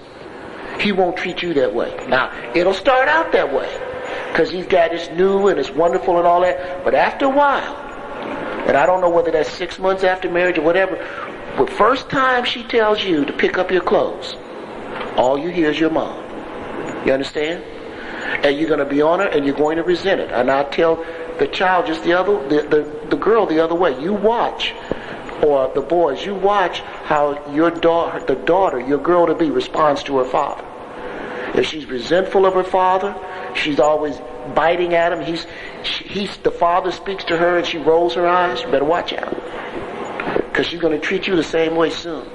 he 0.79 0.91
won't 0.91 1.17
treat 1.17 1.41
you 1.41 1.53
that 1.53 1.73
way. 1.73 1.95
Now, 2.07 2.31
it'll 2.53 2.73
start 2.73 3.07
out 3.07 3.31
that 3.31 3.53
way. 3.53 3.69
Because 4.31 4.51
he's 4.51 4.67
got 4.67 4.91
his 4.91 5.09
new 5.17 5.47
and 5.47 5.59
it's 5.59 5.69
wonderful 5.69 6.17
and 6.17 6.27
all 6.27 6.41
that. 6.41 6.83
But 6.83 6.93
after 6.93 7.25
a 7.25 7.29
while, 7.29 7.75
and 8.67 8.75
I 8.75 8.85
don't 8.85 9.01
know 9.01 9.09
whether 9.09 9.31
that's 9.31 9.49
six 9.49 9.79
months 9.79 10.03
after 10.03 10.29
marriage 10.29 10.57
or 10.57 10.63
whatever, 10.63 10.95
the 11.57 11.67
first 11.77 12.09
time 12.09 12.43
she 12.43 12.63
tells 12.63 13.03
you 13.03 13.25
to 13.25 13.33
pick 13.33 13.57
up 13.57 13.71
your 13.71 13.81
clothes, 13.81 14.35
all 15.15 15.37
you 15.37 15.49
hear 15.49 15.69
is 15.69 15.79
your 15.79 15.89
mom. 15.89 16.23
You 17.05 17.13
understand? 17.13 17.63
And 18.43 18.57
you're 18.57 18.67
going 18.67 18.79
to 18.79 18.85
be 18.85 19.01
on 19.01 19.19
her 19.19 19.27
and 19.27 19.45
you're 19.45 19.55
going 19.55 19.77
to 19.77 19.83
resent 19.83 20.19
it. 20.19 20.31
And 20.31 20.51
I 20.51 20.63
tell 20.65 21.03
the 21.39 21.47
child 21.47 21.87
just 21.87 22.03
the 22.03 22.13
other, 22.13 22.47
the, 22.47 22.67
the, 22.67 23.07
the 23.09 23.17
girl 23.17 23.45
the 23.45 23.63
other 23.63 23.75
way. 23.75 23.99
You 24.01 24.13
watch, 24.13 24.73
or 25.43 25.71
the 25.73 25.81
boys, 25.81 26.25
you 26.25 26.35
watch 26.35 26.79
how 26.79 27.53
your 27.53 27.71
daughter, 27.71 28.25
the 28.25 28.35
daughter, 28.35 28.79
your 28.79 28.99
girl 28.99 29.27
to 29.27 29.35
be 29.35 29.49
responds 29.49 30.03
to 30.03 30.17
her 30.17 30.25
father. 30.25 30.65
If 31.59 31.67
she's 31.67 31.85
resentful 31.85 32.45
of 32.45 32.53
her 32.53 32.63
father, 32.63 33.15
she's 33.55 33.79
always 33.79 34.19
biting 34.53 34.93
at 34.93 35.13
him. 35.13 35.21
He's, 35.21 35.45
he's, 35.83 36.35
the 36.37 36.51
father 36.51 36.91
speaks 36.91 37.23
to 37.25 37.37
her 37.37 37.57
and 37.57 37.65
she 37.65 37.77
rolls 37.77 38.15
her 38.15 38.27
eyes. 38.27 38.61
You 38.61 38.69
better 38.69 38.85
watch 38.85 39.13
out. 39.13 39.33
Because 40.49 40.67
she's 40.67 40.79
going 40.79 40.99
to 40.99 41.05
treat 41.05 41.27
you 41.27 41.35
the 41.35 41.43
same 41.43 41.75
way 41.75 41.89
soon. 41.89 42.27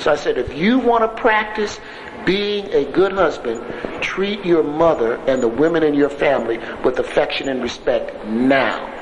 So 0.00 0.12
I 0.12 0.16
said, 0.16 0.38
if 0.38 0.54
you 0.54 0.78
want 0.78 1.02
to 1.04 1.20
practice 1.20 1.78
being 2.26 2.66
a 2.72 2.84
good 2.92 3.12
husband, 3.12 3.62
treat 4.02 4.44
your 4.44 4.62
mother 4.62 5.16
and 5.26 5.42
the 5.42 5.48
women 5.48 5.82
in 5.82 5.94
your 5.94 6.10
family 6.10 6.58
with 6.84 6.98
affection 6.98 7.48
and 7.48 7.62
respect 7.62 8.26
now. 8.26 8.92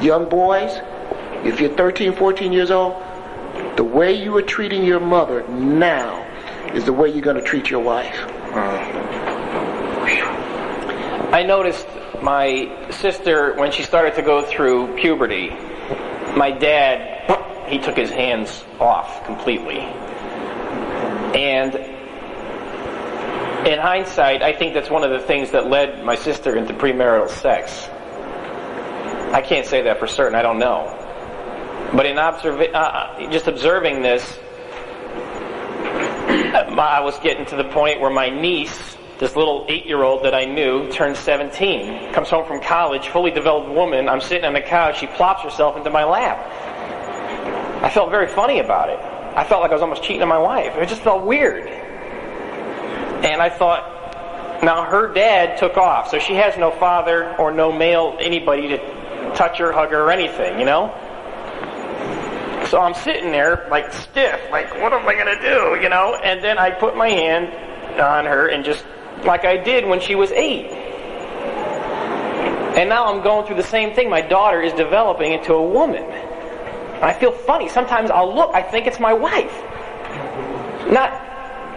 Young 0.00 0.28
boys, 0.28 0.78
if 1.44 1.60
you're 1.60 1.74
13, 1.74 2.12
14 2.14 2.52
years 2.52 2.70
old, 2.70 3.02
the 3.76 3.82
way 3.82 4.12
you 4.12 4.36
are 4.36 4.42
treating 4.42 4.84
your 4.84 5.00
mother 5.00 5.48
now 5.48 6.24
is 6.74 6.84
the 6.84 6.92
way 6.92 7.08
you're 7.08 7.22
going 7.22 7.36
to 7.36 7.42
treat 7.42 7.70
your 7.70 7.80
wife. 7.80 8.14
I 11.32 11.42
noticed 11.42 11.86
my 12.22 12.90
sister, 12.90 13.54
when 13.54 13.72
she 13.72 13.82
started 13.82 14.14
to 14.16 14.22
go 14.22 14.42
through 14.42 14.96
puberty, 14.96 15.48
my 16.36 16.50
dad, 16.50 17.66
he 17.68 17.78
took 17.78 17.96
his 17.96 18.10
hands 18.10 18.64
off 18.78 19.24
completely. 19.24 19.80
And 21.34 21.97
in 23.66 23.78
hindsight, 23.78 24.42
I 24.42 24.52
think 24.52 24.74
that's 24.74 24.90
one 24.90 25.04
of 25.04 25.10
the 25.10 25.20
things 25.20 25.50
that 25.50 25.68
led 25.68 26.04
my 26.04 26.14
sister 26.14 26.56
into 26.56 26.72
premarital 26.72 27.28
sex. 27.28 27.88
I 29.32 29.42
can't 29.42 29.66
say 29.66 29.82
that 29.82 29.98
for 29.98 30.06
certain, 30.06 30.34
I 30.34 30.42
don't 30.42 30.58
know. 30.58 30.94
But 31.94 32.06
in 32.06 32.16
observa- 32.16 32.74
uh, 32.74 33.30
just 33.30 33.46
observing 33.46 34.02
this, 34.02 34.38
I 36.78 37.00
was 37.00 37.18
getting 37.20 37.46
to 37.46 37.56
the 37.56 37.64
point 37.64 38.00
where 38.00 38.10
my 38.10 38.30
niece, 38.30 38.96
this 39.18 39.34
little 39.34 39.66
eight-year-old 39.68 40.24
that 40.24 40.34
I 40.34 40.44
knew, 40.44 40.90
turned 40.90 41.16
17, 41.16 42.12
comes 42.12 42.30
home 42.30 42.46
from 42.46 42.60
college, 42.60 43.08
fully 43.08 43.30
developed 43.30 43.70
woman. 43.70 44.08
I'm 44.08 44.20
sitting 44.20 44.44
on 44.44 44.52
the 44.54 44.60
couch. 44.60 45.00
She 45.00 45.06
plops 45.08 45.42
herself 45.42 45.76
into 45.76 45.90
my 45.90 46.04
lap. 46.04 46.38
I 47.82 47.90
felt 47.90 48.10
very 48.10 48.28
funny 48.28 48.60
about 48.60 48.88
it. 48.90 48.98
I 49.36 49.44
felt 49.44 49.62
like 49.62 49.70
I 49.70 49.74
was 49.74 49.82
almost 49.82 50.02
cheating 50.02 50.22
on 50.22 50.28
my 50.28 50.38
wife. 50.38 50.74
It 50.76 50.88
just 50.88 51.02
felt 51.02 51.24
weird. 51.24 51.87
And 53.24 53.42
I 53.42 53.50
thought, 53.50 54.62
now 54.62 54.84
her 54.84 55.12
dad 55.12 55.58
took 55.58 55.76
off, 55.76 56.08
so 56.10 56.18
she 56.18 56.34
has 56.34 56.56
no 56.56 56.70
father 56.70 57.34
or 57.36 57.52
no 57.52 57.72
male, 57.72 58.16
anybody 58.20 58.68
to 58.68 59.32
touch 59.34 59.58
her, 59.58 59.72
hug 59.72 59.90
her, 59.90 60.04
or 60.04 60.10
anything, 60.10 60.58
you 60.58 60.64
know? 60.64 60.94
So 62.68 62.80
I'm 62.80 62.94
sitting 62.94 63.30
there, 63.30 63.66
like 63.70 63.92
stiff, 63.92 64.40
like, 64.50 64.70
what 64.80 64.92
am 64.92 65.06
I 65.08 65.14
gonna 65.14 65.40
do, 65.40 65.80
you 65.82 65.88
know? 65.88 66.14
And 66.22 66.42
then 66.42 66.58
I 66.58 66.70
put 66.70 66.96
my 66.96 67.08
hand 67.08 68.00
on 68.00 68.24
her 68.26 68.48
and 68.48 68.64
just, 68.64 68.84
like 69.24 69.44
I 69.44 69.56
did 69.56 69.86
when 69.86 70.00
she 70.00 70.14
was 70.14 70.30
eight. 70.32 70.66
And 72.76 72.88
now 72.88 73.06
I'm 73.06 73.22
going 73.22 73.46
through 73.46 73.56
the 73.56 73.62
same 73.62 73.94
thing. 73.94 74.08
My 74.08 74.20
daughter 74.20 74.60
is 74.60 74.72
developing 74.74 75.32
into 75.32 75.54
a 75.54 75.62
woman. 75.62 76.04
I 77.02 77.12
feel 77.12 77.32
funny. 77.32 77.68
Sometimes 77.68 78.10
I'll 78.10 78.32
look, 78.32 78.54
I 78.54 78.62
think 78.62 78.86
it's 78.86 79.00
my 79.00 79.12
wife. 79.12 79.52
Not, 80.88 81.27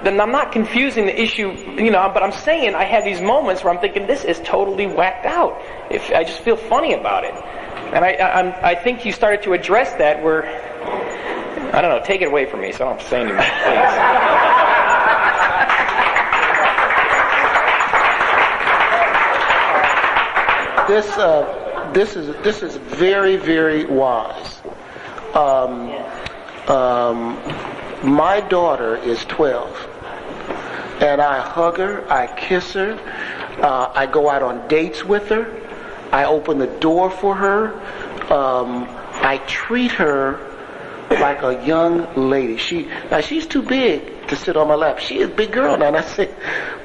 then 0.04 0.20
I'm 0.20 0.32
not 0.32 0.52
confusing 0.52 1.06
the 1.06 1.22
issue, 1.22 1.52
you 1.78 1.92
know, 1.92 2.10
but 2.14 2.24
I'm 2.24 2.32
saying 2.32 2.76
I 2.76 2.84
have 2.84 3.04
these 3.04 3.22
moments 3.22 3.64
where 3.64 3.74
I'm 3.74 3.80
thinking 3.80 4.08
this 4.08 4.24
is 4.24 4.40
totally 4.44 4.88
whacked 4.88 5.26
out. 5.26 5.62
If 5.92 6.12
I 6.12 6.24
just 6.24 6.42
feel 6.42 6.58
funny 6.58 6.94
about 6.94 7.24
it. 7.24 7.34
And 7.94 8.04
I, 8.06 8.12
I, 8.14 8.72
I 8.72 8.76
think 8.76 9.06
you 9.06 9.12
started 9.12 9.44
to 9.44 9.54
address 9.54 9.94
that 9.96 10.24
where, 10.24 10.46
I 11.76 11.82
don't 11.82 11.92
know, 11.92 12.04
take 12.04 12.22
it 12.22 12.28
away 12.28 12.46
from 12.46 12.62
me 12.62 12.72
so 12.72 12.86
I 12.86 12.90
don't 12.90 13.02
say 13.02 13.22
anything. 13.22 13.38
this 20.88 21.18
uh, 21.18 21.92
this 21.94 22.16
is 22.16 22.36
this 22.44 22.64
is 22.64 22.76
very 22.76 23.38
very 23.38 23.86
wise. 23.86 24.62
Um, 25.34 25.90
um, 26.68 27.38
my 28.04 28.42
daughter 28.42 28.96
is 28.96 29.24
12, 29.26 29.88
and 31.02 31.20
I 31.20 31.42
hug 31.42 31.78
her, 31.78 32.10
I 32.12 32.28
kiss 32.28 32.74
her, 32.74 32.94
uh, 33.62 33.92
I 33.94 34.06
go 34.06 34.30
out 34.30 34.44
on 34.44 34.68
dates 34.68 35.04
with 35.04 35.30
her, 35.30 35.46
I 36.12 36.26
open 36.26 36.60
the 36.60 36.68
door 36.68 37.10
for 37.10 37.36
her, 37.36 37.74
um, 38.32 38.88
I 39.24 39.42
treat 39.48 39.92
her 39.92 40.40
like 41.10 41.42
a 41.44 41.66
young 41.66 42.30
lady. 42.30 42.58
She 42.58 42.86
now 43.10 43.22
she's 43.22 43.46
too 43.46 43.64
big 43.64 44.28
to 44.28 44.36
sit 44.36 44.56
on 44.56 44.68
my 44.68 44.76
lap. 44.76 45.00
She 45.00 45.20
is 45.20 45.30
a 45.30 45.34
big 45.34 45.52
girl 45.52 45.78
now, 45.78 45.88
and 45.88 45.98
I 45.98 46.02
say, 46.02 46.34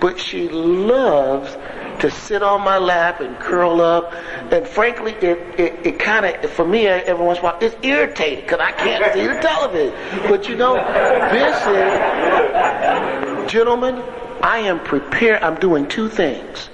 but 0.00 0.18
she 0.18 0.48
loves 0.48 1.56
to 2.00 2.10
sit 2.10 2.42
on 2.42 2.62
my 2.62 2.78
lap 2.78 3.20
and 3.20 3.38
curl 3.38 3.80
up. 3.80 4.12
And 4.50 4.66
frankly, 4.66 5.12
it 5.12 5.60
it, 5.60 5.86
it 5.86 5.98
kind 5.98 6.26
of 6.26 6.50
for 6.50 6.66
me 6.66 6.86
every 6.86 7.24
once 7.24 7.38
in 7.38 7.44
a 7.44 7.48
while 7.48 7.58
it's 7.60 7.76
irritating 7.82 8.44
because 8.44 8.60
I 8.60 8.72
can't 8.72 9.14
see 9.14 9.26
the 9.26 9.40
television. 9.40 9.94
But 10.28 10.48
you 10.48 10.56
know, 10.56 10.74
this 10.74 11.56
is, 11.66 13.35
gentlemen, 13.48 14.02
I 14.42 14.58
am 14.58 14.80
prepared. 14.80 15.42
I'm 15.42 15.58
doing 15.58 15.88
two 15.88 16.08
things. 16.08 16.68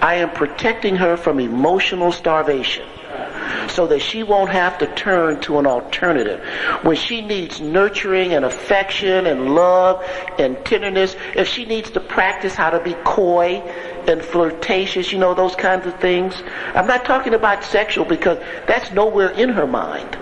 I 0.00 0.16
am 0.16 0.30
protecting 0.30 0.96
her 0.96 1.16
from 1.16 1.40
emotional 1.40 2.12
starvation 2.12 2.86
so 3.68 3.86
that 3.88 4.00
she 4.00 4.22
won't 4.22 4.50
have 4.50 4.78
to 4.78 4.86
turn 4.94 5.40
to 5.40 5.58
an 5.58 5.66
alternative. 5.66 6.40
When 6.82 6.96
she 6.96 7.20
needs 7.20 7.60
nurturing 7.60 8.32
and 8.32 8.44
affection 8.44 9.26
and 9.26 9.54
love 9.54 10.04
and 10.38 10.64
tenderness, 10.64 11.16
if 11.34 11.48
she 11.48 11.64
needs 11.64 11.90
to 11.90 12.00
practice 12.00 12.54
how 12.54 12.70
to 12.70 12.80
be 12.80 12.94
coy 13.04 13.56
and 14.06 14.22
flirtatious, 14.22 15.12
you 15.12 15.18
know, 15.18 15.34
those 15.34 15.54
kinds 15.54 15.86
of 15.86 15.98
things. 16.00 16.42
I'm 16.74 16.86
not 16.86 17.04
talking 17.04 17.34
about 17.34 17.64
sexual 17.64 18.04
because 18.04 18.38
that's 18.66 18.90
nowhere 18.92 19.30
in 19.30 19.50
her 19.50 19.66
mind. 19.66 20.16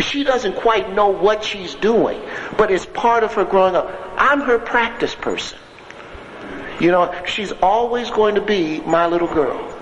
She 0.00 0.24
doesn't 0.24 0.56
quite 0.56 0.92
know 0.92 1.08
what 1.08 1.44
she's 1.44 1.74
doing, 1.74 2.20
but 2.56 2.70
it's 2.70 2.86
part 2.86 3.24
of 3.24 3.34
her 3.34 3.44
growing 3.44 3.74
up. 3.74 3.90
I'm 4.16 4.40
her 4.40 4.58
practice 4.58 5.14
person. 5.14 5.58
You 6.80 6.92
know, 6.92 7.14
she's 7.26 7.52
always 7.62 8.10
going 8.10 8.36
to 8.36 8.40
be 8.40 8.80
my 8.80 9.06
little 9.06 9.32
girl. 9.32 9.77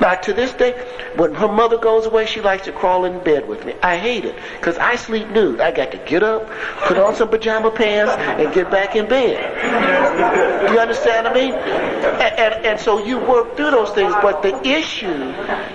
Now, 0.00 0.14
to 0.14 0.32
this 0.32 0.52
day, 0.52 0.72
when 1.16 1.34
her 1.34 1.48
mother 1.48 1.78
goes 1.78 2.06
away, 2.06 2.26
she 2.26 2.40
likes 2.40 2.64
to 2.64 2.72
crawl 2.72 3.04
in 3.04 3.22
bed 3.24 3.48
with 3.48 3.64
me. 3.64 3.74
I 3.82 3.96
hate 3.96 4.24
it 4.24 4.36
because 4.58 4.76
I 4.78 4.96
sleep 4.96 5.28
nude. 5.30 5.60
I 5.60 5.70
got 5.70 5.92
to 5.92 5.98
get 5.98 6.22
up, 6.22 6.48
put 6.80 6.98
on 6.98 7.14
some 7.14 7.28
pajama 7.28 7.70
pants, 7.70 8.12
and 8.12 8.52
get 8.52 8.70
back 8.70 8.96
in 8.96 9.08
bed. 9.08 10.70
You 10.70 10.78
understand 10.78 11.26
what 11.26 11.36
I 11.36 11.40
mean? 11.40 11.54
And, 11.54 12.38
and, 12.38 12.66
and 12.66 12.80
so 12.80 13.04
you 13.04 13.18
work 13.18 13.56
through 13.56 13.70
those 13.70 13.90
things, 13.90 14.12
but 14.22 14.42
the 14.42 14.66
issue, 14.66 15.18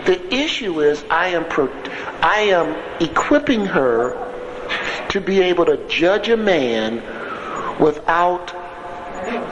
the 0.06 0.34
issue 0.34 0.82
is 0.82 1.04
I 1.10 1.30
am, 1.30 1.46
pro, 1.46 1.68
I 2.22 2.52
am 2.52 3.02
equipping 3.02 3.66
her 3.66 4.22
to 5.10 5.22
be 5.22 5.42
able 5.42 5.66
to 5.66 5.88
judge 5.88 6.30
a 6.30 6.38
man 6.38 7.02
without 7.80 8.54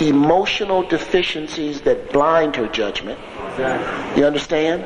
emotional 0.02 0.84
deficiencies 0.84 1.82
that 1.82 2.12
blind 2.12 2.56
her 2.56 2.68
judgment. 2.68 3.20
You 4.18 4.26
understand? 4.26 4.84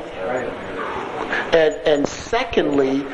And, 1.54 1.74
and 1.86 2.06
secondly, 2.06 3.04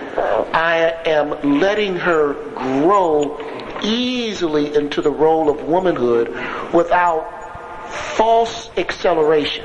I 0.53 0.95
am 1.07 1.61
letting 1.61 1.97
her 1.97 2.35
grow 2.55 3.39
easily 3.83 4.75
into 4.75 5.03
the 5.03 5.11
role 5.11 5.51
of 5.51 5.63
womanhood 5.65 6.29
without 6.73 7.91
false 8.17 8.71
acceleration. 8.77 9.65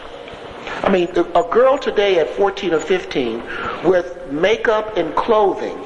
I 0.83 0.89
mean, 0.89 1.09
a 1.17 1.43
girl 1.49 1.77
today 1.77 2.19
at 2.19 2.29
14 2.31 2.73
or 2.73 2.79
15 2.79 3.43
with 3.83 4.31
makeup 4.31 4.97
and 4.97 5.15
clothing 5.15 5.77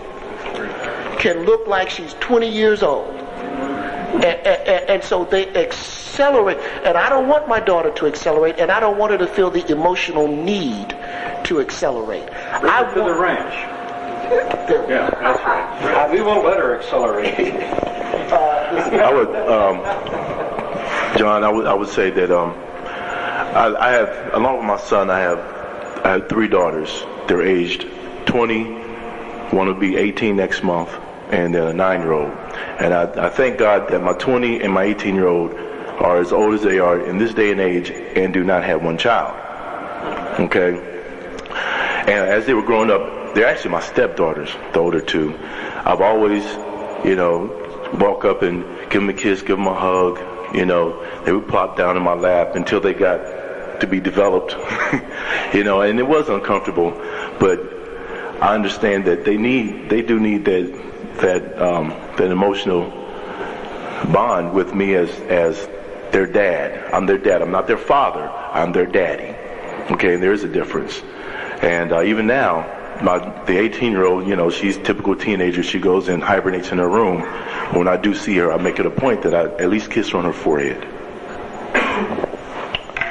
can 1.20 1.46
look 1.46 1.68
like 1.68 1.90
she's 1.90 2.14
20 2.16 2.50
years 2.50 2.84
old. 2.84 3.23
And, 4.14 4.26
and, 4.26 4.90
and, 4.90 5.04
so 5.04 5.26
they 5.26 5.48
accelerate. 5.56 6.58
And 6.84 6.98
I 6.98 7.10
don't 7.10 7.28
want 7.28 7.48
my 7.48 7.60
daughter 7.60 7.92
to 7.92 8.06
accelerate, 8.06 8.60
and 8.60 8.72
I 8.72 8.80
don't 8.80 8.98
want 8.98 9.12
her 9.12 9.18
to 9.18 9.28
feel 9.28 9.50
the 9.50 9.70
emotional 9.72 10.28
need 10.28 10.90
to 11.46 11.60
accelerate. 11.60 12.30
I 12.30 12.84
want 12.84 12.96
to 12.96 13.04
the 13.04 13.14
ranch. 13.14 13.54
yeah, 14.90 15.10
that's 15.10 15.44
right. 15.44 16.12
We 16.12 16.22
won't 16.22 16.46
let 16.46 16.58
her 16.58 16.80
accelerate. 16.80 17.54
I 18.34 19.14
would, 19.14 19.36
um, 19.36 19.82
John. 21.18 21.44
I 21.44 21.50
would, 21.50 21.68
I 21.68 21.74
would 21.74 21.90
say 21.90 22.10
that 22.12 22.32
um, 22.32 22.54
I, 23.56 23.76
I 23.80 23.92
have, 23.92 24.34
along 24.34 24.58
with 24.58 24.66
my 24.66 24.78
son, 24.78 25.10
I 25.10 25.20
have, 25.20 25.40
I 26.06 26.12
have 26.14 26.30
three 26.30 26.48
daughters. 26.48 27.04
They're 27.28 27.42
aged 27.42 27.88
20, 28.26 28.64
one 29.52 29.68
will 29.68 29.76
be 29.76 29.96
18 29.96 30.36
next 30.36 30.64
month, 30.64 30.90
and 31.32 31.56
a 31.56 31.74
nine-year-old. 31.74 32.32
And 32.80 32.94
I, 32.94 33.28
I 33.28 33.30
thank 33.30 33.58
God 33.58 33.90
that 33.90 34.02
my 34.02 34.14
20 34.14 34.62
and 34.62 34.74
my 34.74 34.84
18 34.84 35.16
year 35.16 35.28
old 35.28 35.54
are 35.54 36.20
as 36.20 36.32
old 36.32 36.54
as 36.54 36.62
they 36.62 36.80
are 36.80 37.00
in 37.00 37.18
this 37.18 37.34
day 37.34 37.52
and 37.52 37.62
age 37.62 37.90
and 37.92 38.34
do 38.34 38.44
not 38.44 38.64
have 38.64 38.84
one 38.84 38.98
child. 38.98 39.34
Okay? 40.40 40.90
And 42.06 42.10
as 42.10 42.46
they 42.46 42.54
were 42.54 42.64
growing 42.64 42.90
up, 42.90 43.36
they're 43.36 43.48
actually 43.48 43.72
my 43.72 43.82
stepdaughters, 43.82 44.52
the 44.74 44.80
older 44.80 45.02
two. 45.02 45.36
I've 45.86 46.02
always, 46.02 46.44
you 47.06 47.16
know, 47.16 47.60
walk 48.00 48.26
up 48.26 48.42
and 48.42 48.64
give 48.90 49.02
them 49.02 49.10
a 49.10 49.14
kiss, 49.14 49.42
give 49.42 49.58
them 49.58 49.68
a 49.68 49.74
hug. 49.74 50.56
You 50.56 50.66
know, 50.66 51.04
they 51.24 51.32
would 51.32 51.48
plop 51.48 51.78
down 51.78 51.98
in 51.98 52.04
my 52.04 52.14
lap 52.14 52.56
until 52.56 52.80
they 52.80 52.94
got 52.94 53.80
to 53.80 53.88
be 53.88 54.00
developed. 54.00 54.52
you 55.54 55.64
know, 55.64 55.82
and 55.82 56.00
it 56.00 56.08
was 56.08 56.30
uncomfortable, 56.30 56.92
but 57.40 57.60
I 58.42 58.56
understand 58.56 59.06
that 59.06 59.26
they 59.26 59.38
need, 59.38 59.90
they 59.90 60.02
do 60.02 60.20
need 60.20 60.46
that, 60.46 60.93
that, 61.22 61.62
um, 61.62 61.92
emotional 62.20 62.90
bond 64.12 64.54
with 64.54 64.74
me 64.74 64.96
as, 64.96 65.10
as 65.22 65.68
their 66.12 66.26
dad. 66.28 66.94
I'm 66.94 67.06
their 67.06 67.18
dad. 67.18 67.42
I'm 67.42 67.52
not 67.52 67.68
their 67.68 67.78
father. 67.78 68.30
I'm 68.30 68.72
their 68.72 68.86
daddy. 68.86 69.36
Okay, 69.94 70.14
and 70.14 70.24
there 70.24 70.34
is 70.34 70.44
a 70.44 70.48
difference. 70.48 71.02
And 71.62 71.92
uh, 71.92 72.04
even 72.04 72.28
now, 72.28 73.00
my 73.02 73.20
the 73.46 73.58
18 73.58 73.92
year 73.92 74.06
old, 74.06 74.28
you 74.28 74.36
know, 74.36 74.50
she's 74.50 74.78
typical 74.78 75.16
teenager. 75.16 75.64
She 75.64 75.80
goes 75.80 76.08
and 76.08 76.24
hibernates 76.24 76.72
in 76.72 76.78
her 76.78 76.90
room. 76.90 77.22
When 77.76 77.88
I 77.88 77.98
do 77.98 78.14
see 78.14 78.36
her, 78.38 78.52
I 78.52 78.58
make 78.58 78.80
it 78.80 78.86
a 78.86 78.92
point 78.92 79.24
that 79.24 79.34
I 79.34 79.46
at 79.56 79.70
least 79.70 79.90
kiss 79.92 80.10
her 80.12 80.20
on 80.20 80.26
her 80.26 80.34
forehead. 80.34 80.88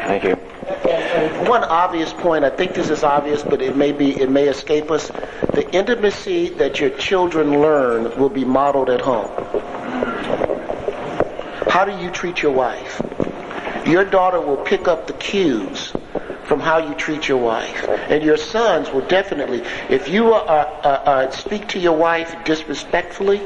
Thank 0.07 0.25
you. 0.25 0.42
One 1.49 1.65
obvious 1.65 2.13
point, 2.13 2.45
I 2.45 2.51
think 2.51 2.75
this 2.75 2.89
is 2.89 3.03
obvious, 3.03 3.43
but 3.43 3.61
it 3.63 3.77
may 3.77 3.93
be, 3.93 4.21
it 4.21 4.31
may 4.31 4.49
escape 4.49 4.91
us. 4.91 5.09
The 5.55 5.69
intimacy 5.73 6.51
that 6.51 6.79
your 6.81 6.91
children 6.91 7.61
learn 7.61 8.19
will 8.19 8.29
be 8.29 8.45
modeled 8.45 8.91
at 8.91 9.01
home. 9.01 9.31
How 11.69 11.85
do 11.85 11.99
you 12.03 12.11
treat 12.11 12.43
your 12.43 12.53
wife? 12.53 13.03
Your 13.87 14.05
daughter 14.05 14.41
will 14.41 14.59
pick 14.59 14.87
up 14.87 15.07
the 15.07 15.15
cues 15.15 15.93
from 16.45 16.61
how 16.61 16.79
you 16.79 16.95
treat 16.95 17.29
your 17.29 17.39
wife. 17.39 17.89
And 17.89 18.23
your 18.23 18.37
sons 18.37 18.91
will 18.91 19.07
definitely, 19.07 19.63
if 19.89 20.09
you 20.09 20.33
are, 20.33 21.31
speak 21.33 21.69
to 21.69 21.79
your 21.79 21.97
wife 21.97 22.45
disrespectfully, 22.45 23.41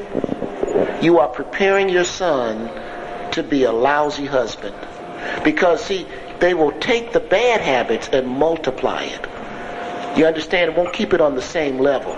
you 1.01 1.19
are 1.19 1.29
preparing 1.29 1.89
your 1.89 2.03
son 2.03 2.69
to 3.31 3.43
be 3.43 3.63
a 3.63 3.71
lousy 3.71 4.25
husband. 4.25 4.75
Because 5.43 5.83
see, 5.83 6.05
they 6.39 6.53
will 6.53 6.71
take 6.79 7.13
the 7.13 7.19
bad 7.19 7.61
habits 7.61 8.09
and 8.11 8.27
multiply 8.27 9.03
it. 9.03 10.17
You 10.17 10.25
understand? 10.25 10.71
It 10.71 10.77
won't 10.77 10.93
keep 10.93 11.13
it 11.13 11.21
on 11.21 11.35
the 11.35 11.41
same 11.41 11.77
level. 11.77 12.17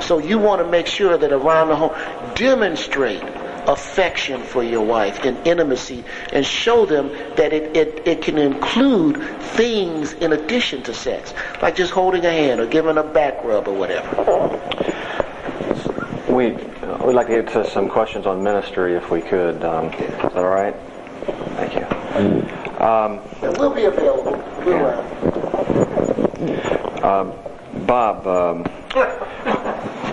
So 0.00 0.18
you 0.18 0.38
want 0.38 0.62
to 0.62 0.68
make 0.68 0.86
sure 0.86 1.18
that 1.18 1.32
around 1.32 1.68
the 1.68 1.76
home, 1.76 1.94
demonstrate 2.34 3.22
affection 3.68 4.42
for 4.42 4.64
your 4.64 4.82
wife 4.82 5.24
and 5.24 5.46
intimacy 5.46 6.02
and 6.32 6.44
show 6.44 6.86
them 6.86 7.08
that 7.36 7.52
it, 7.52 7.76
it, 7.76 8.06
it 8.06 8.22
can 8.22 8.38
include 8.38 9.22
things 9.40 10.14
in 10.14 10.32
addition 10.32 10.82
to 10.84 10.94
sex, 10.94 11.34
like 11.60 11.76
just 11.76 11.92
holding 11.92 12.24
a 12.24 12.30
hand 12.30 12.60
or 12.60 12.66
giving 12.66 12.96
a 12.96 13.02
back 13.02 13.44
rub 13.44 13.68
or 13.68 13.74
whatever. 13.74 14.08
We 16.32 16.54
uh, 16.54 17.04
we'd 17.06 17.14
like 17.14 17.26
to 17.26 17.42
get 17.42 17.52
to 17.52 17.68
some 17.70 17.88
questions 17.88 18.26
on 18.26 18.42
ministry 18.42 18.94
if 18.94 19.10
we 19.10 19.20
could. 19.20 19.64
Um, 19.64 19.86
is 19.86 20.16
that 20.16 20.36
all 20.36 20.48
right? 20.48 20.74
Thank 21.56 21.74
you. 21.74 22.57
Um, 22.78 23.20
we'll 23.42 23.74
be 23.74 23.84
available. 23.84 24.42
We'll 24.64 24.86
um, 27.04 27.32
Bob, 27.86 28.26
um, 28.26 28.64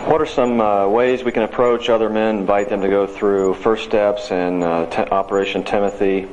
what 0.10 0.22
are 0.22 0.26
some 0.26 0.60
uh, 0.60 0.88
ways 0.88 1.24
we 1.24 1.32
can 1.32 1.44
approach 1.44 1.90
other 1.90 2.10
men, 2.10 2.38
invite 2.40 2.70
them 2.70 2.82
to 2.82 2.88
go 2.88 3.06
through 3.06 3.54
first 3.56 3.84
steps 3.84 4.32
in 4.32 4.64
uh, 4.64 4.86
t- 4.88 5.10
Operation 5.12 5.64
Timothy, 5.64 6.28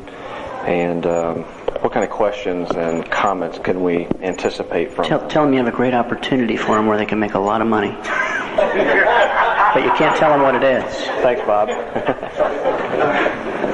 and 0.65 1.05
um, 1.05 1.45
what 1.81 1.93
kind 1.93 2.05
of 2.05 2.11
questions 2.11 2.71
and 2.71 3.09
comments 3.11 3.59
can 3.59 3.83
we 3.83 4.07
anticipate 4.21 4.93
from 4.93 5.05
Tell, 5.07 5.27
tell 5.29 5.45
them 5.45 5.53
you 5.53 5.59
have 5.59 5.73
a 5.73 5.77
great 5.77 5.95
opportunity 5.95 6.57
for 6.57 6.77
them 6.77 6.87
where 6.87 6.99
they 6.99 7.07
can 7.07 7.19
make 7.19 7.35
a 7.35 7.39
lot 7.39 7.61
of 7.61 7.67
money. 7.67 7.91
but 7.91 9.83
you 9.83 9.91
can't 9.93 10.17
tell 10.17 10.31
them 10.31 10.43
what 10.43 10.55
it 10.55 10.63
is. 10.63 10.85
Thanks, 11.23 11.41
Bob. 11.47 11.71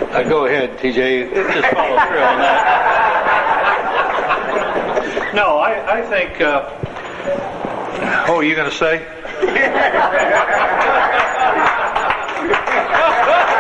Uh, 0.08 0.22
go 0.22 0.46
ahead, 0.46 0.78
TJ. 0.78 1.34
Just 1.34 1.68
follow 1.74 1.98
through 2.06 2.22
on 2.22 2.38
that. 2.38 2.84
No, 5.34 5.58
I, 5.58 5.98
I 5.98 6.02
think. 6.02 6.40
Uh, 6.40 6.64
oh, 8.28 8.40
you 8.40 8.54
going 8.54 8.70
to 8.70 8.76
say? 8.76 9.06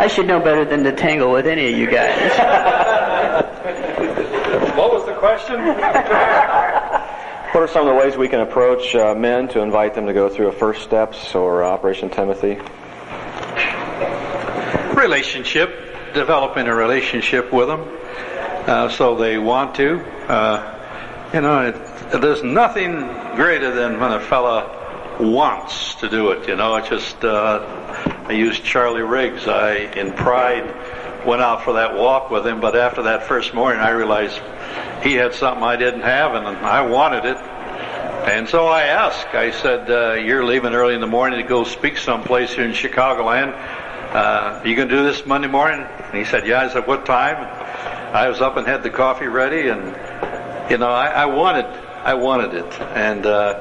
I 0.00 0.06
should 0.06 0.26
know 0.26 0.40
better 0.40 0.64
than 0.64 0.82
to 0.84 0.92
tangle 0.92 1.30
with 1.30 1.46
any 1.46 1.70
of 1.70 1.78
you 1.78 1.86
guys. 1.86 2.30
what 4.74 4.94
was 4.94 5.04
the 5.04 5.12
question? 5.12 5.60
What 7.52 7.64
are 7.64 7.68
some 7.68 7.88
of 7.88 7.92
the 7.92 8.00
ways 8.00 8.16
we 8.16 8.28
can 8.28 8.40
approach 8.40 8.94
uh, 8.94 9.12
men 9.16 9.48
to 9.48 9.60
invite 9.60 9.94
them 9.94 10.06
to 10.06 10.12
go 10.12 10.28
through 10.28 10.46
a 10.46 10.52
First 10.52 10.82
Steps 10.82 11.34
or 11.34 11.64
Operation 11.64 12.08
Timothy? 12.08 12.56
Relationship, 14.94 16.14
developing 16.14 16.68
a 16.68 16.74
relationship 16.74 17.52
with 17.52 17.66
them, 17.66 17.80
uh, 18.68 18.88
so 18.88 19.16
they 19.16 19.36
want 19.36 19.74
to. 19.74 19.98
Uh, 20.30 21.30
you 21.34 21.40
know, 21.40 21.66
it, 21.66 22.20
there's 22.20 22.44
nothing 22.44 23.00
greater 23.34 23.74
than 23.74 23.98
when 23.98 24.12
a 24.12 24.20
fella 24.20 25.16
wants 25.18 25.96
to 25.96 26.08
do 26.08 26.30
it. 26.30 26.48
You 26.48 26.54
know, 26.54 26.76
it 26.76 26.88
just 26.88 27.24
uh, 27.24 27.99
I 28.30 28.34
used 28.34 28.62
Charlie 28.62 29.02
Riggs. 29.02 29.48
I, 29.48 29.72
in 29.72 30.12
pride, 30.12 31.26
went 31.26 31.42
out 31.42 31.64
for 31.64 31.72
that 31.72 31.96
walk 31.96 32.30
with 32.30 32.46
him, 32.46 32.60
but 32.60 32.76
after 32.76 33.02
that 33.02 33.24
first 33.24 33.54
morning, 33.54 33.80
I 33.80 33.90
realized 33.90 34.40
he 35.02 35.14
had 35.14 35.34
something 35.34 35.64
I 35.64 35.74
didn't 35.74 36.02
have, 36.02 36.36
and 36.36 36.46
I 36.46 36.82
wanted 36.82 37.24
it. 37.24 37.36
And 37.36 38.48
so 38.48 38.68
I 38.68 38.82
asked. 38.82 39.34
I 39.34 39.50
said, 39.50 39.90
uh, 39.90 40.12
"You're 40.12 40.44
leaving 40.44 40.74
early 40.74 40.94
in 40.94 41.00
the 41.00 41.08
morning 41.08 41.42
to 41.42 41.48
go 41.48 41.64
speak 41.64 41.98
someplace 41.98 42.52
here 42.52 42.64
in 42.64 42.70
Chicagoland. 42.70 43.52
Uh, 44.14 44.62
you 44.64 44.76
gonna 44.76 44.88
do 44.88 45.02
this 45.02 45.26
Monday 45.26 45.48
morning?" 45.48 45.84
And 45.84 46.16
he 46.16 46.24
said, 46.24 46.46
"Yeah." 46.46 46.60
I 46.60 46.68
said, 46.68 46.86
"What 46.86 47.04
time?" 47.06 47.36
I 48.14 48.28
was 48.28 48.40
up 48.40 48.56
and 48.56 48.64
had 48.64 48.84
the 48.84 48.90
coffee 48.90 49.26
ready, 49.26 49.70
and 49.70 49.82
you 50.70 50.78
know, 50.78 50.90
I, 50.90 51.08
I 51.08 51.26
wanted, 51.26 51.66
I 52.04 52.14
wanted 52.14 52.54
it, 52.54 52.80
and 52.94 53.26
uh, 53.26 53.58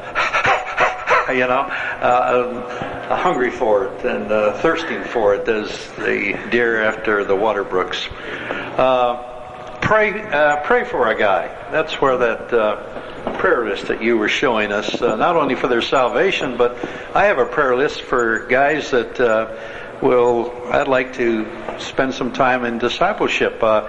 you 1.32 1.48
know, 1.48 1.66
uh, 2.02 2.89
hungry 3.18 3.52
for 3.52 3.86
it 3.86 4.06
and 4.06 4.32
uh, 4.32 4.54
thirsting 4.60 5.04
for 5.04 5.34
it 5.36 5.48
as 5.48 5.70
the 5.98 6.40
deer 6.52 6.84
after 6.84 7.24
the 7.24 7.36
water 7.36 7.64
brooks. 7.64 8.08
Uh, 8.10 9.78
pray, 9.82 10.22
uh, 10.22 10.58
pray 10.64 10.84
for 10.84 11.08
a 11.08 11.18
guy. 11.18 11.48
That's 11.72 12.00
where 12.00 12.18
that 12.18 12.54
uh, 12.54 13.34
prayer 13.40 13.66
list 13.66 13.88
that 13.88 14.02
you 14.02 14.18
were 14.18 14.30
showing 14.30 14.72
us, 14.72 15.02
uh, 15.02 15.16
not 15.16 15.36
only 15.36 15.56
for 15.56 15.68
their 15.68 15.82
salvation, 15.82 16.58
but 16.58 16.78
I 17.16 17.26
have 17.26 17.40
a 17.40 17.46
prayer 17.46 17.76
list 17.76 18.02
for 18.02 18.46
guys 18.48 18.92
that 18.92 19.20
uh, 19.20 19.56
will. 20.02 20.54
I'd 20.72 20.88
like 20.88 21.14
to 21.16 21.48
spend 21.80 22.14
some 22.14 22.32
time 22.32 22.64
in 22.64 22.78
discipleship. 22.78 23.62
Uh, 23.64 23.88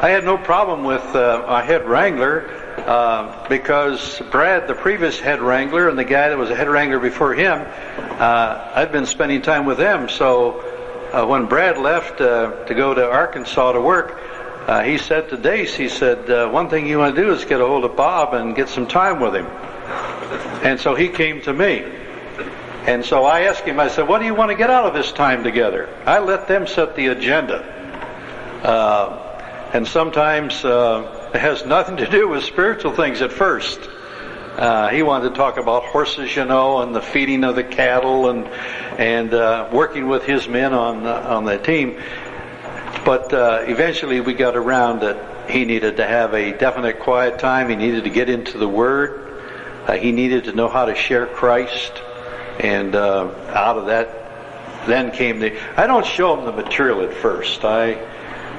I 0.00 0.10
had 0.10 0.24
no 0.24 0.36
problem 0.36 0.84
with 0.84 1.02
uh, 1.14 1.44
a 1.46 1.62
head 1.62 1.86
wrangler 1.86 2.67
uh, 2.86 3.48
because 3.48 4.20
Brad, 4.30 4.68
the 4.68 4.74
previous 4.74 5.18
head 5.18 5.40
wrangler, 5.40 5.88
and 5.88 5.98
the 5.98 6.04
guy 6.04 6.28
that 6.28 6.38
was 6.38 6.50
a 6.50 6.56
head 6.56 6.68
wrangler 6.68 6.98
before 6.98 7.34
him, 7.34 7.60
uh, 7.60 8.72
I'd 8.74 8.92
been 8.92 9.06
spending 9.06 9.42
time 9.42 9.66
with 9.66 9.78
them. 9.78 10.08
So 10.08 10.60
uh, 11.12 11.26
when 11.26 11.46
Brad 11.46 11.78
left 11.78 12.20
uh, 12.20 12.64
to 12.66 12.74
go 12.74 12.94
to 12.94 13.10
Arkansas 13.10 13.72
to 13.72 13.80
work, 13.80 14.18
uh, 14.66 14.82
he 14.82 14.98
said 14.98 15.30
to 15.30 15.36
Dace, 15.36 15.74
he 15.74 15.88
said, 15.88 16.52
one 16.52 16.68
thing 16.68 16.86
you 16.86 16.98
want 16.98 17.16
to 17.16 17.22
do 17.22 17.32
is 17.32 17.44
get 17.44 17.60
a 17.60 17.66
hold 17.66 17.84
of 17.84 17.96
Bob 17.96 18.34
and 18.34 18.54
get 18.54 18.68
some 18.68 18.86
time 18.86 19.20
with 19.20 19.34
him. 19.34 19.46
And 20.62 20.78
so 20.78 20.94
he 20.94 21.08
came 21.08 21.40
to 21.42 21.52
me. 21.52 21.84
And 22.86 23.04
so 23.04 23.24
I 23.24 23.42
asked 23.42 23.64
him, 23.64 23.80
I 23.80 23.88
said, 23.88 24.08
what 24.08 24.18
do 24.18 24.26
you 24.26 24.34
want 24.34 24.50
to 24.50 24.56
get 24.56 24.70
out 24.70 24.86
of 24.86 24.94
this 24.94 25.12
time 25.12 25.42
together? 25.42 25.88
I 26.06 26.20
let 26.20 26.48
them 26.48 26.66
set 26.66 26.96
the 26.96 27.08
agenda. 27.08 27.76
Uh, 28.62 29.70
and 29.72 29.86
sometimes 29.86 30.64
uh, 30.64 31.17
has 31.38 31.64
nothing 31.64 31.98
to 31.98 32.06
do 32.06 32.28
with 32.28 32.44
spiritual 32.44 32.92
things 32.92 33.22
at 33.22 33.32
first. 33.32 33.80
Uh, 34.58 34.88
he 34.88 35.02
wanted 35.02 35.30
to 35.30 35.34
talk 35.36 35.56
about 35.56 35.84
horses, 35.84 36.34
you 36.34 36.44
know, 36.44 36.82
and 36.82 36.94
the 36.94 37.00
feeding 37.00 37.44
of 37.44 37.54
the 37.54 37.62
cattle, 37.62 38.28
and 38.28 38.46
and 38.98 39.32
uh, 39.32 39.68
working 39.72 40.08
with 40.08 40.24
his 40.24 40.48
men 40.48 40.72
on 40.74 41.06
on 41.06 41.44
the 41.44 41.58
team. 41.58 42.00
But 43.04 43.32
uh, 43.32 43.64
eventually, 43.68 44.20
we 44.20 44.34
got 44.34 44.56
around 44.56 45.00
that 45.02 45.50
he 45.50 45.64
needed 45.64 45.98
to 45.98 46.06
have 46.06 46.34
a 46.34 46.50
definite 46.58 46.98
quiet 46.98 47.38
time. 47.38 47.68
He 47.68 47.76
needed 47.76 48.04
to 48.04 48.10
get 48.10 48.28
into 48.28 48.58
the 48.58 48.68
Word. 48.68 49.24
Uh, 49.86 49.92
he 49.92 50.10
needed 50.10 50.44
to 50.44 50.52
know 50.52 50.68
how 50.68 50.86
to 50.86 50.94
share 50.94 51.26
Christ, 51.26 51.92
and 52.58 52.96
uh, 52.96 53.32
out 53.54 53.78
of 53.78 53.86
that, 53.86 54.86
then 54.88 55.12
came 55.12 55.38
the. 55.38 55.56
I 55.80 55.86
don't 55.86 56.04
show 56.04 56.36
him 56.36 56.44
the 56.44 56.52
material 56.52 57.02
at 57.02 57.14
first. 57.14 57.64
I 57.64 57.94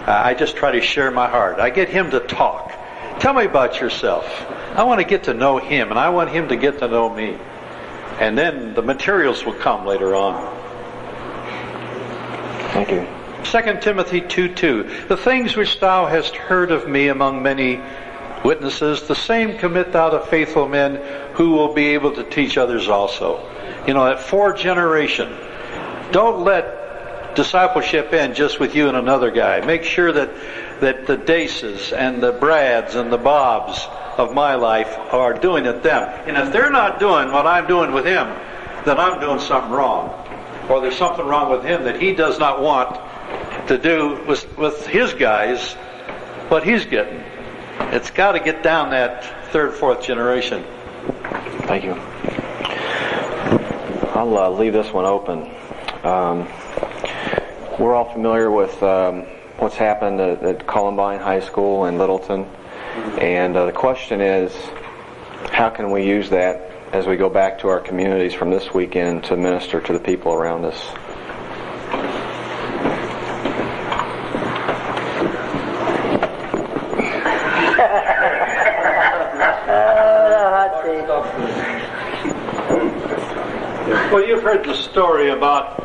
Uh, 0.07 0.11
I 0.11 0.33
just 0.33 0.55
try 0.55 0.71
to 0.71 0.81
share 0.81 1.11
my 1.11 1.29
heart. 1.29 1.59
I 1.59 1.69
get 1.69 1.89
him 1.89 2.11
to 2.11 2.19
talk. 2.19 2.71
Tell 3.19 3.33
me 3.33 3.45
about 3.45 3.81
yourself. 3.81 4.25
I 4.75 4.83
want 4.83 5.01
to 5.01 5.05
get 5.05 5.25
to 5.25 5.33
know 5.33 5.57
him, 5.57 5.89
and 5.89 5.99
I 5.99 6.09
want 6.09 6.29
him 6.29 6.49
to 6.49 6.55
get 6.55 6.79
to 6.79 6.87
know 6.87 7.09
me. 7.09 7.37
And 8.19 8.37
then 8.37 8.73
the 8.73 8.81
materials 8.81 9.45
will 9.45 9.53
come 9.53 9.85
later 9.85 10.15
on. 10.15 10.57
Thank 12.73 12.91
you. 12.91 13.07
2 13.43 13.79
Timothy 13.81 14.21
2 14.21 14.53
2. 14.53 15.05
The 15.07 15.17
things 15.17 15.55
which 15.55 15.79
thou 15.79 16.05
hast 16.05 16.35
heard 16.35 16.71
of 16.71 16.87
me 16.87 17.07
among 17.07 17.41
many 17.41 17.81
witnesses, 18.43 19.03
the 19.03 19.15
same 19.15 19.57
commit 19.57 19.91
thou 19.91 20.11
to 20.11 20.25
faithful 20.25 20.67
men 20.67 20.95
who 21.33 21.51
will 21.51 21.73
be 21.73 21.87
able 21.89 22.11
to 22.13 22.23
teach 22.23 22.57
others 22.57 22.87
also. 22.87 23.39
You 23.87 23.93
know, 23.93 24.05
that 24.05 24.21
four 24.21 24.53
generation. 24.53 25.35
Don't 26.11 26.43
let 26.43 26.78
discipleship 27.35 28.13
in 28.13 28.33
just 28.33 28.59
with 28.59 28.75
you 28.75 28.87
and 28.87 28.97
another 28.97 29.31
guy. 29.31 29.65
Make 29.65 29.83
sure 29.83 30.11
that, 30.11 30.29
that 30.81 31.07
the 31.07 31.17
Daces 31.17 31.91
and 31.91 32.21
the 32.21 32.31
Brads 32.31 32.95
and 32.95 33.11
the 33.11 33.17
Bobs 33.17 33.87
of 34.17 34.33
my 34.33 34.55
life 34.55 34.97
are 35.11 35.33
doing 35.33 35.65
it 35.65 35.83
them. 35.83 36.03
And 36.27 36.37
if 36.37 36.51
they're 36.51 36.71
not 36.71 36.99
doing 36.99 37.31
what 37.31 37.47
I'm 37.47 37.67
doing 37.67 37.91
with 37.91 38.05
him, 38.05 38.27
then 38.85 38.99
I'm 38.99 39.19
doing 39.19 39.39
something 39.39 39.71
wrong. 39.71 40.25
Or 40.69 40.81
there's 40.81 40.97
something 40.97 41.25
wrong 41.25 41.51
with 41.51 41.63
him 41.63 41.83
that 41.85 42.01
he 42.01 42.13
does 42.13 42.37
not 42.37 42.61
want 42.61 42.99
to 43.67 43.77
do 43.77 44.23
with, 44.27 44.57
with 44.57 44.85
his 44.87 45.13
guys 45.13 45.73
what 46.49 46.63
he's 46.63 46.85
getting. 46.85 47.23
It's 47.93 48.11
got 48.11 48.33
to 48.33 48.39
get 48.39 48.61
down 48.61 48.91
that 48.91 49.51
third, 49.51 49.73
fourth 49.73 50.01
generation. 50.01 50.63
Thank 51.63 51.85
you. 51.85 51.93
I'll 54.13 54.37
uh, 54.37 54.49
leave 54.49 54.73
this 54.73 54.91
one 54.91 55.05
open. 55.05 55.49
Um, 56.03 56.47
we're 57.79 57.95
all 57.95 58.11
familiar 58.11 58.51
with 58.51 58.83
um, 58.83 59.21
what's 59.57 59.75
happened 59.75 60.19
at, 60.19 60.43
at, 60.43 60.67
Columbine 60.67 61.19
High 61.19 61.39
School 61.39 61.85
in 61.85 61.97
Littleton, 61.97 62.43
and 63.19 63.55
uh, 63.55 63.65
the 63.65 63.71
question 63.71 64.19
is, 64.19 64.53
how 65.51 65.69
can 65.69 65.89
we 65.89 66.05
use 66.05 66.29
that 66.29 66.71
as 66.91 67.07
we 67.07 67.15
go 67.15 67.29
back 67.29 67.59
to 67.59 67.69
our 67.69 67.79
communities 67.79 68.33
from 68.33 68.51
this 68.51 68.73
weekend 68.73 69.23
to 69.25 69.37
minister 69.37 69.79
to 69.79 69.93
the 69.93 69.99
people 69.99 70.33
around 70.33 70.65
us? 70.65 70.91
Well, 84.11 84.25
you've 84.25 84.41
heard 84.41 84.65
the 84.65 84.73
story 84.73 85.29
about 85.29 85.79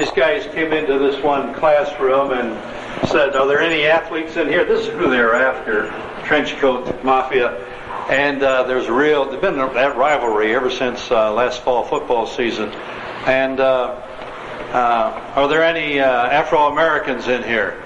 these 0.00 0.10
guys 0.12 0.46
came 0.54 0.72
into 0.72 0.98
this 0.98 1.22
one 1.22 1.52
classroom 1.54 2.32
and 2.32 3.08
said, 3.08 3.36
"Are 3.36 3.46
there 3.46 3.60
any 3.60 3.84
athletes 3.84 4.36
in 4.36 4.48
here?" 4.48 4.64
This 4.64 4.86
is 4.86 4.94
who 4.94 5.10
they're 5.10 5.34
after: 5.34 5.92
trench 6.24 6.56
coat 6.56 7.04
mafia. 7.04 7.66
And 8.08 8.42
uh, 8.42 8.62
there's 8.62 8.88
real. 8.88 9.26
There's 9.26 9.42
been 9.42 9.58
that 9.58 9.96
rivalry 9.96 10.54
ever 10.54 10.70
since 10.70 11.10
uh, 11.10 11.32
last 11.34 11.62
fall 11.62 11.84
football 11.84 12.26
season. 12.26 12.70
And 13.26 13.60
uh, 13.60 13.88
uh 14.72 15.32
are 15.36 15.48
there 15.48 15.62
any 15.62 16.00
uh, 16.00 16.06
Afro 16.06 16.68
Americans 16.72 17.28
in 17.28 17.42
here? 17.42 17.84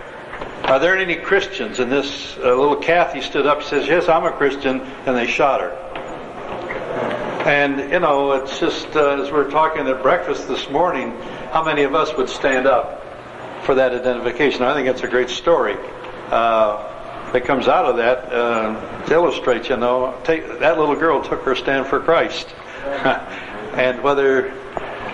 Are 0.63 0.79
there 0.79 0.97
any 0.97 1.17
Christians? 1.17 1.81
And 1.81 1.91
this 1.91 2.37
uh, 2.39 2.55
little 2.55 2.77
Kathy 2.77 3.23
stood 3.23 3.45
up 3.45 3.59
and 3.59 3.67
says, 3.67 3.89
"Yes, 3.89 4.09
I'm 4.09 4.25
a 4.25 4.33
Christian," 4.33 4.81
and 4.81 5.17
they 5.17 5.27
shot 5.27 5.61
her. 5.61 5.81
And, 7.45 7.93
you 7.93 8.01
know, 8.01 8.33
it's 8.33 8.59
just, 8.59 8.87
as 8.97 9.31
we 9.31 9.39
are 9.39 9.51
talking 9.51 9.87
at 9.87 10.01
breakfast 10.01 10.49
this 10.49 10.71
morning, 10.71 11.15
how 11.55 11.63
many 11.63 11.85
of 11.85 11.95
us 11.95 12.13
would 12.17 12.29
stand 12.29 12.67
up 12.67 13.01
for 13.63 13.77
that 13.77 13.93
identification? 13.93 14.63
I 14.63 14.75
think 14.75 14.89
it's 14.89 15.05
a 15.05 15.07
great 15.07 15.31
story. 15.31 15.77
Uh, 16.29 17.31
that 17.31 17.45
comes 17.45 17.69
out 17.69 17.85
of 17.85 17.99
that 17.99 18.33
uh, 18.33 19.05
to 19.07 19.15
illustrate, 19.15 19.69
you 19.69 19.77
know, 19.77 20.21
take, 20.25 20.59
that 20.59 20.81
little 20.81 20.97
girl 20.97 21.23
took 21.23 21.43
her 21.43 21.55
stand 21.55 21.87
for 21.87 22.01
Christ. 22.01 22.49
and 23.77 24.03
whether 24.03 24.53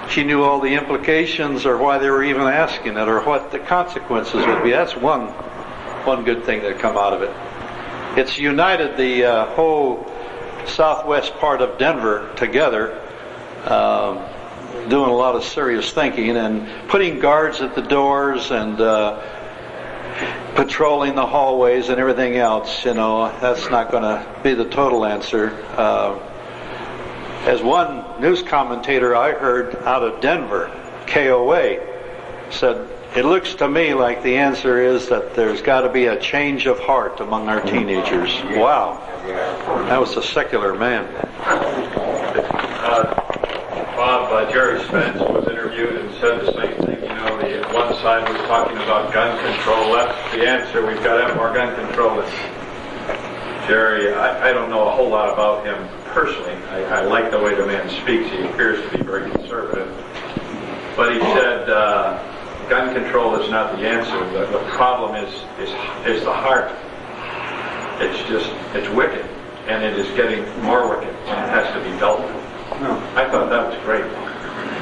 she 0.09 0.25
knew 0.25 0.43
all 0.43 0.63
the 0.63 0.73
implications 0.73 1.67
or 1.67 1.77
why 1.77 1.99
they 1.99 2.09
were 2.09 2.25
even 2.25 2.45
asking 2.45 2.97
it 2.97 3.07
or 3.07 3.21
what 3.21 3.53
the 3.53 3.59
consequences 3.59 4.47
would 4.47 4.63
be, 4.63 4.71
that's 4.71 4.97
one, 4.97 5.27
one 6.07 6.25
good 6.25 6.45
thing 6.45 6.63
that 6.63 6.79
come 6.79 6.97
out 6.97 7.13
of 7.13 7.21
it. 7.21 8.19
It's 8.19 8.39
united 8.39 8.97
the 8.97 9.25
uh, 9.27 9.55
whole 9.55 10.11
southwest 10.65 11.35
part 11.35 11.61
of 11.61 11.77
Denver 11.77 12.33
together, 12.37 12.99
um, 13.67 14.25
doing 14.89 15.11
a 15.11 15.15
lot 15.15 15.37
of 15.37 15.45
serious 15.45 15.93
thinking 15.93 16.37
and 16.37 16.89
putting 16.89 17.19
guards 17.19 17.61
at 17.61 17.75
the 17.75 17.83
doors 17.83 18.51
and 18.51 18.81
uh, 18.81 19.21
patrolling 20.55 21.15
the 21.15 21.27
hallways 21.27 21.89
and 21.89 22.01
everything 22.01 22.37
else. 22.37 22.85
You 22.85 22.95
know, 22.95 23.29
that's 23.41 23.71
not 23.71 23.91
going 23.91 24.03
to 24.03 24.41
be 24.43 24.55
the 24.55 24.69
total 24.69 25.05
answer. 25.05 25.51
Uh, 25.77 26.19
as 27.47 27.63
one 27.63 28.21
news 28.21 28.43
commentator 28.43 29.17
I 29.17 29.33
heard 29.33 29.77
out 29.77 30.03
of 30.03 30.21
Denver, 30.21 30.71
KOA, 31.07 31.79
said, 32.51 32.89
it 33.17 33.25
looks 33.25 33.55
to 33.57 33.69
me 33.69 33.95
like 33.95 34.23
the 34.23 34.37
answer 34.37 34.81
is 34.81 35.09
that 35.09 35.35
there's 35.35 35.63
got 35.63 35.81
to 35.81 35.89
be 35.89 36.05
a 36.07 36.21
change 36.21 36.67
of 36.67 36.79
heart 36.79 37.21
among 37.21 37.49
our 37.49 37.61
teenagers. 37.63 38.31
Wow. 38.57 39.03
That 39.89 39.99
was 40.01 40.17
a 40.17 40.23
secular 40.23 40.75
man. 40.75 41.07
Uh, 42.83 43.40
Bob, 44.01 44.33
uh, 44.33 44.51
Gerry 44.51 44.83
Spence 44.85 45.21
was 45.21 45.47
interviewed 45.47 45.95
and 45.95 46.11
said 46.15 46.41
the 46.41 46.47
same 46.55 46.75
thing. 46.87 47.03
You 47.03 47.09
know, 47.17 47.37
the 47.37 47.69
one 47.75 47.93
side 48.01 48.27
was 48.27 48.41
talking 48.49 48.79
about 48.79 49.13
gun 49.13 49.37
control. 49.45 49.93
That's 49.93 50.35
the 50.35 50.49
answer. 50.49 50.87
We've 50.87 51.05
got 51.05 51.19
to 51.19 51.27
have 51.27 51.37
more 51.37 51.53
gun 51.53 51.75
control. 51.75 52.19
And 52.19 53.69
Gerry, 53.69 54.15
I, 54.15 54.49
I 54.49 54.53
don't 54.55 54.71
know 54.71 54.89
a 54.89 54.91
whole 54.91 55.11
lot 55.11 55.31
about 55.31 55.67
him 55.67 55.87
personally. 56.15 56.55
I, 56.71 56.83
I 56.85 57.05
like 57.05 57.31
the 57.31 57.41
way 57.41 57.55
the 57.55 57.67
man 57.67 57.91
speaks. 57.91 58.31
He 58.31 58.43
appears 58.47 58.83
to 58.91 58.97
be 58.97 59.05
very 59.05 59.31
conservative. 59.33 59.95
But 60.97 61.13
he 61.13 61.21
said, 61.21 61.69
uh, 61.69 62.17
gun 62.71 62.95
control 62.95 63.39
is 63.39 63.51
not 63.51 63.77
the 63.77 63.87
answer. 63.87 64.19
The, 64.33 64.47
the 64.47 64.65
problem 64.71 65.15
is, 65.15 65.31
is, 65.59 65.69
is 66.07 66.25
the 66.25 66.33
heart. 66.33 66.73
It's 68.01 68.27
just, 68.31 68.49
it's 68.75 68.89
wicked. 68.97 69.27
And 69.67 69.85
it 69.85 69.99
is 69.99 70.09
getting 70.17 70.49
more 70.63 70.89
wicked. 70.89 71.15
And 71.15 71.45
it 71.45 71.51
has 71.51 71.71
to 71.75 71.85
be 71.85 71.95
dealt 71.99 72.21
with. 72.21 72.30
No. 72.81 72.99
I 73.15 73.29
thought 73.31 73.51
that 73.51 73.69
was 73.69 73.79
great. 73.85 74.05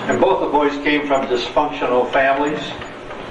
And 0.08 0.20
both 0.20 0.40
the 0.40 0.46
boys 0.46 0.72
came 0.84 1.06
from 1.06 1.26
dysfunctional 1.26 2.10
families. 2.12 2.60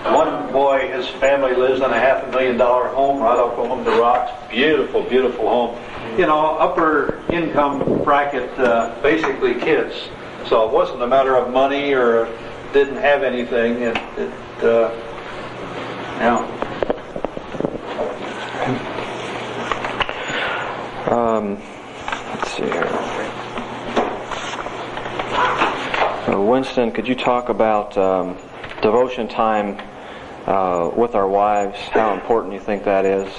One 0.04 0.52
boy, 0.52 0.90
his 0.92 1.08
family 1.08 1.56
lives 1.56 1.80
in 1.80 1.90
a 1.90 2.00
half 2.00 2.24
a 2.24 2.28
million 2.32 2.58
dollar 2.58 2.90
home 2.90 3.22
right 3.22 3.38
up 3.38 3.58
on 3.58 3.84
the 3.84 3.92
rocks. 3.92 4.32
Beautiful, 4.50 5.04
beautiful 5.04 5.48
home. 5.48 6.20
You 6.20 6.26
know, 6.28 6.58
upper 6.58 7.24
income 7.32 8.04
bracket, 8.04 8.50
uh, 8.60 8.98
basically 9.02 9.56
kids. 9.56 10.10
So 10.46 10.68
it 10.68 10.74
wasn't 10.74 11.02
a 11.02 11.08
matter 11.08 11.36
of 11.36 11.52
money 11.52 11.94
or 11.94 12.28
didn't 12.74 12.98
have 12.98 13.24
anything. 13.24 13.82
It, 13.82 13.98
it 14.18 14.64
uh, 14.64 14.92
yeah. 16.20 16.58
Um, 21.10 21.56
let's 22.36 22.52
see 22.52 22.64
here. 22.64 23.18
Uh, 26.27 26.27
Winston, 26.42 26.92
could 26.92 27.08
you 27.08 27.16
talk 27.16 27.50
about 27.50 27.98
um, 27.98 28.38
devotion 28.82 29.28
time 29.28 29.80
uh, 30.46 30.92
with 30.96 31.16
our 31.16 31.28
wives? 31.28 31.78
How 31.92 32.14
important 32.14 32.54
you 32.54 32.60
think 32.60 32.84
that 32.84 33.06
is? 33.06 33.32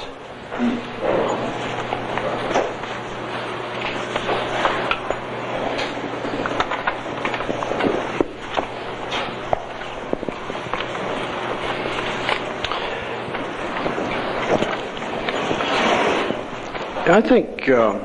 I 17.10 17.22
think, 17.22 17.68
uh, 17.68 17.98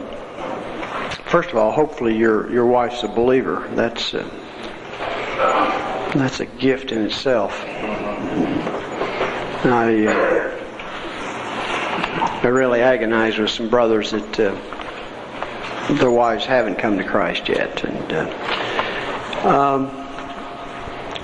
first 1.26 1.50
of 1.50 1.58
all, 1.58 1.72
hopefully 1.72 2.18
your 2.18 2.50
your 2.52 2.66
wife's 2.66 3.04
a 3.04 3.08
believer. 3.08 3.70
That's 3.76 4.14
uh, 4.14 4.30
that's 6.16 6.40
a 6.40 6.46
gift 6.46 6.92
in 6.92 7.06
itself. 7.06 7.64
I 9.66 10.06
uh, 10.06 10.60
I 12.44 12.48
really 12.48 12.82
agonize 12.82 13.38
with 13.38 13.50
some 13.50 13.70
brothers 13.70 14.12
that 14.12 14.40
uh, 14.40 14.54
their 15.96 16.12
wives 16.12 16.46
haven't 16.46 16.76
come 16.76 16.98
to 16.98 17.04
Christ 17.04 17.50
yet, 17.50 17.84
and 17.84 18.14
uh, 18.14 19.48
um, 19.48 19.90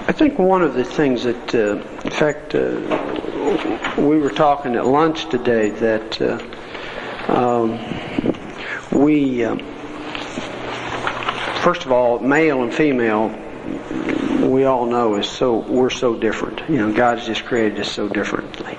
I 0.08 0.12
think 0.12 0.40
one 0.40 0.64
of 0.64 0.74
the 0.74 0.84
things 0.84 1.24
that, 1.24 1.54
uh, 1.54 1.76
in 2.04 2.12
fact, 2.12 2.56
we 3.98 4.18
were 4.18 4.32
talking 4.32 4.76
at 4.76 4.88
lunch 4.88 5.30
today 5.30 5.70
that 5.70 6.22
um, 7.30 7.78
we, 8.92 9.44
first 11.62 11.86
of 11.86 11.92
all, 11.92 12.18
male 12.20 12.64
and 12.64 12.74
female, 12.74 13.30
we 14.50 14.66
all 14.66 14.86
know 14.86 15.16
is 15.16 15.28
so 15.28 15.58
we're 15.58 15.89
so 15.89 16.16
different. 16.16 16.62
You 16.70 16.78
know, 16.78 16.93
God's 16.93 17.26
just 17.26 17.45
created 17.45 17.80
us 17.80 17.91
so 17.91 18.10
differently. 18.10 18.78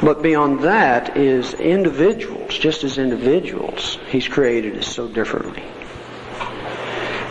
But 0.00 0.22
beyond 0.22 0.60
that 0.60 1.16
is 1.16 1.54
individuals, 1.54 2.56
just 2.56 2.84
as 2.84 2.98
individuals, 2.98 3.98
He's 4.08 4.28
created 4.28 4.78
us 4.78 4.86
so 4.86 5.08
differently. 5.08 5.62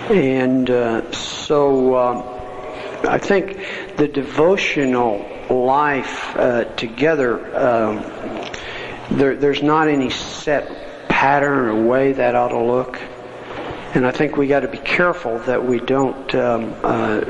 And 0.09 0.69
uh, 0.69 1.11
so 1.11 1.93
uh, 1.95 3.03
I 3.07 3.17
think 3.17 3.57
the 3.97 4.07
devotional 4.07 5.25
life 5.49 6.35
uh, 6.35 6.65
together, 6.75 7.57
um, 7.57 8.01
there, 9.11 9.35
there's 9.35 9.63
not 9.63 9.87
any 9.87 10.09
set 10.09 11.09
pattern 11.09 11.69
or 11.69 11.87
way 11.87 12.13
that 12.13 12.35
ought 12.35 12.49
to 12.49 12.59
look. 12.59 12.99
And 13.97 14.05
I 14.05 14.11
think 14.11 14.37
we 14.37 14.45
got 14.45 14.59
to 14.59 14.67
be 14.67 14.77
careful 14.77 15.39
that 15.39 15.65
we 15.65 15.79
don't 15.79 16.35
um, 16.35 16.75
uh, 16.83 17.21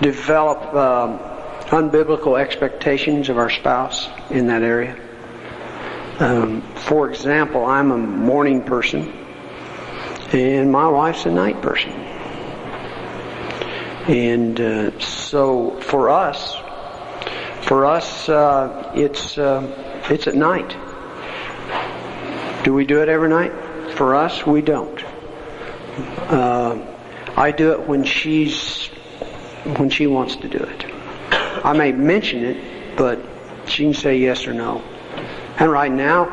develop 0.00 0.74
um, 0.74 1.20
unbiblical 1.70 2.36
expectations 2.36 3.28
of 3.28 3.38
our 3.38 3.50
spouse 3.50 4.08
in 4.30 4.48
that 4.48 4.64
area. 4.64 4.96
Um, 6.18 6.62
for 6.74 7.08
example, 7.08 7.64
I'm 7.64 7.92
a 7.92 7.98
morning 7.98 8.64
person, 8.64 9.12
and 10.32 10.72
my 10.72 10.88
wife's 10.88 11.24
a 11.24 11.30
night 11.30 11.62
person. 11.62 11.92
And 14.08 14.60
uh, 14.60 14.98
so 14.98 15.80
for 15.82 16.10
us, 16.10 16.56
for 17.64 17.86
us, 17.86 18.28
uh, 18.28 18.90
it's 18.96 19.38
uh, 19.38 20.02
it's 20.10 20.26
at 20.26 20.34
night. 20.34 20.76
Do 22.64 22.74
we 22.74 22.84
do 22.84 23.02
it 23.02 23.08
every 23.08 23.28
night? 23.28 23.69
For 24.00 24.14
us, 24.14 24.46
we 24.46 24.62
don't. 24.62 25.04
Uh, 26.30 26.78
I 27.36 27.50
do 27.50 27.72
it 27.72 27.86
when 27.86 28.02
she's 28.02 28.86
when 29.76 29.90
she 29.90 30.06
wants 30.06 30.36
to 30.36 30.48
do 30.48 30.56
it. 30.56 30.86
I 31.62 31.74
may 31.74 31.92
mention 31.92 32.42
it, 32.42 32.96
but 32.96 33.18
she 33.66 33.82
can 33.84 33.92
say 33.92 34.16
yes 34.16 34.46
or 34.46 34.54
no. 34.54 34.80
And 35.58 35.70
right 35.70 35.92
now, 35.92 36.24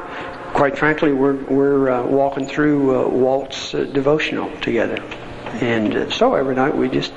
quite 0.54 0.78
frankly, 0.78 1.12
we're 1.12 1.44
we're 1.44 1.90
uh, 1.90 2.06
walking 2.06 2.48
through 2.48 3.02
uh, 3.02 3.10
Walt's 3.10 3.74
uh, 3.74 3.84
devotional 3.84 4.50
together, 4.62 5.04
and 5.60 5.94
uh, 5.94 6.10
so 6.10 6.36
every 6.36 6.56
night 6.56 6.74
we 6.74 6.88
just 6.88 7.12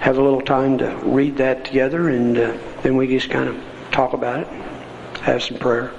have 0.00 0.18
a 0.18 0.20
little 0.20 0.42
time 0.42 0.76
to 0.78 0.88
read 1.04 1.36
that 1.36 1.64
together, 1.64 2.08
and 2.08 2.36
uh, 2.36 2.58
then 2.82 2.96
we 2.96 3.06
just 3.06 3.30
kind 3.30 3.48
of 3.48 3.56
talk 3.92 4.12
about 4.12 4.40
it, 4.40 4.48
have 5.20 5.40
some 5.40 5.58
prayer. 5.58 5.92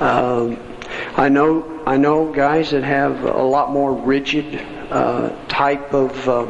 Um, 0.00 0.75
I 1.16 1.30
know 1.30 1.82
I 1.86 1.96
know 1.96 2.30
guys 2.30 2.72
that 2.72 2.84
have 2.84 3.24
a 3.24 3.42
lot 3.42 3.70
more 3.70 3.94
rigid 3.94 4.62
uh, 4.90 5.30
type 5.48 5.94
of 5.94 6.28
uh, 6.28 6.44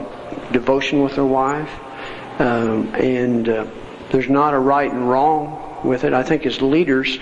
devotion 0.50 1.02
with 1.02 1.14
their 1.14 1.24
wife, 1.24 1.70
um, 2.40 2.92
and 2.96 3.48
uh, 3.48 3.66
there's 4.10 4.28
not 4.28 4.54
a 4.54 4.58
right 4.58 4.90
and 4.90 5.08
wrong 5.08 5.80
with 5.84 6.02
it. 6.02 6.12
I 6.12 6.24
think 6.24 6.46
as 6.46 6.60
leaders, 6.60 7.16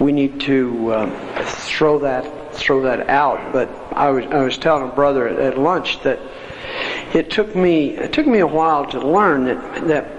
we 0.00 0.10
need 0.10 0.40
to 0.42 0.92
uh, 0.92 1.44
throw 1.44 1.98
that 1.98 2.54
throw 2.54 2.80
that 2.82 3.10
out. 3.10 3.52
But 3.52 3.68
I 3.92 4.08
was 4.08 4.24
I 4.26 4.42
was 4.42 4.56
telling 4.56 4.88
a 4.88 4.94
brother 4.94 5.28
at, 5.28 5.38
at 5.38 5.58
lunch 5.58 6.00
that 6.02 6.18
it 7.12 7.30
took 7.30 7.54
me 7.54 7.90
it 7.90 8.14
took 8.14 8.26
me 8.26 8.38
a 8.38 8.46
while 8.46 8.86
to 8.86 9.06
learn 9.06 9.44
that 9.44 9.86
that 9.88 10.15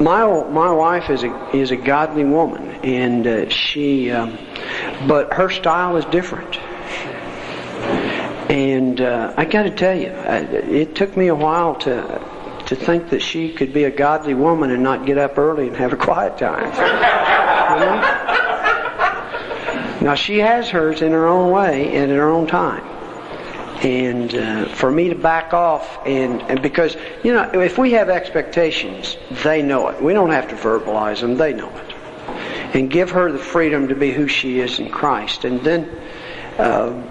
my 0.00 0.24
my 0.50 0.70
wife 0.70 1.10
is 1.10 1.22
a 1.22 1.56
is 1.56 1.70
a 1.70 1.76
godly 1.76 2.24
woman, 2.24 2.68
and 2.84 3.26
uh, 3.26 3.48
she, 3.48 4.10
um, 4.10 4.38
but 5.06 5.32
her 5.34 5.50
style 5.50 5.96
is 5.96 6.04
different. 6.06 6.58
And 8.50 9.00
uh, 9.00 9.34
I 9.36 9.44
got 9.44 9.62
to 9.64 9.70
tell 9.70 9.96
you, 9.96 10.08
it 10.08 10.94
took 10.94 11.16
me 11.16 11.28
a 11.28 11.34
while 11.34 11.76
to 11.76 12.20
to 12.66 12.76
think 12.76 13.10
that 13.10 13.20
she 13.20 13.52
could 13.52 13.72
be 13.72 13.84
a 13.84 13.90
godly 13.90 14.34
woman 14.34 14.70
and 14.70 14.82
not 14.82 15.06
get 15.06 15.18
up 15.18 15.38
early 15.38 15.68
and 15.68 15.76
have 15.76 15.92
a 15.92 15.96
quiet 15.96 16.38
time. 16.38 16.64
You 17.74 17.80
know? 17.86 18.24
Now 20.00 20.14
she 20.14 20.38
has 20.38 20.68
hers 20.68 21.02
in 21.02 21.12
her 21.12 21.26
own 21.26 21.50
way 21.50 21.94
and 21.94 22.10
in 22.10 22.16
her 22.16 22.30
own 22.30 22.46
time. 22.46 22.93
And 23.82 24.34
uh, 24.34 24.68
for 24.68 24.90
me 24.90 25.08
to 25.10 25.14
back 25.14 25.52
off 25.52 26.06
and, 26.06 26.40
and 26.42 26.62
because, 26.62 26.96
you 27.22 27.32
know, 27.32 27.50
if 27.60 27.76
we 27.76 27.92
have 27.92 28.08
expectations, 28.08 29.16
they 29.42 29.62
know 29.62 29.88
it. 29.88 30.02
We 30.02 30.12
don't 30.14 30.30
have 30.30 30.48
to 30.48 30.54
verbalize 30.54 31.20
them, 31.20 31.36
they 31.36 31.52
know 31.52 31.70
it. 31.76 31.94
And 32.74 32.90
give 32.90 33.10
her 33.10 33.30
the 33.30 33.38
freedom 33.38 33.88
to 33.88 33.94
be 33.94 34.12
who 34.12 34.26
she 34.26 34.60
is 34.60 34.78
in 34.78 34.90
Christ. 34.90 35.44
And 35.44 35.60
then, 35.60 35.90
uh, 36.58 37.02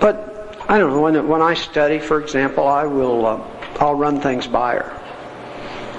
but 0.00 0.34
I 0.68 0.78
don't 0.78 0.92
know, 0.92 1.00
when, 1.02 1.28
when 1.28 1.42
I 1.42 1.54
study, 1.54 1.98
for 1.98 2.20
example, 2.20 2.66
I 2.66 2.84
will, 2.84 3.26
uh, 3.26 3.46
I'll 3.80 3.94
run 3.94 4.20
things 4.20 4.46
by 4.46 4.76
her. 4.76 5.00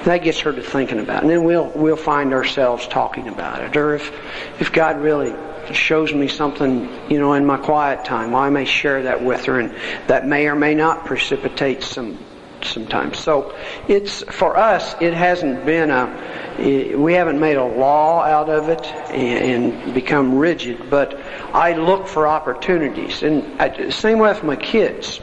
That 0.05 0.19
gets 0.19 0.39
her 0.41 0.53
to 0.53 0.61
thinking 0.61 0.99
about 0.99 1.17
it. 1.17 1.21
And 1.23 1.29
then 1.29 1.43
we'll, 1.43 1.69
we'll 1.75 1.95
find 1.95 2.33
ourselves 2.33 2.87
talking 2.87 3.27
about 3.27 3.61
it. 3.61 3.75
Or 3.75 3.95
if, 3.95 4.11
if 4.59 4.71
God 4.71 5.01
really 5.01 5.33
shows 5.73 6.13
me 6.13 6.27
something, 6.27 6.89
you 7.09 7.19
know, 7.19 7.33
in 7.33 7.45
my 7.45 7.57
quiet 7.57 8.05
time, 8.05 8.35
I 8.35 8.49
may 8.49 8.65
share 8.65 9.03
that 9.03 9.23
with 9.23 9.45
her 9.45 9.59
and 9.59 9.73
that 10.07 10.27
may 10.27 10.47
or 10.47 10.55
may 10.55 10.75
not 10.75 11.05
precipitate 11.05 11.83
some, 11.83 12.17
sometimes. 12.61 13.19
So 13.19 13.55
it's, 13.87 14.23
for 14.23 14.57
us, 14.57 14.95
it 15.01 15.13
hasn't 15.13 15.65
been 15.65 15.89
a, 15.89 16.95
we 16.95 17.13
haven't 17.13 17.39
made 17.39 17.57
a 17.57 17.65
law 17.65 18.23
out 18.23 18.49
of 18.49 18.69
it 18.69 18.85
and, 18.85 19.75
and 19.75 19.93
become 19.93 20.37
rigid, 20.37 20.89
but 20.89 21.17
I 21.53 21.73
look 21.73 22.07
for 22.07 22.27
opportunities. 22.27 23.23
And 23.23 23.61
I, 23.61 23.89
same 23.89 24.19
way 24.19 24.29
with 24.29 24.43
my 24.43 24.55
kids 24.55 25.19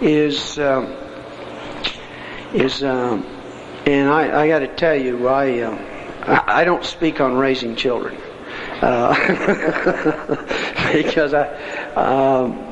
is, 0.00 0.58
um, 0.58 0.86
is, 2.54 2.82
um, 2.82 3.24
and 3.86 4.08
I, 4.08 4.42
I 4.42 4.48
got 4.48 4.60
to 4.60 4.68
tell 4.68 4.94
you, 4.94 5.28
I, 5.28 5.60
um, 5.60 5.78
I, 6.22 6.60
I 6.60 6.64
don't 6.64 6.84
speak 6.84 7.20
on 7.20 7.34
raising 7.34 7.76
children. 7.76 8.16
Uh, 8.80 9.14
because 10.92 11.34
I, 11.34 11.48
um, 11.94 12.70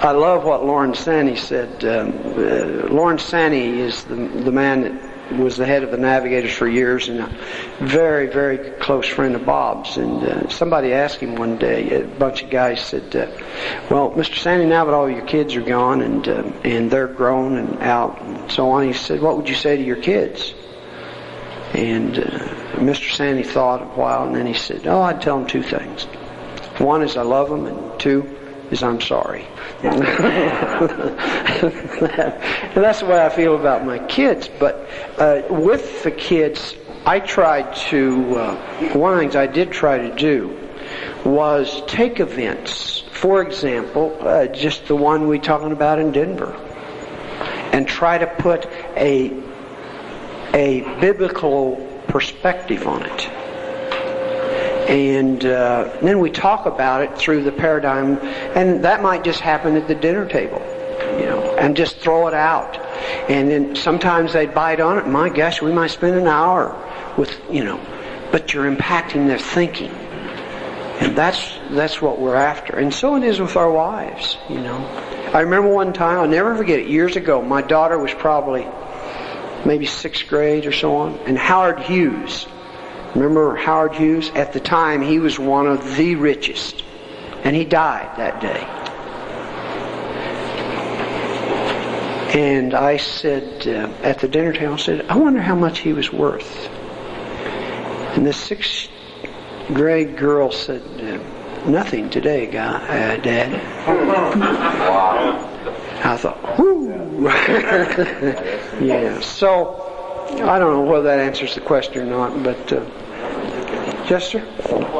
I 0.00 0.12
love 0.12 0.44
what 0.44 0.64
Lawrence 0.64 1.00
Sanny 1.00 1.36
said. 1.36 1.84
Um, 1.84 2.08
uh, 2.36 2.88
Lawrence 2.92 3.22
Sanny 3.22 3.80
is 3.80 4.04
the, 4.04 4.14
the 4.16 4.52
man 4.52 4.82
that 4.82 5.38
was 5.40 5.56
the 5.56 5.66
head 5.66 5.82
of 5.82 5.90
the 5.90 5.98
Navigators 5.98 6.52
for 6.52 6.68
years 6.68 7.08
and 7.08 7.20
a 7.20 7.36
very, 7.80 8.28
very 8.28 8.70
close 8.78 9.06
friend 9.06 9.34
of 9.34 9.44
Bob's. 9.44 9.96
And 9.96 10.22
uh, 10.22 10.48
somebody 10.48 10.92
asked 10.92 11.20
him 11.20 11.36
one 11.36 11.58
day, 11.58 12.02
a 12.02 12.04
bunch 12.06 12.42
of 12.42 12.50
guys 12.50 12.80
said, 12.80 13.14
uh, 13.14 13.26
"Well, 13.90 14.10
Mr. 14.12 14.36
Sanny, 14.36 14.66
now 14.66 14.84
that 14.84 14.94
all 14.94 15.10
your 15.10 15.26
kids 15.26 15.54
are 15.56 15.62
gone 15.62 16.00
and 16.00 16.28
uh, 16.28 16.42
and 16.64 16.90
they're 16.90 17.08
grown 17.08 17.56
and 17.56 17.80
out 17.82 18.20
and 18.22 18.50
so 18.50 18.70
on," 18.70 18.86
he 18.86 18.92
said, 18.92 19.20
"What 19.20 19.36
would 19.36 19.48
you 19.48 19.54
say 19.54 19.76
to 19.76 19.82
your 19.82 19.96
kids?" 20.00 20.54
And 21.74 22.18
uh, 22.74 22.80
Mr. 22.80 23.14
Sanny 23.14 23.42
thought 23.42 23.82
a 23.82 23.86
while, 23.86 24.26
and 24.26 24.34
then 24.34 24.46
he 24.46 24.54
said, 24.54 24.86
"Oh, 24.86 25.02
I'd 25.02 25.20
tell 25.20 25.38
them 25.38 25.46
two 25.46 25.62
things. 25.62 26.04
One 26.78 27.02
is 27.02 27.16
I 27.16 27.22
love 27.22 27.48
them, 27.48 27.66
and 27.66 28.00
two 28.00 28.36
is 28.70 28.82
I'm 28.82 29.00
sorry." 29.00 29.46
and 29.82 30.02
that's 32.74 33.00
the 33.00 33.06
way 33.06 33.24
I 33.24 33.28
feel 33.28 33.54
about 33.54 33.86
my 33.86 33.98
kids. 34.06 34.48
But 34.58 34.88
uh, 35.18 35.42
with 35.48 36.02
the 36.02 36.10
kids, 36.10 36.74
I 37.06 37.20
tried 37.20 37.74
to. 37.90 38.36
Uh, 38.36 38.56
one 38.94 39.12
of 39.12 39.18
the 39.18 39.22
things 39.22 39.36
I 39.36 39.46
did 39.46 39.70
try 39.72 39.98
to 39.98 40.14
do 40.14 40.56
was 41.24 41.82
take 41.86 42.20
events. 42.20 43.04
For 43.12 43.42
example, 43.42 44.16
uh, 44.20 44.46
just 44.46 44.86
the 44.86 44.96
one 44.96 45.26
we're 45.28 45.40
talking 45.40 45.72
about 45.72 45.98
in 45.98 46.12
Denver, 46.12 46.54
and 47.72 47.86
try 47.86 48.18
to 48.18 48.26
put 48.26 48.66
a 48.96 49.32
a 50.54 50.80
biblical 51.00 51.87
perspective 52.08 52.86
on 52.86 53.02
it. 53.04 53.28
And 54.88 55.44
uh, 55.44 55.98
then 56.00 56.18
we 56.18 56.30
talk 56.30 56.64
about 56.64 57.02
it 57.02 57.18
through 57.18 57.44
the 57.44 57.52
paradigm, 57.52 58.18
and 58.56 58.84
that 58.84 59.02
might 59.02 59.22
just 59.22 59.40
happen 59.40 59.76
at 59.76 59.86
the 59.86 59.94
dinner 59.94 60.26
table, 60.26 60.60
you 61.20 61.26
know, 61.26 61.56
and 61.58 61.76
just 61.76 61.98
throw 61.98 62.26
it 62.26 62.34
out. 62.34 62.78
And 63.28 63.50
then 63.50 63.76
sometimes 63.76 64.32
they 64.32 64.46
bite 64.46 64.80
on 64.80 64.98
it. 64.98 65.06
My 65.06 65.28
gosh, 65.28 65.60
we 65.60 65.72
might 65.72 65.90
spend 65.90 66.16
an 66.16 66.26
hour 66.26 66.74
with, 67.18 67.38
you 67.50 67.64
know, 67.64 67.78
but 68.32 68.54
you're 68.54 68.70
impacting 68.70 69.26
their 69.26 69.38
thinking. 69.38 69.90
And 71.00 71.16
that's 71.16 71.58
that's 71.70 72.00
what 72.02 72.18
we're 72.18 72.34
after. 72.34 72.76
And 72.76 72.92
so 72.92 73.14
it 73.16 73.22
is 73.22 73.40
with 73.40 73.56
our 73.56 73.70
wives, 73.70 74.36
you 74.48 74.60
know. 74.60 74.78
I 75.34 75.40
remember 75.40 75.68
one 75.68 75.92
time, 75.92 76.18
I'll 76.18 76.26
never 76.28 76.56
forget 76.56 76.80
it, 76.80 76.88
years 76.88 77.14
ago, 77.14 77.42
my 77.42 77.60
daughter 77.60 77.98
was 77.98 78.14
probably 78.14 78.66
maybe 79.64 79.86
sixth 79.86 80.26
grade 80.28 80.66
or 80.66 80.72
so 80.72 80.96
on. 80.96 81.14
And 81.26 81.38
Howard 81.38 81.80
Hughes, 81.80 82.46
remember 83.14 83.56
Howard 83.56 83.94
Hughes? 83.94 84.30
At 84.30 84.52
the 84.52 84.60
time, 84.60 85.02
he 85.02 85.18
was 85.18 85.38
one 85.38 85.66
of 85.66 85.96
the 85.96 86.14
richest. 86.16 86.84
And 87.44 87.54
he 87.54 87.64
died 87.64 88.16
that 88.18 88.40
day. 88.40 88.66
And 92.38 92.74
I 92.74 92.98
said, 92.98 93.66
uh, 93.66 93.90
at 94.02 94.18
the 94.18 94.28
dinner 94.28 94.52
table, 94.52 94.74
I 94.74 94.76
said, 94.76 95.06
I 95.08 95.16
wonder 95.16 95.40
how 95.40 95.54
much 95.54 95.78
he 95.78 95.92
was 95.92 96.12
worth. 96.12 96.68
And 98.16 98.26
the 98.26 98.32
sixth 98.32 98.90
grade 99.72 100.16
girl 100.16 100.52
said, 100.52 100.82
nothing 101.66 102.10
today, 102.10 102.46
guy, 102.46 102.74
uh, 102.74 103.16
Dad. 103.16 103.60
Wow. 104.88 105.57
I 106.04 106.16
thought, 106.16 106.58
whoo. 106.58 106.78
yeah. 108.80 109.20
So 109.20 109.74
I 110.34 110.58
don't 110.58 110.72
know 110.72 110.82
whether 110.82 111.04
that 111.04 111.18
answers 111.18 111.54
the 111.54 111.60
question 111.60 112.02
or 112.02 112.06
not, 112.06 112.42
but 112.42 112.72
uh, 112.72 112.84
yes, 114.08 114.28
sir. 114.28 114.40
That. 114.40 114.98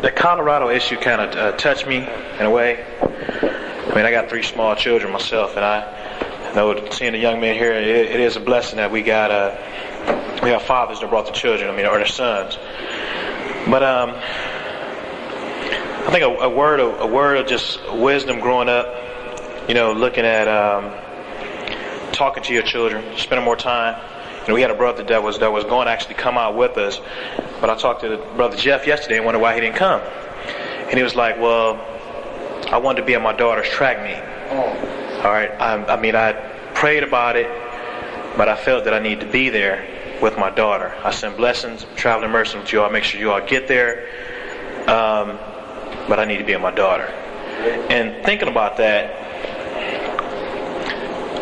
The 0.00 0.10
Colorado 0.10 0.70
issue 0.70 0.96
kind 0.96 1.20
of 1.20 1.36
uh, 1.36 1.56
touched 1.56 1.86
me 1.86 1.96
in 1.96 2.46
a 2.46 2.50
way. 2.50 2.84
I 3.02 3.94
mean, 3.94 4.06
I 4.06 4.10
got 4.10 4.30
three 4.30 4.42
small 4.42 4.74
children 4.74 5.12
myself, 5.12 5.56
and 5.56 5.64
I 5.64 6.52
know 6.54 6.88
seeing 6.90 7.12
the 7.12 7.18
young 7.18 7.40
men 7.40 7.54
here, 7.56 7.72
it, 7.72 7.86
it 7.86 8.20
is 8.20 8.36
a 8.36 8.40
blessing 8.40 8.76
that 8.76 8.90
we 8.90 9.02
got 9.02 9.30
a 9.30 9.58
we 10.44 10.50
have 10.50 10.62
fathers 10.62 11.00
that 11.00 11.08
brought 11.08 11.24
the 11.24 11.32
children. 11.32 11.70
I 11.70 11.74
mean, 11.74 11.86
or 11.86 11.96
their 11.96 12.06
sons. 12.06 12.56
But 13.66 13.82
um, 13.82 14.10
I 16.06 16.08
think 16.12 16.22
a, 16.22 16.28
a 16.28 16.50
word 16.50 16.80
of 16.80 17.00
a 17.00 17.06
word 17.06 17.38
of 17.38 17.46
just 17.46 17.80
wisdom 17.90 18.40
growing 18.40 18.68
up. 18.68 18.86
You 19.68 19.74
know, 19.74 19.94
looking 19.94 20.26
at 20.26 20.46
um, 20.46 20.92
talking 22.12 22.42
to 22.42 22.52
your 22.52 22.62
children, 22.62 23.16
spending 23.16 23.44
more 23.44 23.56
time. 23.56 23.98
You 24.42 24.48
know, 24.48 24.54
we 24.54 24.60
had 24.60 24.70
a 24.70 24.74
brother 24.74 25.02
that 25.04 25.22
was 25.22 25.38
that 25.38 25.50
was 25.50 25.64
going 25.64 25.86
to 25.86 25.92
actually 25.92 26.16
come 26.16 26.36
out 26.36 26.54
with 26.54 26.76
us, 26.76 27.00
but 27.62 27.70
I 27.70 27.76
talked 27.76 28.02
to 28.02 28.10
the 28.10 28.18
brother 28.36 28.58
Jeff 28.58 28.86
yesterday 28.86 29.16
and 29.16 29.24
wondered 29.24 29.40
why 29.40 29.54
he 29.54 29.62
didn't 29.62 29.76
come. 29.76 30.02
And 30.02 30.98
he 30.98 31.02
was 31.02 31.14
like, 31.14 31.38
"Well, 31.38 31.76
I 32.70 32.76
wanted 32.76 33.00
to 33.00 33.06
be 33.06 33.14
at 33.14 33.22
my 33.22 33.32
daughter's 33.32 33.70
track 33.70 34.02
meet. 34.02 34.20
All 35.24 35.32
right, 35.32 35.50
I, 35.52 35.82
I 35.86 35.98
mean, 35.98 36.14
I 36.14 36.32
prayed 36.74 37.02
about 37.02 37.36
it, 37.36 37.46
but 38.36 38.50
I 38.50 38.56
felt 38.56 38.84
that 38.84 38.92
I 38.92 38.98
need 38.98 39.20
to 39.20 39.26
be 39.26 39.48
there 39.48 39.93
with 40.24 40.38
my 40.38 40.48
daughter. 40.48 40.96
I 41.04 41.10
send 41.10 41.36
blessings, 41.36 41.84
traveling 41.96 42.30
mercy 42.30 42.58
with 42.58 42.72
you 42.72 42.80
all. 42.80 42.88
Make 42.90 43.04
sure 43.04 43.20
you 43.20 43.30
all 43.30 43.46
get 43.46 43.68
there, 43.68 44.08
um, 44.88 45.38
but 46.08 46.18
I 46.18 46.24
need 46.24 46.38
to 46.38 46.44
be 46.44 46.54
at 46.54 46.62
my 46.62 46.70
daughter. 46.70 47.04
And 47.90 48.24
thinking 48.24 48.48
about 48.48 48.78
that, 48.78 49.10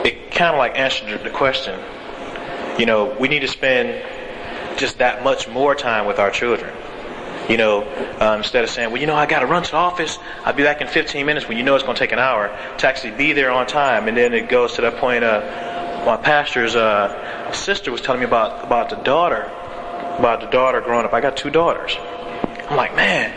it 0.04 0.32
kind 0.32 0.52
of 0.52 0.58
like 0.58 0.76
answered 0.76 1.22
the 1.22 1.30
question. 1.30 1.78
You 2.76 2.86
know, 2.86 3.16
we 3.20 3.28
need 3.28 3.40
to 3.40 3.48
spend 3.48 4.04
just 4.78 4.98
that 4.98 5.22
much 5.22 5.48
more 5.48 5.76
time 5.76 6.04
with 6.06 6.18
our 6.18 6.32
children. 6.32 6.74
You 7.48 7.58
know, 7.58 7.82
um, 8.18 8.38
instead 8.38 8.64
of 8.64 8.70
saying, 8.70 8.90
well, 8.90 9.00
you 9.00 9.06
know, 9.06 9.14
I 9.14 9.26
got 9.26 9.40
to 9.40 9.46
run 9.46 9.62
to 9.62 9.70
the 9.70 9.76
office. 9.76 10.18
I'll 10.44 10.54
be 10.54 10.64
back 10.64 10.80
in 10.80 10.88
15 10.88 11.24
minutes 11.24 11.46
when 11.46 11.56
you 11.56 11.62
know 11.62 11.76
it's 11.76 11.84
going 11.84 11.94
to 11.94 12.00
take 12.00 12.12
an 12.12 12.18
hour 12.18 12.48
to 12.78 12.88
actually 12.88 13.12
be 13.12 13.32
there 13.32 13.52
on 13.52 13.68
time. 13.68 14.08
And 14.08 14.16
then 14.16 14.34
it 14.34 14.48
goes 14.48 14.74
to 14.74 14.82
that 14.82 14.96
point, 14.96 15.22
uh, 15.22 15.71
my 16.04 16.16
pastor's 16.16 16.74
uh, 16.74 17.52
sister 17.52 17.92
was 17.92 18.00
telling 18.00 18.20
me 18.20 18.26
about, 18.26 18.64
about 18.64 18.90
the 18.90 18.96
daughter, 18.96 19.42
about 20.18 20.40
the 20.40 20.46
daughter 20.48 20.80
growing 20.80 21.04
up. 21.04 21.12
I 21.12 21.20
got 21.20 21.36
two 21.36 21.50
daughters. 21.50 21.96
I'm 22.68 22.76
like, 22.76 22.94
man, 22.96 23.30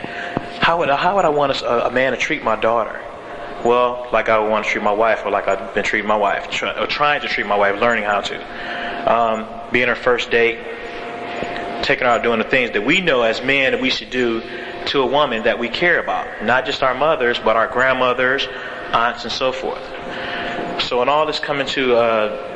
how 0.61 0.79
would, 0.79 0.89
I, 0.89 0.95
how 0.95 1.15
would 1.15 1.25
I 1.25 1.29
want 1.29 1.61
a, 1.61 1.87
a 1.87 1.91
man 1.91 2.13
to 2.13 2.17
treat 2.17 2.43
my 2.43 2.55
daughter? 2.55 3.01
Well, 3.63 4.07
like 4.11 4.29
I 4.29 4.39
would 4.39 4.49
want 4.49 4.65
to 4.65 4.71
treat 4.71 4.83
my 4.83 4.91
wife, 4.91 5.25
or 5.25 5.31
like 5.31 5.47
I've 5.47 5.73
been 5.73 5.83
treating 5.83 6.07
my 6.07 6.15
wife, 6.15 6.49
try, 6.49 6.79
or 6.79 6.87
trying 6.87 7.21
to 7.21 7.27
treat 7.27 7.47
my 7.47 7.55
wife, 7.55 7.79
learning 7.79 8.03
how 8.03 8.21
to. 8.21 9.11
Um, 9.11 9.71
being 9.71 9.87
her 9.87 9.95
first 9.95 10.31
date, 10.31 10.59
taking 11.83 12.05
her 12.05 12.11
out 12.11 12.23
doing 12.23 12.39
the 12.39 12.45
things 12.45 12.71
that 12.71 12.85
we 12.85 13.01
know 13.01 13.21
as 13.23 13.41
men 13.43 13.71
that 13.73 13.81
we 13.81 13.89
should 13.89 14.09
do 14.09 14.41
to 14.87 15.01
a 15.01 15.05
woman 15.05 15.43
that 15.43 15.59
we 15.59 15.69
care 15.69 15.99
about. 15.99 16.43
Not 16.43 16.65
just 16.65 16.83
our 16.83 16.93
mothers, 16.93 17.39
but 17.39 17.55
our 17.55 17.67
grandmothers, 17.67 18.47
aunts, 18.91 19.23
and 19.23 19.31
so 19.31 19.51
forth. 19.51 19.81
So 20.81 21.01
in 21.01 21.09
all 21.09 21.25
this 21.25 21.39
coming 21.39 21.67
to 21.67 21.95
uh, 21.95 22.54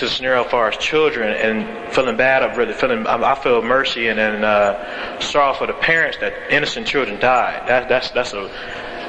to 0.00 0.06
the 0.06 0.10
scenario 0.10 0.44
far 0.44 0.68
as 0.68 0.76
children 0.78 1.30
and 1.30 1.92
feeling 1.92 2.16
bad, 2.16 2.42
I've 2.42 2.56
really 2.56 2.72
feeling 2.72 3.06
I 3.06 3.34
feel 3.34 3.62
mercy 3.62 4.08
and 4.08 4.18
then 4.18 4.44
uh, 4.44 5.20
sorrow 5.20 5.54
for 5.54 5.66
the 5.66 5.74
parents 5.74 6.18
that 6.18 6.50
innocent 6.50 6.86
children 6.86 7.20
died. 7.20 7.68
That, 7.68 7.88
that's 7.88 8.10
that's 8.10 8.32
a 8.32 8.50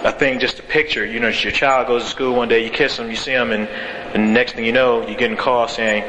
a 0.04 0.12
thing 0.12 0.40
just 0.40 0.58
to 0.58 0.64
picture. 0.64 1.06
You 1.06 1.20
know, 1.20 1.30
your 1.30 1.52
child 1.52 1.88
goes 1.88 2.04
to 2.04 2.10
school 2.10 2.36
one 2.36 2.48
day, 2.48 2.66
you 2.66 2.72
kiss 2.72 2.98
them, 2.98 3.10
you 3.10 3.16
see 3.16 3.32
them, 3.32 3.52
and, 3.52 3.68
and 3.68 4.24
the 4.24 4.32
next 4.32 4.54
thing 4.54 4.66
you 4.66 4.72
know, 4.72 5.06
you're 5.08 5.18
getting 5.18 5.38
a 5.38 5.42
call 5.42 5.68
saying, 5.68 6.04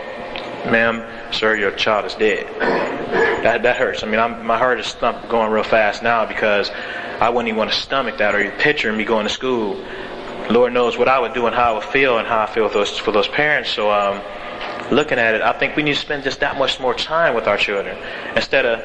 "Ma'am, 0.71 1.33
sir, 1.33 1.57
your 1.57 1.71
child 1.73 2.07
is 2.07 2.15
dead." 2.15 2.47
That 3.45 3.63
that 3.63 3.77
hurts. 3.77 4.03
I 4.03 4.07
mean, 4.07 4.19
I'm, 4.19 4.45
my 4.47 4.59
heart 4.59 4.81
is 4.81 4.93
going 5.29 5.53
real 5.53 5.63
fast 5.65 6.03
now 6.03 6.27
because 6.27 6.71
I 7.21 7.29
wouldn't 7.29 7.49
even 7.49 7.59
want 7.59 7.71
to 7.71 7.77
stomach 7.77 8.19
that 8.19 8.35
or 8.35 8.43
you 8.43 8.51
picture 8.53 8.93
me 8.93 9.05
going 9.05 9.27
to 9.27 9.33
school. 9.33 9.85
Lord 10.51 10.73
knows 10.73 10.99
what 10.99 11.09
I 11.09 11.21
would 11.21 11.35
do 11.35 11.47
and 11.47 11.55
how 11.55 11.73
I 11.73 11.75
would 11.75 11.85
feel 11.85 12.19
and 12.19 12.27
how 12.27 12.43
I 12.43 12.47
feel 12.47 12.69
for 12.69 12.79
those 12.79 12.99
for 12.99 13.13
those 13.13 13.29
parents. 13.29 13.71
So, 13.71 13.93
um, 13.93 14.21
looking 14.93 15.19
at 15.19 15.35
it, 15.35 15.43
I 15.43 15.53
think 15.53 15.77
we 15.77 15.83
need 15.83 15.95
to 15.95 16.01
spend 16.01 16.25
just 16.25 16.41
that 16.41 16.59
much 16.59 16.79
more 16.79 16.95
time 16.95 17.35
with 17.35 17.47
our 17.47 17.57
children 17.57 17.97
instead 18.37 18.67
of 18.67 18.85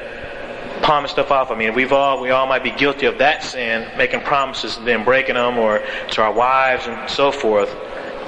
palming 0.82 1.08
stuff 1.08 1.30
off. 1.30 1.50
I 1.50 1.54
mean, 1.56 1.74
we've 1.74 1.92
all 1.92 2.20
we 2.20 2.30
all 2.30 2.46
might 2.46 2.62
be 2.62 2.70
guilty 2.70 3.06
of 3.06 3.18
that 3.18 3.42
sin, 3.42 3.88
making 3.96 4.20
promises 4.20 4.76
and 4.76 4.86
then 4.86 5.04
breaking 5.04 5.34
them, 5.34 5.58
or 5.58 5.82
to 6.10 6.22
our 6.22 6.32
wives 6.32 6.86
and 6.86 7.10
so 7.10 7.30
forth. 7.32 7.74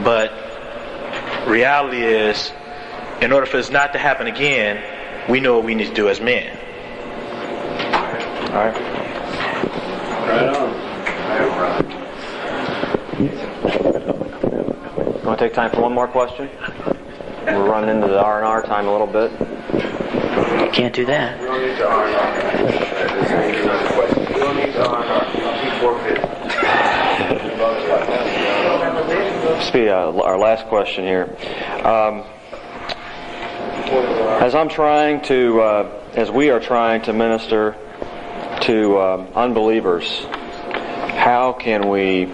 But 0.03 0.31
reality 1.47 2.03
is, 2.03 2.53
in 3.21 3.33
order 3.33 3.47
for 3.47 3.57
this 3.57 3.71
not 3.71 3.93
to 3.93 3.99
happen 3.99 4.27
again, 4.27 4.83
we 5.29 5.41
know 5.41 5.57
what 5.57 5.65
we 5.65 5.75
need 5.75 5.89
to 5.89 5.95
do 5.95 6.09
as 6.09 6.21
men. 6.21 6.57
All 8.51 8.57
right. 8.57 8.75
Right 10.29 10.57
on. 10.57 10.91
Want 15.25 15.39
to 15.39 15.45
take 15.45 15.55
time 15.55 15.71
for 15.71 15.83
one 15.83 15.93
more 15.93 16.09
question? 16.09 16.49
We're 17.47 17.69
running 17.69 17.91
into 17.91 18.09
the 18.09 18.23
R 18.23 18.39
and 18.39 18.47
R 18.47 18.63
time 18.63 18.87
a 18.87 18.93
little 18.93 19.07
bit. 19.07 19.31
You 19.33 20.71
can't 20.73 20.95
do 20.95 21.07
that. 21.07 21.41
We 21.41 21.47
don't 21.47 21.63
need 21.67 21.77
to 21.77 21.89
R 21.89 22.07
and 22.07 22.17
R. 22.17 22.33
We 24.29 24.39
don't 24.39 24.57
need 24.57 24.73
to 24.73 24.89
R 24.89 25.03
and 25.03 25.11
R. 25.11 25.25
Keep 25.63 25.73
forfeit. 25.81 26.21
This 29.59 29.71
be 29.71 29.89
uh, 29.89 30.13
our 30.13 30.39
last 30.39 30.67
question 30.67 31.05
here. 31.05 31.37
Um, 31.85 32.25
as 34.43 34.55
I'm 34.55 34.69
trying 34.69 35.21
to, 35.23 35.61
uh, 35.61 36.03
as 36.15 36.31
we 36.31 36.51
are 36.51 36.61
trying 36.61 37.03
to 37.03 37.13
minister 37.13 37.77
to 38.63 39.01
um, 39.01 39.29
unbelievers, 39.35 40.25
how 41.17 41.53
can 41.59 41.89
we 41.89 42.33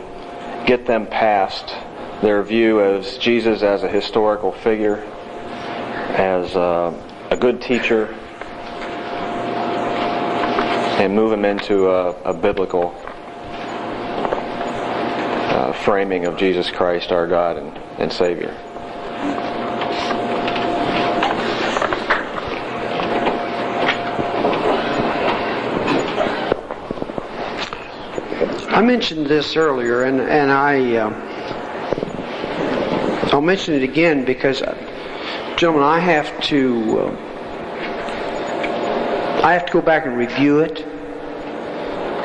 get 0.67 0.87
them 0.87 1.07
past 1.07 1.75
their 2.23 2.43
view 2.43 2.81
of 2.81 3.05
Jesus 3.21 3.63
as 3.63 3.83
a 3.83 3.89
historical 3.89 4.53
figure, 4.53 4.97
as 6.17 6.57
uh, 6.57 6.93
a 7.31 7.37
good 7.37 7.61
teacher, 7.61 8.07
and 10.99 11.15
move 11.15 11.31
them 11.31 11.45
into 11.45 11.91
a, 11.91 12.11
a 12.23 12.33
biblical 12.35 12.95
uh, 15.53 15.73
framing 15.85 16.25
of 16.27 16.39
Jesus 16.39 16.71
Christ, 16.71 17.13
our 17.13 17.27
God 17.27 17.59
and, 17.59 17.77
and 17.99 18.13
Savior? 18.13 18.57
I 28.69 28.83
mentioned 28.83 29.27
this 29.27 29.57
earlier, 29.57 30.05
and 30.05 30.21
and 30.21 30.53
I 30.53 30.97
uh, 30.97 31.26
I'll 33.37 33.43
mention 33.43 33.75
it 33.75 33.83
again 33.83 34.25
because, 34.25 34.63
uh, 34.63 34.75
gentlemen, 35.59 35.83
I 35.83 35.99
have 35.99 36.41
to 36.45 37.01
uh, 37.01 37.11
I 39.45 39.53
have 39.53 39.67
to 39.67 39.73
go 39.75 39.83
back 39.83 40.07
and 40.07 40.17
review 40.17 40.61
it 40.61 40.77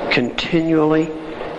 continually 0.10 1.12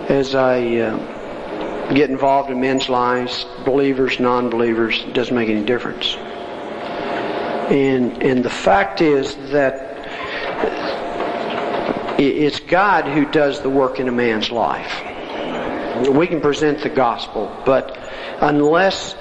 as 0.09 0.33
I 0.33 0.77
uh, 0.77 1.93
get 1.93 2.09
involved 2.09 2.49
in 2.49 2.61
men's 2.61 2.89
lives, 2.89 3.45
believers, 3.63 4.19
non-believers. 4.19 5.03
It 5.03 5.13
doesn't 5.13 5.35
make 5.35 5.49
any 5.49 5.63
difference. 5.63 6.15
And 7.69 8.23
and 8.23 8.43
the 8.43 8.49
fact 8.49 9.01
is 9.01 9.35
that 9.51 9.91
it's 12.19 12.59
God 12.59 13.05
who 13.05 13.29
does 13.29 13.61
the 13.61 13.69
work 13.69 13.99
in 13.99 14.07
a 14.07 14.11
man's 14.11 14.49
life. 14.49 15.03
We 16.09 16.25
can 16.25 16.41
present 16.41 16.81
the 16.81 16.89
gospel, 16.89 17.55
but 17.67 17.99
unless 18.41 19.15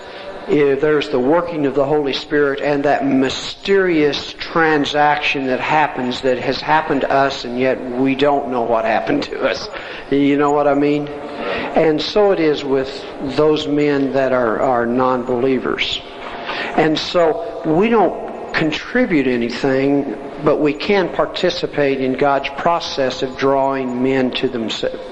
Eh, 0.48 0.74
there's 0.74 1.08
the 1.10 1.18
working 1.20 1.66
of 1.66 1.74
the 1.74 1.84
Holy 1.84 2.12
Spirit 2.12 2.60
and 2.60 2.84
that 2.84 3.06
mysterious 3.06 4.32
transaction 4.38 5.46
that 5.46 5.60
happens 5.60 6.20
that 6.22 6.38
has 6.38 6.60
happened 6.60 7.02
to 7.02 7.10
us 7.10 7.44
and 7.44 7.58
yet 7.58 7.80
we 7.80 8.16
don't 8.16 8.50
know 8.50 8.62
what 8.62 8.84
happened 8.84 9.22
to 9.22 9.40
us. 9.42 9.68
You 10.10 10.36
know 10.36 10.50
what 10.50 10.66
I 10.66 10.74
mean? 10.74 11.06
And 11.08 12.02
so 12.02 12.32
it 12.32 12.40
is 12.40 12.64
with 12.64 13.04
those 13.36 13.68
men 13.68 14.12
that 14.14 14.32
are, 14.32 14.60
are 14.60 14.84
non-believers. 14.84 16.00
And 16.76 16.98
so 16.98 17.62
we 17.64 17.88
don't 17.88 18.52
contribute 18.52 19.26
anything, 19.26 20.12
but 20.44 20.60
we 20.60 20.74
can 20.74 21.08
participate 21.14 22.00
in 22.00 22.14
God's 22.14 22.48
process 22.60 23.22
of 23.22 23.36
drawing 23.38 24.02
men 24.02 24.30
to, 24.32 24.48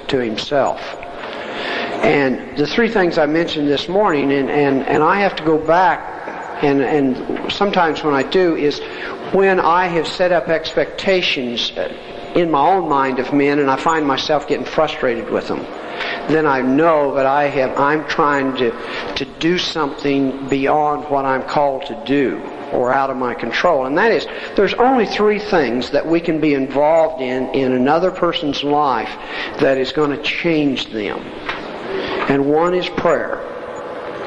to 0.08 0.18
Himself. 0.18 0.99
And 2.02 2.56
the 2.56 2.66
three 2.66 2.88
things 2.88 3.18
I 3.18 3.26
mentioned 3.26 3.68
this 3.68 3.88
morning, 3.88 4.32
and, 4.32 4.50
and, 4.50 4.86
and 4.86 5.02
I 5.02 5.20
have 5.20 5.36
to 5.36 5.44
go 5.44 5.58
back, 5.58 6.64
and, 6.64 6.80
and 6.80 7.52
sometimes 7.52 8.02
when 8.02 8.14
I 8.14 8.22
do, 8.22 8.56
is 8.56 8.80
when 9.32 9.60
I 9.60 9.86
have 9.86 10.06
set 10.06 10.32
up 10.32 10.48
expectations 10.48 11.70
uh, 11.76 11.92
in 12.34 12.50
my 12.50 12.74
own 12.74 12.88
mind 12.88 13.18
of 13.18 13.32
men 13.32 13.58
and 13.58 13.70
I 13.70 13.76
find 13.76 14.06
myself 14.06 14.46
getting 14.46 14.64
frustrated 14.64 15.30
with 15.30 15.48
them. 15.48 15.60
Then 16.28 16.46
I 16.46 16.62
know 16.62 17.14
that 17.16 17.26
I 17.26 17.44
have, 17.44 17.76
I'm 17.78 18.06
trying 18.06 18.56
to, 18.56 19.14
to 19.16 19.24
do 19.38 19.58
something 19.58 20.48
beyond 20.48 21.10
what 21.10 21.24
I'm 21.24 21.42
called 21.42 21.86
to 21.86 22.02
do 22.06 22.38
or 22.72 22.92
out 22.92 23.10
of 23.10 23.16
my 23.16 23.34
control. 23.34 23.86
And 23.86 23.98
that 23.98 24.12
is, 24.12 24.26
there's 24.54 24.74
only 24.74 25.06
three 25.06 25.38
things 25.38 25.90
that 25.90 26.06
we 26.06 26.20
can 26.20 26.40
be 26.40 26.54
involved 26.54 27.20
in 27.20 27.48
in 27.54 27.72
another 27.72 28.10
person's 28.10 28.62
life 28.62 29.10
that 29.60 29.76
is 29.76 29.92
going 29.92 30.10
to 30.10 30.22
change 30.22 30.86
them. 30.92 31.18
And 32.30 32.46
one 32.46 32.74
is 32.74 32.88
prayer. 32.90 33.38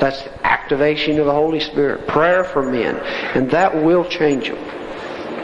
That's 0.01 0.23
the 0.23 0.45
activation 0.45 1.19
of 1.19 1.25
the 1.25 1.31
Holy 1.31 1.61
Spirit. 1.61 2.05
Prayer 2.05 2.43
for 2.43 2.61
men. 2.61 2.97
And 3.33 3.49
that 3.51 3.73
will 3.73 4.03
change 4.03 4.49
them. 4.49 4.57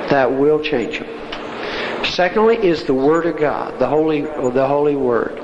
That 0.10 0.30
will 0.30 0.62
change 0.62 1.00
them. 1.00 2.04
Secondly 2.04 2.58
is 2.58 2.84
the 2.84 2.94
Word 2.94 3.26
of 3.28 3.38
God, 3.38 3.80
the 3.80 3.88
Holy, 3.88 4.24
the 4.24 4.68
Holy 4.68 4.98
Word. 4.98 5.40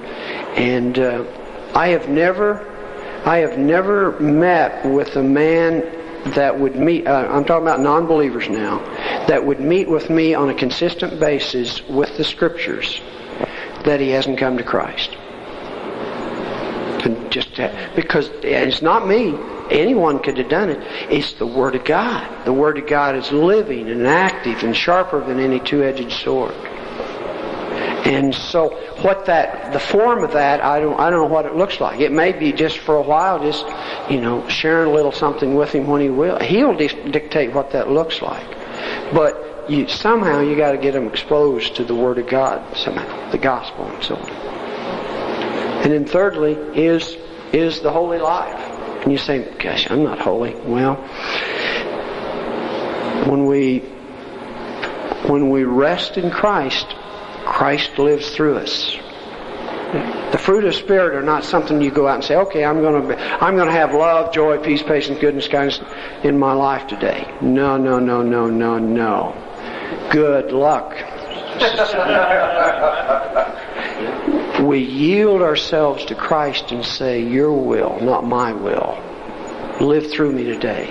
And 0.57 0.99
uh, 0.99 1.23
I 1.73 1.87
have 1.87 2.09
never, 2.09 2.67
I 3.25 3.37
have 3.37 3.57
never 3.57 4.19
met 4.19 4.85
with 4.85 5.15
a 5.15 5.23
man 5.23 6.31
that 6.33 6.59
would 6.59 6.75
meet, 6.75 7.07
uh, 7.07 7.29
I'm 7.31 7.45
talking 7.45 7.65
about 7.65 7.79
non-believers 7.79 8.49
now, 8.49 8.79
that 9.27 9.45
would 9.45 9.61
meet 9.61 9.87
with 9.87 10.09
me 10.09 10.33
on 10.33 10.49
a 10.49 10.53
consistent 10.53 11.17
basis 11.17 11.81
with 11.87 12.17
the 12.17 12.25
Scriptures 12.25 12.99
that 13.85 14.01
he 14.01 14.09
hasn't 14.09 14.37
come 14.37 14.57
to 14.57 14.63
Christ. 14.63 15.15
Just 17.29 17.55
because 17.95 18.29
it's 18.43 18.81
not 18.81 19.07
me. 19.07 19.37
Anyone 19.69 20.19
could 20.19 20.37
have 20.37 20.49
done 20.49 20.69
it. 20.69 20.79
It's 21.11 21.33
the 21.33 21.47
Word 21.47 21.75
of 21.75 21.83
God. 21.83 22.45
The 22.45 22.53
Word 22.53 22.77
of 22.77 22.87
God 22.87 23.15
is 23.15 23.31
living 23.31 23.89
and 23.89 24.05
active 24.05 24.63
and 24.63 24.75
sharper 24.75 25.23
than 25.25 25.39
any 25.39 25.59
two-edged 25.59 26.11
sword. 26.11 26.53
And 28.05 28.35
so, 28.35 28.69
what 29.01 29.25
that, 29.25 29.73
the 29.73 29.79
form 29.79 30.23
of 30.23 30.33
that, 30.33 30.63
I 30.63 30.79
don't, 30.79 30.99
I 30.99 31.09
don't 31.09 31.27
know 31.27 31.33
what 31.33 31.47
it 31.47 31.55
looks 31.55 31.79
like. 31.79 31.99
It 31.99 32.11
may 32.11 32.31
be 32.31 32.53
just 32.53 32.77
for 32.77 32.95
a 32.95 33.01
while, 33.01 33.39
just, 33.39 33.65
you 34.11 34.21
know, 34.21 34.47
sharing 34.47 34.91
a 34.91 34.93
little 34.93 35.11
something 35.11 35.55
with 35.55 35.71
him 35.71 35.87
when 35.87 36.01
he 36.01 36.09
will. 36.09 36.39
He'll 36.39 36.75
di- 36.75 37.09
dictate 37.09 37.53
what 37.53 37.71
that 37.71 37.89
looks 37.89 38.21
like. 38.21 38.47
But 39.11 39.69
you, 39.69 39.87
somehow 39.87 40.41
you 40.41 40.55
got 40.55 40.73
to 40.73 40.77
get 40.77 40.93
them 40.93 41.07
exposed 41.07 41.75
to 41.77 41.83
the 41.83 41.95
Word 41.95 42.19
of 42.19 42.27
God, 42.27 42.77
somehow, 42.77 43.31
the 43.31 43.39
gospel 43.39 43.85
and 43.85 44.03
so 44.03 44.15
on. 44.15 44.54
And 45.85 45.93
then 45.93 46.05
thirdly 46.05 46.53
is, 46.73 47.15
is 47.53 47.81
the 47.81 47.91
holy 47.91 48.17
life. 48.17 48.59
And 49.03 49.11
you 49.11 49.19
say, 49.19 49.47
gosh, 49.59 49.87
I'm 49.87 50.01
not 50.01 50.17
holy. 50.17 50.55
Well, 50.55 50.95
when 53.29 53.45
we, 53.45 53.81
when 55.27 55.51
we 55.51 55.63
rest 55.63 56.17
in 56.17 56.31
Christ, 56.31 56.87
Christ 57.45 57.99
lives 57.99 58.31
through 58.31 58.57
us. 58.57 58.97
The 60.31 60.39
fruit 60.39 60.65
of 60.65 60.73
Spirit 60.73 61.13
are 61.13 61.21
not 61.21 61.43
something 61.43 61.79
you 61.79 61.91
go 61.91 62.07
out 62.07 62.15
and 62.15 62.23
say, 62.23 62.35
okay, 62.35 62.65
I'm 62.65 62.81
going 62.81 63.07
to, 63.07 63.43
I'm 63.43 63.55
going 63.55 63.67
to 63.67 63.71
have 63.71 63.93
love, 63.93 64.33
joy, 64.33 64.57
peace, 64.57 64.81
patience, 64.81 65.19
goodness, 65.19 65.47
kindness 65.47 65.81
in 66.23 66.39
my 66.39 66.53
life 66.53 66.87
today. 66.87 67.31
No, 67.43 67.77
no, 67.77 67.99
no, 67.99 68.23
no, 68.23 68.47
no, 68.49 68.79
no. 68.79 70.09
Good 70.09 70.51
luck. 70.51 70.95
we 74.67 74.79
yield 74.79 75.41
ourselves 75.41 76.05
to 76.05 76.15
Christ 76.15 76.71
and 76.71 76.85
say, 76.85 77.21
Your 77.23 77.53
will, 77.53 77.99
not 78.01 78.25
my 78.25 78.53
will. 78.53 79.01
Live 79.79 80.11
through 80.11 80.31
me 80.31 80.43
today. 80.43 80.89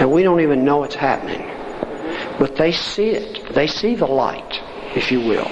And 0.00 0.10
we 0.10 0.22
don't 0.22 0.40
even 0.40 0.64
know 0.64 0.84
it's 0.84 0.94
happening. 0.94 1.46
But 2.38 2.56
they 2.56 2.72
see 2.72 3.10
it. 3.10 3.54
They 3.54 3.66
see 3.66 3.94
the 3.94 4.06
light, 4.06 4.60
if 4.96 5.12
you 5.12 5.20
will. 5.20 5.48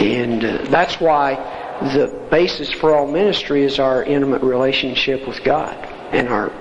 And 0.00 0.44
uh, 0.44 0.58
that's 0.70 1.00
why 1.00 1.34
the 1.80 2.26
basis 2.30 2.70
for 2.70 2.94
all 2.94 3.10
ministry 3.10 3.64
is 3.64 3.78
our 3.78 4.04
intimate 4.04 4.42
relationship 4.42 5.26
with 5.26 5.42
God 5.42 5.74
and 6.12 6.28
our 6.28 6.52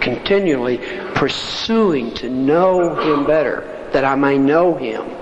continually 0.00 0.78
pursuing 1.14 2.12
to 2.14 2.28
know 2.28 2.94
Him 2.96 3.24
better, 3.24 3.88
that 3.92 4.04
I 4.04 4.16
may 4.16 4.36
know 4.36 4.74
Him 4.74 5.21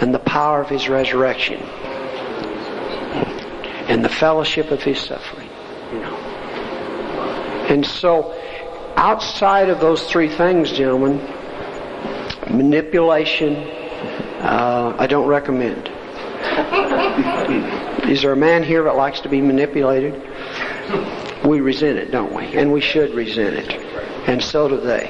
and 0.00 0.14
the 0.14 0.18
power 0.18 0.60
of 0.60 0.68
His 0.68 0.88
resurrection 0.88 1.60
and 3.88 4.04
the 4.04 4.08
fellowship 4.08 4.70
of 4.70 4.82
His 4.82 4.98
suffering. 5.00 5.48
You 5.92 6.00
know. 6.00 6.16
And 7.68 7.84
so, 7.86 8.32
outside 8.96 9.68
of 9.68 9.80
those 9.80 10.08
three 10.10 10.28
things, 10.28 10.72
gentlemen, 10.72 11.18
manipulation, 12.50 13.56
uh, 14.42 14.96
I 14.98 15.06
don't 15.06 15.26
recommend. 15.26 15.88
Is 18.10 18.22
there 18.22 18.32
a 18.32 18.36
man 18.36 18.62
here 18.62 18.84
that 18.84 18.96
likes 18.96 19.20
to 19.20 19.28
be 19.28 19.40
manipulated? 19.40 20.14
We 21.44 21.60
resent 21.60 21.98
it, 21.98 22.10
don't 22.10 22.32
we? 22.32 22.56
And 22.56 22.72
we 22.72 22.80
should 22.80 23.14
resent 23.14 23.56
it. 23.56 23.72
And 24.28 24.42
so 24.42 24.68
do 24.68 24.80
they. 24.80 25.08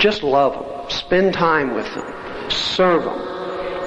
Just 0.00 0.22
love 0.22 0.52
them. 0.54 0.90
Spend 0.90 1.34
time 1.34 1.74
with 1.74 1.92
them. 1.94 2.17
Serve 2.50 3.04
them. 3.04 3.18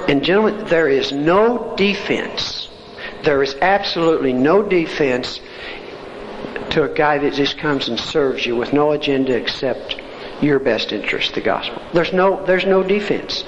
And 0.08 0.24
gentlemen, 0.24 0.66
there 0.66 0.88
is 0.88 1.12
no 1.12 1.74
defense. 1.76 2.68
There 3.22 3.42
is 3.42 3.54
absolutely 3.60 4.32
no 4.32 4.62
defense 4.62 5.40
to 6.70 6.84
a 6.84 6.88
guy 6.88 7.18
that 7.18 7.34
just 7.34 7.58
comes 7.58 7.88
and 7.88 7.98
serves 7.98 8.44
you 8.44 8.56
with 8.56 8.72
no 8.72 8.92
agenda 8.92 9.36
except 9.36 10.00
your 10.40 10.58
best 10.58 10.92
interest, 10.92 11.34
the 11.34 11.40
gospel. 11.40 11.80
There's 11.92 12.12
no, 12.12 12.44
there's 12.44 12.66
no 12.66 12.82
defense. 12.82 13.44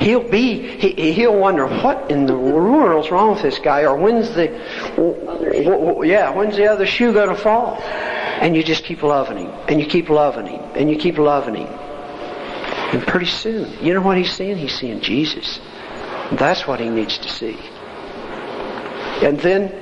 He'll 0.00 0.28
be, 0.28 0.76
he, 0.76 1.12
he'll 1.12 1.38
wonder 1.38 1.66
what 1.66 2.10
in 2.10 2.26
the 2.26 2.36
world's 2.36 3.10
wrong 3.10 3.34
with 3.34 3.42
this 3.42 3.58
guy, 3.60 3.82
or 3.84 3.96
when's 3.96 4.34
the, 4.34 4.48
yeah, 6.04 6.30
when's 6.30 6.56
the 6.56 6.66
other 6.66 6.84
shoe 6.84 7.12
going 7.12 7.28
to 7.28 7.36
fall? 7.36 7.76
And 7.78 8.56
you 8.56 8.64
just 8.64 8.84
keep 8.84 9.02
loving 9.02 9.38
him, 9.38 9.52
and 9.68 9.80
you 9.80 9.86
keep 9.86 10.08
loving 10.08 10.46
him, 10.46 10.60
and 10.74 10.90
you 10.90 10.96
keep 10.96 11.16
loving 11.16 11.54
him. 11.54 11.83
And 12.94 13.04
pretty 13.04 13.26
soon, 13.26 13.84
you 13.84 13.92
know 13.92 14.02
what 14.02 14.16
he's 14.16 14.32
seeing? 14.32 14.56
He's 14.56 14.78
seeing 14.78 15.00
Jesus. 15.00 15.58
That's 16.30 16.64
what 16.64 16.78
he 16.78 16.88
needs 16.88 17.18
to 17.18 17.28
see. 17.28 17.58
And 19.20 19.36
then, 19.40 19.72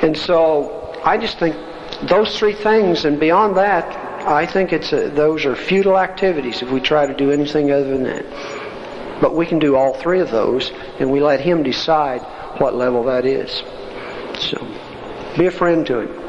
and 0.00 0.16
so 0.16 0.96
I 1.04 1.18
just 1.18 1.40
think 1.40 1.56
those 2.02 2.38
three 2.38 2.54
things, 2.54 3.04
and 3.04 3.18
beyond 3.18 3.56
that, 3.56 4.28
I 4.28 4.46
think 4.46 4.72
it's 4.72 4.92
a, 4.92 5.08
those 5.08 5.44
are 5.44 5.56
futile 5.56 5.98
activities 5.98 6.62
if 6.62 6.70
we 6.70 6.78
try 6.78 7.04
to 7.04 7.14
do 7.14 7.32
anything 7.32 7.72
other 7.72 7.88
than 7.88 8.04
that. 8.04 9.20
But 9.20 9.34
we 9.34 9.44
can 9.44 9.58
do 9.58 9.74
all 9.74 9.94
three 9.94 10.20
of 10.20 10.30
those, 10.30 10.70
and 11.00 11.10
we 11.10 11.18
let 11.18 11.40
Him 11.40 11.64
decide 11.64 12.20
what 12.60 12.76
level 12.76 13.02
that 13.06 13.26
is. 13.26 13.50
So, 14.38 14.56
be 15.36 15.46
a 15.46 15.50
friend 15.50 15.84
to 15.86 15.98
Him. 16.02 16.28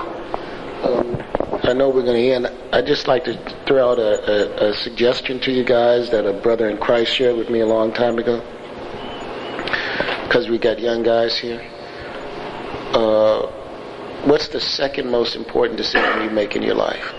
Um, 0.83 1.20
I 1.63 1.73
know 1.73 1.89
we're 1.89 2.01
going 2.01 2.17
to 2.17 2.31
end. 2.31 2.47
I'd 2.73 2.87
just 2.87 3.07
like 3.07 3.23
to 3.25 3.37
throw 3.67 3.91
out 3.91 3.99
a, 3.99 4.65
a, 4.65 4.69
a, 4.69 4.73
suggestion 4.73 5.39
to 5.41 5.51
you 5.51 5.63
guys 5.63 6.09
that 6.09 6.25
a 6.25 6.33
brother 6.33 6.67
in 6.67 6.77
Christ 6.77 7.13
shared 7.13 7.37
with 7.37 7.51
me 7.51 7.59
a 7.59 7.67
long 7.67 7.93
time 7.93 8.17
ago. 8.17 8.41
Because 10.23 10.49
we 10.49 10.57
got 10.57 10.79
young 10.79 11.03
guys 11.03 11.37
here. 11.37 11.61
Uh, 12.93 13.45
what's 14.25 14.47
the 14.47 14.59
second 14.59 15.11
most 15.11 15.35
important 15.35 15.77
decision 15.77 16.23
you 16.23 16.31
make 16.31 16.55
in 16.55 16.63
your 16.63 16.73
life? 16.73 17.13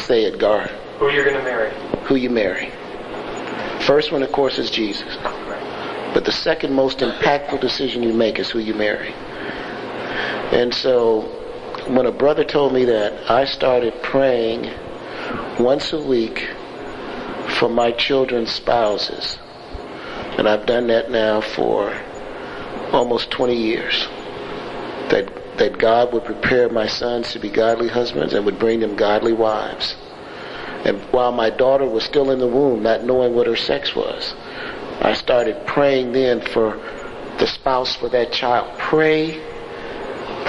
Say 0.00 0.24
it, 0.24 0.38
Gar. 0.38 0.68
Who 0.98 1.10
you're 1.10 1.24
going 1.24 1.36
to 1.36 1.44
marry. 1.44 1.70
Who 2.06 2.14
you 2.14 2.30
marry. 2.30 2.70
First 3.84 4.12
one, 4.12 4.22
of 4.22 4.32
course, 4.32 4.58
is 4.58 4.70
Jesus. 4.70 5.18
But 6.14 6.24
the 6.24 6.32
second 6.32 6.72
most 6.72 7.00
impactful 7.00 7.60
decision 7.60 8.02
you 8.02 8.14
make 8.14 8.38
is 8.38 8.48
who 8.50 8.60
you 8.60 8.72
marry. 8.72 9.14
And 10.52 10.74
so, 10.74 11.22
when 11.88 12.06
a 12.06 12.12
brother 12.12 12.44
told 12.44 12.72
me 12.72 12.84
that, 12.86 13.30
I 13.30 13.44
started 13.44 14.02
praying 14.02 14.72
once 15.58 15.92
a 15.92 16.00
week 16.00 16.48
for 17.58 17.68
my 17.68 17.92
children's 17.92 18.52
spouses. 18.52 19.38
And 20.38 20.48
I've 20.48 20.66
done 20.66 20.86
that 20.88 21.10
now 21.10 21.40
for 21.40 22.00
almost 22.92 23.30
20 23.30 23.54
years. 23.54 24.06
That 25.10 25.28
that 25.58 25.78
God 25.78 26.12
would 26.12 26.24
prepare 26.24 26.68
my 26.68 26.86
sons 26.86 27.32
to 27.32 27.38
be 27.38 27.50
godly 27.50 27.88
husbands 27.88 28.32
and 28.32 28.46
would 28.46 28.58
bring 28.58 28.80
them 28.80 28.96
godly 28.96 29.32
wives. 29.32 29.96
And 30.84 31.00
while 31.12 31.32
my 31.32 31.50
daughter 31.50 31.84
was 31.84 32.04
still 32.04 32.30
in 32.30 32.38
the 32.38 32.46
womb, 32.46 32.82
not 32.82 33.04
knowing 33.04 33.34
what 33.34 33.46
her 33.46 33.56
sex 33.56 33.94
was, 33.94 34.34
I 35.00 35.14
started 35.14 35.66
praying 35.66 36.12
then 36.12 36.40
for 36.40 36.76
the 37.38 37.46
spouse 37.46 37.96
for 37.96 38.08
that 38.10 38.32
child. 38.32 38.78
Pray 38.78 39.40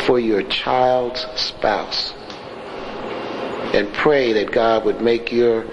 for 0.06 0.20
your 0.20 0.44
child's 0.44 1.26
spouse. 1.36 2.14
And 3.74 3.94
pray 3.94 4.34
that 4.34 4.52
God 4.52 4.86
would 4.86 5.02
make 5.02 5.32
your, 5.32 5.66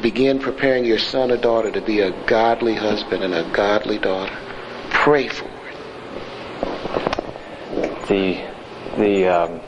begin 0.00 0.38
preparing 0.38 0.84
your 0.84 0.98
son 0.98 1.30
or 1.30 1.36
daughter 1.36 1.70
to 1.70 1.80
be 1.80 2.00
a 2.00 2.10
godly 2.26 2.74
husband 2.74 3.22
and 3.22 3.34
a 3.34 3.50
godly 3.52 3.98
daughter. 3.98 4.36
Pray 4.90 5.28
for 5.28 5.44
it. 5.44 5.50
The, 8.08 8.44
the, 8.96 9.28
um, 9.28 9.60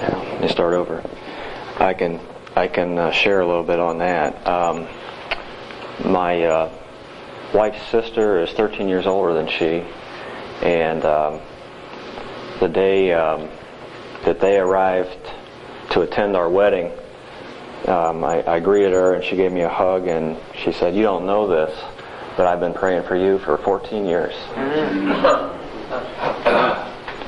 let 0.00 0.40
me 0.40 0.48
start 0.48 0.74
over. 0.74 1.02
I 1.78 1.94
can, 1.94 2.20
I 2.56 2.68
can 2.68 2.98
uh, 2.98 3.10
share 3.10 3.40
a 3.40 3.46
little 3.46 3.62
bit 3.62 3.78
on 3.78 3.98
that. 3.98 4.46
Um, 4.46 4.86
my 6.04 6.42
uh, 6.42 6.72
wife's 7.54 7.86
sister 7.90 8.40
is 8.40 8.50
13 8.50 8.88
years 8.88 9.06
older 9.06 9.32
than 9.32 9.48
she, 9.48 9.84
And 10.64 11.04
um, 11.04 11.40
the 12.60 12.68
day 12.68 13.12
um, 13.12 13.48
that 14.24 14.40
they 14.40 14.58
arrived 14.58 15.18
to 15.90 16.00
attend 16.00 16.36
our 16.36 16.48
wedding, 16.48 16.90
um, 17.86 18.24
I, 18.24 18.42
I 18.50 18.60
greeted 18.60 18.92
her 18.92 19.12
and 19.12 19.22
she 19.22 19.36
gave 19.36 19.52
me 19.52 19.60
a 19.60 19.68
hug 19.68 20.08
and 20.08 20.38
she 20.54 20.72
said, 20.72 20.96
"You 20.96 21.02
don't 21.02 21.26
know 21.26 21.46
this, 21.46 21.78
but 22.36 22.46
I've 22.46 22.60
been 22.60 22.72
praying 22.72 23.02
for 23.02 23.14
you 23.14 23.38
for 23.40 23.58
14 23.58 24.06
years." 24.06 24.34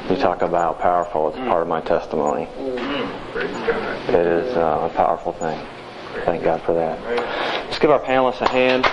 You 0.08 0.14
talk 0.16 0.42
about 0.42 0.78
powerful. 0.78 1.30
It's 1.30 1.36
part 1.38 1.62
of 1.62 1.68
my 1.68 1.80
testimony. 1.80 2.48
It 2.54 4.26
is 4.26 4.56
uh, 4.56 4.88
a 4.88 4.94
powerful 4.94 5.32
thing. 5.32 5.58
Thank 6.24 6.44
God 6.44 6.62
for 6.62 6.74
that. 6.74 7.02
Let's 7.66 7.80
give 7.80 7.90
our 7.90 7.98
panelists 7.98 8.40
a 8.40 8.48
hand. 8.48 8.86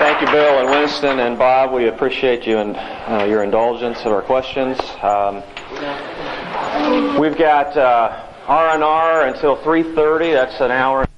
Thank 0.00 0.22
you, 0.22 0.28
Bill 0.28 0.60
and 0.60 0.70
Winston 0.70 1.18
and 1.18 1.38
Bob. 1.38 1.74
We 1.74 1.88
appreciate 1.88 2.46
you 2.46 2.56
and 2.56 2.74
uh, 2.74 3.26
your 3.28 3.42
indulgence 3.42 3.98
of 4.06 4.12
our 4.12 4.22
questions. 4.22 4.78
Um, 5.02 5.42
we've 7.20 7.36
got 7.36 7.76
uh, 7.76 8.26
R&R 8.48 9.26
until 9.26 9.58
3:30. 9.58 10.32
That's 10.32 10.58
an 10.62 10.70
hour. 10.70 11.09